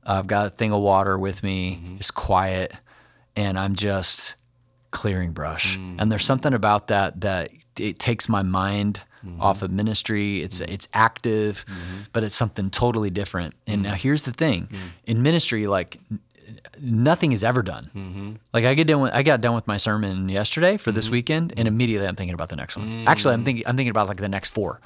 I've 0.03 0.28
got 0.28 0.47
a 0.47 0.49
thing 0.49 0.74
of 0.74 0.82
water 0.82 1.18
with 1.18 1.43
me. 1.43 1.80
It's 1.99 2.12
quiet, 2.12 2.74
and 3.36 3.58
I'm 3.60 3.76
just 3.76 4.36
clearing 4.92 5.32
brush. 5.32 5.78
Mm. 5.78 5.96
And 6.00 6.12
there's 6.12 6.26
something 6.26 6.54
about 6.54 6.88
that 6.88 7.22
that 7.22 7.52
it 7.78 8.00
takes 8.00 8.28
my 8.28 8.42
mind 8.42 9.04
mm-hmm. 9.26 9.42
off 9.42 9.62
of 9.62 9.72
ministry. 9.72 10.42
It's 10.42 10.60
mm-hmm. 10.60 10.72
it's 10.72 10.88
active, 10.94 11.66
mm-hmm. 11.66 12.02
but 12.14 12.24
it's 12.24 12.36
something 12.36 12.70
totally 12.70 13.10
different. 13.10 13.54
And 13.66 13.84
now 13.84 13.94
here's 13.94 14.24
the 14.24 14.34
thing: 14.34 14.68
mm. 14.72 14.78
in 15.06 15.22
ministry, 15.22 15.68
like 15.68 16.00
nothing 16.82 17.32
is 17.32 17.44
ever 17.44 17.64
done. 17.64 17.90
Like 18.54 18.66
I 18.66 18.74
get 18.74 18.88
done 18.88 19.02
with, 19.02 19.14
I 19.14 19.24
got 19.24 19.42
done 19.42 19.56
with 19.56 19.68
my 19.68 19.78
sermon 19.78 20.30
yesterday 20.30 20.78
for 20.78 20.92
this 20.92 21.10
weekend, 21.10 21.54
and 21.58 21.68
immediately 21.68 22.08
I'm 22.08 22.16
thinking 22.16 22.34
about 22.34 22.50
the 22.50 22.56
next 22.56 22.78
one. 22.78 22.88
Mm. 22.88 23.08
Actually, 23.08 23.34
I'm 23.34 23.44
thinking 23.44 23.66
I'm 23.68 23.76
thinking 23.76 23.92
about 23.92 24.08
like 24.08 24.18
the 24.18 24.30
next 24.30 24.50
four. 24.50 24.80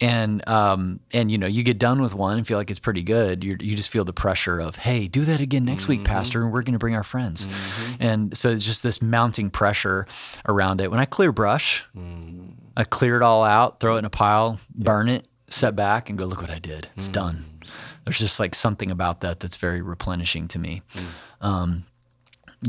And 0.00 0.46
um 0.48 1.00
and 1.12 1.30
you 1.30 1.38
know 1.38 1.48
you 1.48 1.62
get 1.64 1.78
done 1.78 2.00
with 2.00 2.14
one 2.14 2.36
and 2.38 2.46
feel 2.46 2.56
like 2.56 2.70
it's 2.70 2.78
pretty 2.78 3.02
good. 3.02 3.42
You 3.42 3.56
you 3.58 3.74
just 3.74 3.90
feel 3.90 4.04
the 4.04 4.12
pressure 4.12 4.60
of 4.60 4.76
hey 4.76 5.08
do 5.08 5.24
that 5.24 5.40
again 5.40 5.64
next 5.64 5.88
week, 5.88 6.04
Pastor, 6.04 6.42
and 6.42 6.52
we're 6.52 6.62
going 6.62 6.74
to 6.74 6.78
bring 6.78 6.94
our 6.94 7.02
friends. 7.02 7.48
And 7.98 8.36
so 8.36 8.50
it's 8.50 8.64
just 8.64 8.82
this 8.84 9.02
mounting 9.02 9.50
pressure 9.50 10.06
around 10.46 10.80
it. 10.80 10.90
When 10.90 11.00
I 11.00 11.04
clear 11.04 11.32
brush, 11.32 11.84
I 12.76 12.84
clear 12.84 13.16
it 13.16 13.22
all 13.22 13.42
out, 13.42 13.80
throw 13.80 13.96
it 13.96 14.00
in 14.00 14.04
a 14.04 14.10
pile, 14.10 14.60
burn 14.74 15.08
it, 15.08 15.26
set 15.48 15.74
back, 15.74 16.08
and 16.08 16.16
go 16.18 16.26
look 16.26 16.40
what 16.40 16.50
I 16.50 16.60
did. 16.60 16.86
It's 16.96 17.08
done. 17.08 17.44
There's 18.04 18.18
just 18.20 18.38
like 18.38 18.54
something 18.54 18.90
about 18.90 19.20
that 19.22 19.40
that's 19.40 19.56
very 19.56 19.82
replenishing 19.82 20.46
to 20.48 20.58
me. 20.60 20.82
Um, 21.40 21.84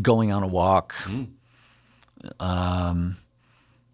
going 0.01 0.32
on 0.32 0.41
a 0.43 0.47
walk. 0.47 0.95
Um, 2.39 3.17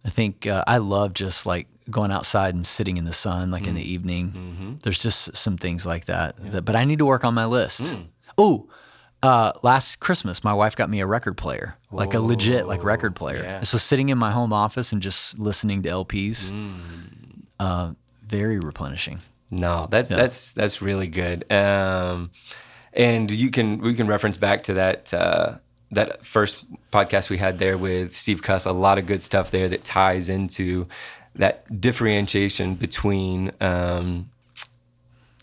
I 0.06 0.10
think 0.10 0.46
uh, 0.46 0.64
I 0.68 0.78
love 0.78 1.14
just 1.14 1.46
like 1.46 1.68
going 1.90 2.12
outside 2.12 2.54
and 2.54 2.66
sitting 2.66 2.98
in 2.98 3.06
the 3.06 3.14
sun, 3.14 3.50
like 3.52 3.66
in 3.68 3.74
the 3.76 3.82
evening. 3.92 4.78
There's 4.84 5.02
just 5.02 5.36
some 5.36 5.58
things 5.58 5.86
like 5.86 6.06
that, 6.06 6.38
that. 6.52 6.64
But 6.64 6.76
I 6.76 6.86
need 6.86 7.00
to 7.00 7.06
work 7.06 7.24
on 7.24 7.34
my 7.34 7.46
list. 7.46 7.96
Oh, 8.38 8.70
uh, 9.24 9.54
last 9.64 10.00
Christmas, 10.00 10.44
my 10.44 10.54
wife 10.54 10.76
got 10.76 10.90
me 10.90 11.00
a 11.00 11.08
record 11.08 11.38
player, 11.38 11.78
like 11.92 12.14
a 12.14 12.20
legit 12.20 12.68
like 12.68 12.84
record 12.84 13.16
player. 13.16 13.44
yeah. 13.44 13.62
So 13.64 13.78
sitting 13.80 14.10
in 14.10 14.18
my 14.18 14.32
home 14.32 14.54
office 14.54 14.92
and 14.92 15.02
just 15.02 15.40
listening 15.40 15.82
to 15.84 15.90
LPs, 15.90 16.52
uh, 17.60 17.92
very 18.28 18.60
replenishing. 18.60 19.22
No, 19.50 19.88
that's 19.90 20.10
that's 20.10 20.54
that's 20.54 20.82
really 20.82 21.08
good. 21.08 21.52
Um, 21.52 22.32
and 22.94 23.32
you 23.32 23.50
can 23.50 23.80
we 23.80 23.96
can 23.96 24.08
reference 24.08 24.38
back 24.38 24.64
to 24.64 24.74
that 24.76 25.14
uh, 25.14 25.58
that 25.96 26.26
first 26.26 26.64
podcast 26.92 27.30
we 27.30 27.38
had 27.38 27.60
there 27.60 27.78
with 27.78 28.16
Steve 28.16 28.42
Cuss. 28.42 28.66
A 28.66 28.72
lot 28.72 28.98
of 28.98 29.06
good 29.06 29.22
stuff 29.22 29.52
there 29.52 29.68
that 29.70 29.84
ties 29.84 30.30
into 30.30 30.88
that 31.36 31.82
differentiation 31.82 32.76
between 32.76 33.52
um, 33.60 34.30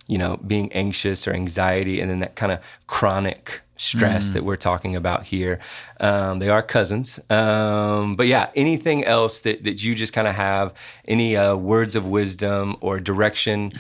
you 0.07 0.19
know 0.19 0.39
being 0.47 0.73
anxious 0.73 1.27
or 1.27 1.33
anxiety, 1.33 2.01
and 2.01 2.11
then 2.11 2.21
that 2.21 2.37
kind 2.37 2.53
of 2.53 2.61
chronic 2.87 3.61
stress 3.77 4.31
that 4.31 4.45
we're 4.45 4.57
talking 4.57 4.95
about 4.95 5.25
here. 5.25 5.59
Um, 5.99 6.39
they 6.39 6.49
are 6.49 6.63
cousins. 6.63 7.19
Um, 7.29 8.15
but 8.15 8.29
yeah, 8.29 8.51
anything 8.55 9.03
else 9.05 9.41
that, 9.41 9.65
that 9.65 9.83
you 9.83 9.97
just 9.97 10.13
kind 10.13 10.29
of 10.29 10.37
have, 10.37 10.73
any 11.09 11.37
uh, 11.37 11.57
words 11.57 11.97
of 11.97 12.07
wisdom 12.07 12.77
or 12.81 13.01
direction 13.01 13.73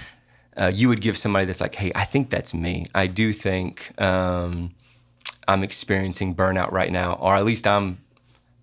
uh, 0.56 0.70
you 0.72 0.88
would 0.88 1.00
give 1.00 1.16
somebody 1.16 1.46
that's 1.46 1.60
like, 1.60 1.74
hey, 1.74 1.92
I 1.94 2.04
think 2.04 2.30
that's 2.30 2.52
me. 2.52 2.86
I 2.94 3.06
do 3.06 3.32
think 3.32 3.98
um, 4.00 4.72
I'm 5.48 5.62
experiencing 5.62 6.34
burnout 6.34 6.72
right 6.72 6.92
now, 6.92 7.14
or 7.14 7.34
at 7.34 7.44
least 7.44 7.66
I'm 7.66 7.98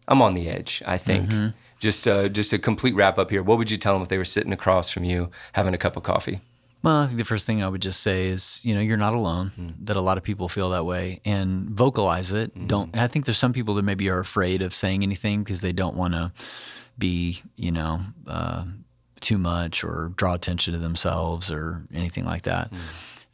I'm 0.07 0.21
on 0.21 0.33
the 0.33 0.49
edge. 0.49 0.81
I 0.85 0.97
think. 0.97 1.31
Just 1.79 2.07
uh, 2.07 2.27
just 2.27 2.51
a 2.51 2.59
complete 2.59 2.93
wrap 2.93 3.17
up 3.17 3.29
here. 3.29 3.41
What 3.41 3.57
would 3.57 3.71
you 3.71 3.77
tell 3.77 3.93
them 3.93 4.01
if 4.01 4.09
they 4.09 4.17
were 4.17 4.25
sitting 4.25 4.51
across 4.51 4.89
from 4.89 5.05
you 5.05 5.31
having 5.53 5.73
a 5.73 5.77
cup 5.77 5.95
of 5.95 6.03
coffee? 6.03 6.39
Well, 6.81 6.97
I 6.97 7.07
think 7.07 7.17
the 7.17 7.25
first 7.25 7.45
thing 7.45 7.61
I 7.61 7.67
would 7.67 7.81
just 7.81 8.01
say 8.01 8.27
is, 8.27 8.61
you 8.63 8.73
know, 8.73 8.79
you're 8.79 8.97
not 8.97 9.13
alone. 9.13 9.75
That 9.81 9.97
a 9.97 10.01
lot 10.01 10.17
of 10.17 10.23
people 10.23 10.47
feel 10.49 10.69
that 10.71 10.85
way, 10.85 11.21
and 11.25 11.69
vocalize 11.69 12.31
it. 12.31 12.67
Don't. 12.67 12.97
I 12.97 13.07
think 13.07 13.25
there's 13.25 13.37
some 13.37 13.53
people 13.53 13.75
that 13.75 13.83
maybe 13.83 14.09
are 14.09 14.19
afraid 14.19 14.61
of 14.61 14.73
saying 14.73 15.03
anything 15.03 15.43
because 15.43 15.61
they 15.61 15.73
don't 15.73 15.95
want 15.95 16.13
to 16.13 16.31
be, 16.97 17.41
you 17.55 17.71
know, 17.71 18.01
uh, 18.27 18.65
too 19.21 19.37
much 19.37 19.83
or 19.83 20.11
draw 20.15 20.33
attention 20.33 20.73
to 20.73 20.79
themselves 20.79 21.51
or 21.51 21.83
anything 21.93 22.25
like 22.25 22.43
that. 22.43 22.71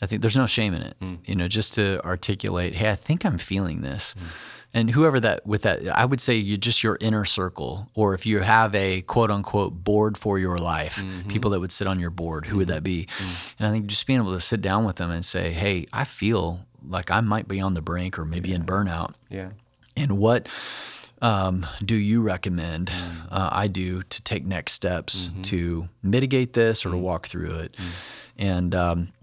I 0.06 0.08
think 0.08 0.22
there's 0.22 0.36
no 0.36 0.46
shame 0.46 0.76
in 0.76 0.84
it. 0.84 0.96
Hmm. 1.02 1.16
You 1.26 1.36
know, 1.36 1.48
just 1.48 1.74
to 1.74 2.00
articulate, 2.06 2.76
hey, 2.76 2.92
I 2.92 2.96
think 2.96 3.26
I'm 3.26 3.40
feeling 3.40 3.82
this. 3.82 4.14
Hmm. 4.14 4.26
And 4.72 4.92
whoever 4.92 5.20
that 5.20 5.48
with 5.48 5.64
that, 5.64 5.88
I 5.88 6.06
would 6.06 6.22
say 6.22 6.36
you 6.36 6.58
just 6.58 6.84
your 6.84 7.00
inner 7.02 7.26
circle, 7.26 7.90
or 7.96 8.14
if 8.14 8.24
you 8.24 8.42
have 8.42 8.76
a 8.76 9.02
quote 9.02 9.32
unquote 9.32 9.84
board 9.84 10.16
for 10.16 10.38
your 10.38 10.60
life, 10.60 10.98
mm-hmm. 10.98 11.28
people 11.28 11.50
that 11.52 11.60
would 11.60 11.72
sit 11.72 11.88
on 11.88 12.00
your 12.00 12.12
board, 12.12 12.46
who 12.46 12.58
would 12.58 12.68
that 12.68 12.84
be? 12.84 13.06
Mm-hmm. 13.06 13.24
Mm. 13.24 13.56
And 13.58 13.68
I 13.68 13.72
think 13.72 13.88
just 13.88 14.06
being 14.06 14.20
able 14.20 14.34
to 14.34 14.40
sit 14.40 14.62
down 14.62 14.86
with 14.86 14.98
them 14.98 15.10
and 15.10 15.26
say, 15.26 15.52
hey, 15.52 15.88
I 15.92 16.04
feel 16.04 16.68
like 16.88 17.10
I 17.10 17.22
might 17.22 17.48
be 17.48 17.60
on 17.62 17.74
the 17.74 17.82
brink 17.82 18.20
or 18.20 18.26
maybe 18.26 18.54
in 18.54 18.64
burnout. 18.64 19.16
Yeah. 19.28 19.52
And 19.98 20.20
what 20.20 20.50
um, 21.20 21.66
do 21.84 21.96
you 21.96 22.22
recommend 22.22 22.90
mm. 22.90 23.28
uh, 23.32 23.50
I 23.52 23.68
do 23.68 24.04
to 24.04 24.22
take 24.22 24.46
next 24.46 24.74
steps 24.74 25.30
mm-hmm. 25.30 25.42
to 25.44 25.90
mitigate 26.04 26.54
this 26.54 26.86
or 26.86 26.90
to 26.90 26.98
mm. 26.98 27.02
walk 27.02 27.28
through 27.28 27.56
it? 27.56 27.76
And 28.38 28.76
um, 28.76 29.14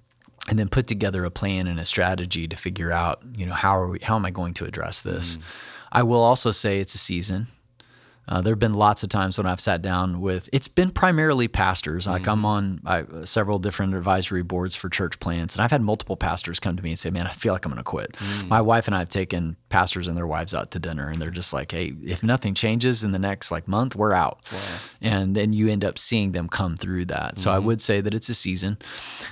and 0.49 0.59
then 0.59 0.69
put 0.69 0.87
together 0.87 1.25
a 1.25 1.31
plan 1.31 1.67
and 1.67 1.79
a 1.79 1.85
strategy 1.85 2.49
to 2.49 2.57
figure 2.57 2.91
out, 2.91 3.23
you 3.37 3.47
know, 3.47 3.55
how 3.55 3.77
are 3.77 3.89
we, 3.89 3.99
how 4.01 4.17
am 4.17 4.27
I 4.27 4.31
going 4.31 4.55
to 4.55 4.65
address 4.65 5.01
this? 5.03 5.37
Mm. 5.37 5.43
I 5.93 6.03
will 6.03 6.23
also 6.23 6.51
say 6.51 6.81
it's 6.81 6.95
a 6.95 6.99
season. 6.99 7.47
Uh, 8.29 8.41
there 8.41 8.53
have 8.53 8.59
been 8.59 8.75
lots 8.75 9.03
of 9.03 9.09
times 9.09 9.37
when 9.37 9.47
I've 9.47 9.61
sat 9.61 9.83
down 9.83 10.21
with. 10.21 10.49
It's 10.53 10.69
been 10.69 10.91
primarily 10.91 11.49
pastors. 11.49 12.07
Like 12.07 12.29
I'm 12.29 12.43
mm. 12.43 12.47
on 12.47 12.81
I, 12.87 13.25
several 13.25 13.59
different 13.59 13.95
advisory 13.95 14.43
boards 14.43 14.77
for 14.77 14.89
church 14.89 15.19
plants, 15.19 15.57
and 15.57 15.63
I've 15.63 15.73
had 15.73 15.83
multiple 15.83 16.17
pastors 16.17 16.61
come 16.61 16.77
to 16.77 16.83
me 16.83 16.91
and 16.91 16.99
say, 16.99 17.11
"Man, 17.11 17.27
I 17.27 17.31
feel 17.31 17.53
like 17.53 17.65
I'm 17.65 17.73
going 17.73 17.79
to 17.79 17.85
quit." 17.85 18.13
Mm. 18.13 18.49
My 18.49 18.61
wife 18.61 18.87
and 18.87 18.95
I 18.95 19.01
have 19.01 19.09
taken 19.09 19.57
pastors 19.73 20.07
and 20.07 20.17
their 20.17 20.27
wives 20.27 20.55
out 20.55 20.71
to 20.73 20.79
dinner, 20.79 21.09
and 21.09 21.17
they're 21.21 21.31
just 21.31 21.53
like, 21.53 21.73
"Hey, 21.73 21.95
if 22.05 22.23
nothing 22.23 22.55
changes 22.55 23.03
in 23.03 23.11
the 23.13 23.19
next 23.19 23.51
like 23.51 23.67
month, 23.67 23.97
we're 23.97 24.13
out." 24.13 24.45
And 25.01 25.35
then 25.35 25.53
you 25.53 25.69
end 25.69 25.85
up 25.85 25.99
seeing 25.99 26.33
them 26.33 26.49
come 26.49 26.77
through 26.77 27.07
that. 27.07 27.39
So 27.39 27.51
I 27.51 27.59
would 27.59 27.81
say 27.81 28.01
that 28.03 28.13
it's 28.15 28.29
a 28.29 28.35
season, 28.35 28.77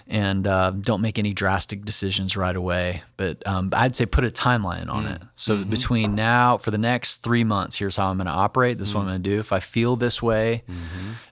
and 0.09 0.47
uh, 0.47 0.71
don't 0.71 1.03
make 1.03 1.19
any 1.19 1.33
drastic 1.35 1.85
decisions 1.85 2.37
right 2.37 2.57
away. 2.57 3.03
But 3.17 3.47
um, 3.47 3.71
I'd 3.75 3.95
say 3.95 4.07
put 4.07 4.25
a 4.25 4.31
timeline 4.31 4.89
on 4.89 5.07
it. 5.07 5.23
So 5.37 5.63
between 5.65 6.15
now 6.15 6.57
for 6.59 6.71
the 6.71 6.79
next 6.79 7.19
three 7.19 7.45
months, 7.45 7.77
here's 7.77 7.97
how 7.97 8.09
I'm 8.11 8.17
going 8.17 8.27
to 8.27 8.33
operate. 8.33 8.79
This 8.79 8.89
is 8.89 8.95
what 8.95 9.03
I'm 9.03 9.09
going 9.09 9.23
to 9.23 9.31
do. 9.31 9.39
If 9.41 9.53
I 9.53 9.61
feel 9.61 9.95
this 9.97 10.23
way, 10.23 10.63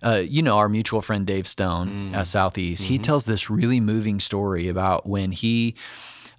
uh, 0.03 0.23
you 0.23 0.43
know, 0.43 0.59
our 0.59 0.69
mutual 0.69 1.01
friend 1.03 1.27
Dave 1.27 1.47
Stone 1.49 2.15
at 2.15 2.27
Southeast, 2.27 2.85
he 2.85 2.99
tells 2.99 3.25
this 3.25 3.49
really 3.49 3.81
moving 3.81 4.21
story 4.21 4.69
about 4.69 5.07
when 5.09 5.33
he 5.33 5.75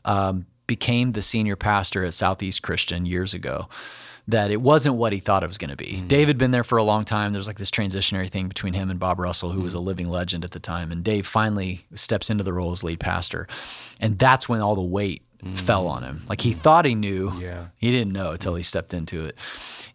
um, 0.05 0.45
became 0.70 1.11
the 1.11 1.22
senior 1.22 1.57
pastor 1.57 2.05
at 2.05 2.13
Southeast 2.13 2.61
Christian 2.61 3.05
years 3.05 3.34
ago, 3.34 3.67
that 4.26 4.51
it 4.51 4.61
wasn't 4.61 4.95
what 4.95 5.11
he 5.11 5.20
thought 5.20 5.43
it 5.43 5.47
was 5.47 5.57
going 5.57 5.72
to 5.72 5.76
be. 5.76 5.93
Mm-hmm. 5.95 6.07
Dave 6.07 6.28
had 6.28 6.38
been 6.38 6.51
there 6.51 6.63
for 6.63 6.78
a 6.78 6.84
long 6.84 7.03
time. 7.03 7.34
There's 7.34 7.47
like 7.47 7.57
this 7.57 7.72
transitionary 7.72 8.30
thing 8.30 8.47
between 8.47 8.74
him 8.76 8.89
and 8.91 8.99
Bob 8.99 9.20
Russell, 9.20 9.51
who 9.51 9.61
was 9.61 9.74
Mm-hmm. 9.74 9.80
a 9.84 9.86
living 9.86 10.09
legend 10.09 10.45
at 10.45 10.51
the 10.51 10.59
time. 10.59 10.91
And 10.91 11.03
Dave 11.03 11.26
finally 11.28 11.86
steps 11.95 12.30
into 12.30 12.43
the 12.43 12.53
role 12.53 12.72
as 12.72 12.84
lead 12.84 12.99
pastor. 12.99 13.47
And 13.99 14.17
that's 14.20 14.47
when 14.47 14.61
all 14.61 14.76
the 14.76 14.82
weight 14.82 15.24
fell 15.55 15.88
on 15.88 16.03
him. 16.03 16.22
Like 16.28 16.41
he 16.41 16.51
thought 16.51 16.84
he 16.86 16.93
knew. 16.95 17.30
Mm-hmm. 17.30 17.41
Yeah. 17.41 17.65
He 17.78 17.91
didn't 17.91 18.11
know 18.13 18.32
until 18.32 18.55
he 18.55 18.61
stepped 18.63 18.93
into 18.93 19.24
it. 19.26 19.36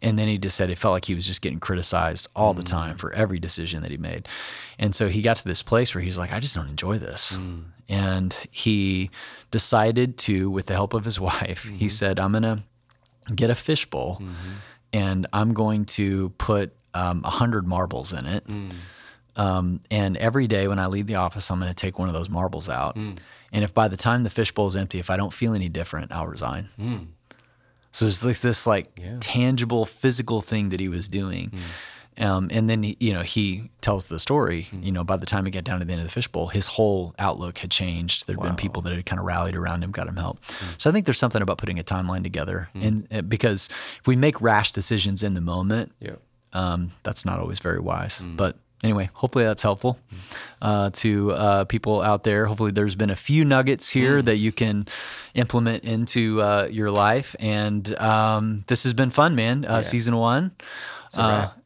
And 0.02 0.18
then 0.18 0.26
he 0.26 0.36
just 0.38 0.56
said 0.56 0.70
it 0.70 0.78
felt 0.78 0.92
like 0.94 1.04
he 1.04 1.14
was 1.14 1.26
just 1.26 1.42
getting 1.42 1.60
criticized 1.60 2.26
all 2.34 2.54
the 2.54 2.62
Mm. 2.62 2.66
time 2.78 2.96
for 2.96 3.12
every 3.12 3.38
decision 3.38 3.82
that 3.82 3.90
he 3.90 3.98
made. 3.98 4.26
And 4.78 4.94
so 4.96 5.08
he 5.08 5.20
got 5.22 5.36
to 5.36 5.44
this 5.44 5.62
place 5.62 5.94
where 5.94 6.02
he's 6.02 6.18
like, 6.18 6.32
I 6.32 6.40
just 6.40 6.54
don't 6.56 6.68
enjoy 6.68 6.98
this. 6.98 7.38
Mm. 7.88 7.94
And 7.94 8.46
he 8.50 9.10
decided 9.50 10.16
to, 10.18 10.50
with 10.50 10.66
the 10.66 10.74
help 10.74 10.94
of 10.94 11.04
his 11.04 11.20
wife, 11.30 11.64
Mm-hmm. 11.66 11.76
he 11.76 11.88
said, 11.88 12.18
I'm 12.20 12.32
going 12.32 12.42
to 12.42 12.62
get 13.34 13.50
a 13.50 13.54
fishbowl 13.54 14.20
and 14.92 15.26
I'm 15.32 15.54
going 15.54 15.84
to 15.86 16.30
put 16.38 16.74
um, 16.94 17.22
100 17.22 17.66
marbles 17.66 18.12
in 18.12 18.26
it. 18.26 18.46
Mm. 18.46 18.70
Um, 19.36 19.80
and 19.90 20.16
every 20.18 20.46
day 20.46 20.68
when 20.68 20.78
I 20.78 20.86
leave 20.86 21.06
the 21.06 21.16
office, 21.16 21.50
I'm 21.50 21.58
going 21.58 21.70
to 21.70 21.74
take 21.74 21.98
one 21.98 22.08
of 22.08 22.14
those 22.14 22.28
marbles 22.30 22.68
out. 22.68 22.96
Mm. 22.96 23.18
And 23.52 23.64
if 23.64 23.74
by 23.74 23.88
the 23.88 23.96
time 23.96 24.22
the 24.22 24.30
fishbowl 24.30 24.66
is 24.68 24.76
empty, 24.76 24.98
if 25.00 25.10
I 25.10 25.16
don't 25.16 25.32
feel 25.32 25.54
any 25.54 25.68
different, 25.68 26.12
I'll 26.12 26.26
resign. 26.26 26.68
Mm. 26.80 27.06
So 27.92 28.06
it's 28.06 28.24
like 28.24 28.40
this 28.40 28.66
like 28.66 28.86
Yeah. 29.00 29.16
tangible 29.20 29.84
physical 29.86 30.40
thing 30.40 30.68
that 30.70 30.80
he 30.80 30.88
was 30.88 31.08
doing. 31.08 31.52
Um, 32.18 32.48
and 32.52 32.70
then 32.70 32.82
he, 32.84 32.96
you 33.00 33.12
know 33.12 33.22
he 33.22 33.70
tells 33.80 34.06
the 34.06 34.18
story. 34.20 34.68
You 34.72 34.92
know, 34.92 35.02
by 35.04 35.16
the 35.16 35.26
time 35.26 35.44
he 35.44 35.50
got 35.50 35.64
down 35.64 35.80
to 35.80 35.84
the 35.84 35.92
end 35.92 36.00
of 36.00 36.06
the 36.06 36.12
fishbowl, 36.12 36.48
his 36.48 36.66
whole 36.68 37.14
outlook 37.18 37.58
had 37.58 37.70
changed. 37.70 38.26
There'd 38.26 38.40
been 38.40 38.54
people 38.56 38.82
that 38.82 38.92
had 38.92 39.04
kind 39.06 39.18
of 39.18 39.26
rallied 39.26 39.56
around 39.56 39.82
him, 39.82 39.90
got 39.90 40.06
him 40.06 40.16
help. 40.16 40.38
So 40.78 40.88
I 40.88 40.92
think 40.92 41.06
there's 41.06 41.18
something 41.18 41.42
about 41.42 41.58
putting 41.58 41.78
a 41.78 41.84
timeline 41.84 42.22
together, 42.22 42.68
and 42.74 43.06
uh, 43.12 43.22
because 43.22 43.68
if 44.00 44.06
we 44.06 44.14
make 44.16 44.40
rash 44.40 44.70
decisions 44.72 45.22
in 45.22 45.34
the 45.34 45.40
moment, 45.40 45.92
Yeah. 46.00 46.16
um, 46.52 46.90
that's 47.02 47.24
not 47.24 47.40
always 47.40 47.58
very 47.58 47.80
wise. 47.80 48.22
But 48.24 48.56
anyway, 48.84 49.10
hopefully 49.14 49.44
that's 49.44 49.62
helpful 49.62 49.98
uh, 50.62 50.90
to 50.94 51.32
uh, 51.32 51.64
people 51.64 52.00
out 52.00 52.22
there. 52.24 52.46
Hopefully 52.46 52.70
there's 52.70 52.94
been 52.94 53.10
a 53.10 53.16
few 53.16 53.44
nuggets 53.44 53.90
here 53.90 54.22
that 54.22 54.36
you 54.36 54.52
can 54.52 54.86
implement 55.34 55.84
into 55.84 56.40
uh, 56.42 56.68
your 56.70 56.90
life. 56.90 57.34
And 57.40 57.98
um, 58.00 58.64
this 58.68 58.82
has 58.84 58.92
been 58.94 59.10
fun, 59.10 59.34
man. 59.34 59.64
Uh, 59.64 59.82
Season 59.82 60.16
one. 60.16 60.52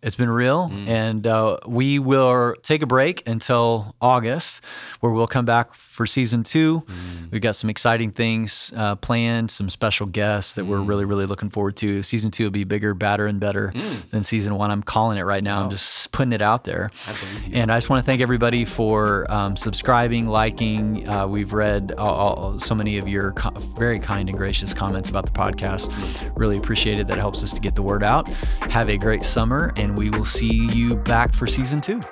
It's 0.01 0.15
been 0.15 0.31
real, 0.31 0.71
and 0.87 1.27
uh, 1.27 1.59
we 1.67 1.99
will 1.99 2.55
take 2.63 2.83
a 2.83 2.87
break 2.87 3.27
until 3.27 3.97
August, 4.01 4.65
where 5.01 5.11
we'll 5.13 5.27
come 5.27 5.45
back 5.45 5.75
for 5.75 6.07
season 6.07 6.45
two. 6.45 6.85
We've 7.33 7.41
got 7.41 7.57
some 7.57 7.69
exciting 7.69 8.13
things 8.13 8.73
uh, 8.77 8.95
planned, 8.95 9.51
some 9.51 9.69
special 9.69 10.07
guests 10.07 10.55
that 10.55 10.67
we're 10.67 10.81
really, 10.81 11.05
really 11.05 11.27
looking 11.27 11.51
forward 11.51 11.75
to. 11.79 12.05
Season 12.05 12.31
two 12.31 12.45
will 12.45 12.53
be 12.53 12.63
bigger, 12.63 12.95
badder, 12.95 13.27
and 13.27 13.41
better 13.41 13.73
than 14.13 14.23
season 14.23 14.55
one. 14.55 14.71
I'm 14.71 14.85
calling 14.85 15.19
it 15.19 15.23
right 15.23 15.43
now. 15.43 15.63
I'm 15.63 15.71
just 15.71 16.13
putting 16.13 16.33
it 16.33 16.43
out 16.43 16.63
there. 16.63 16.91
and 17.53 17.73
I 17.73 17.77
just 17.79 17.91
want 17.91 18.01
to 18.01 18.07
thank 18.07 18.21
everybody 18.21 18.65
for 18.65 19.27
um, 19.29 19.57
subscribing, 19.57 20.29
liking. 20.29 21.09
Uh, 21.09 21.27
we've 21.27 21.53
read 21.53 21.93
all, 21.99 22.15
all, 22.15 22.61
so 22.61 22.73
many 22.73 22.99
of 22.99 23.09
your 23.09 23.33
co- 23.33 23.51
very 23.77 23.99
kind 23.99 24.29
and 24.29 24.39
gracious 24.39 24.73
comments 24.73 25.09
about 25.09 25.27
the 25.27 25.33
podcast. 25.33 25.91
Really 26.37 26.57
appreciate 26.57 27.01
it. 27.01 27.09
That 27.09 27.19
helps 27.19 27.43
us 27.43 27.53
to 27.53 27.61
get 27.61 27.75
the 27.75 27.83
word 27.83 28.05
out. 28.05 28.29
Have 28.71 28.89
a 28.89 28.97
great 28.97 29.25
summer, 29.25 29.73
and 29.89 29.97
we 29.97 30.11
will 30.11 30.25
see 30.25 30.67
you 30.73 30.95
back 30.97 31.35
for 31.35 31.47
season 31.47 31.81
two. 31.81 32.03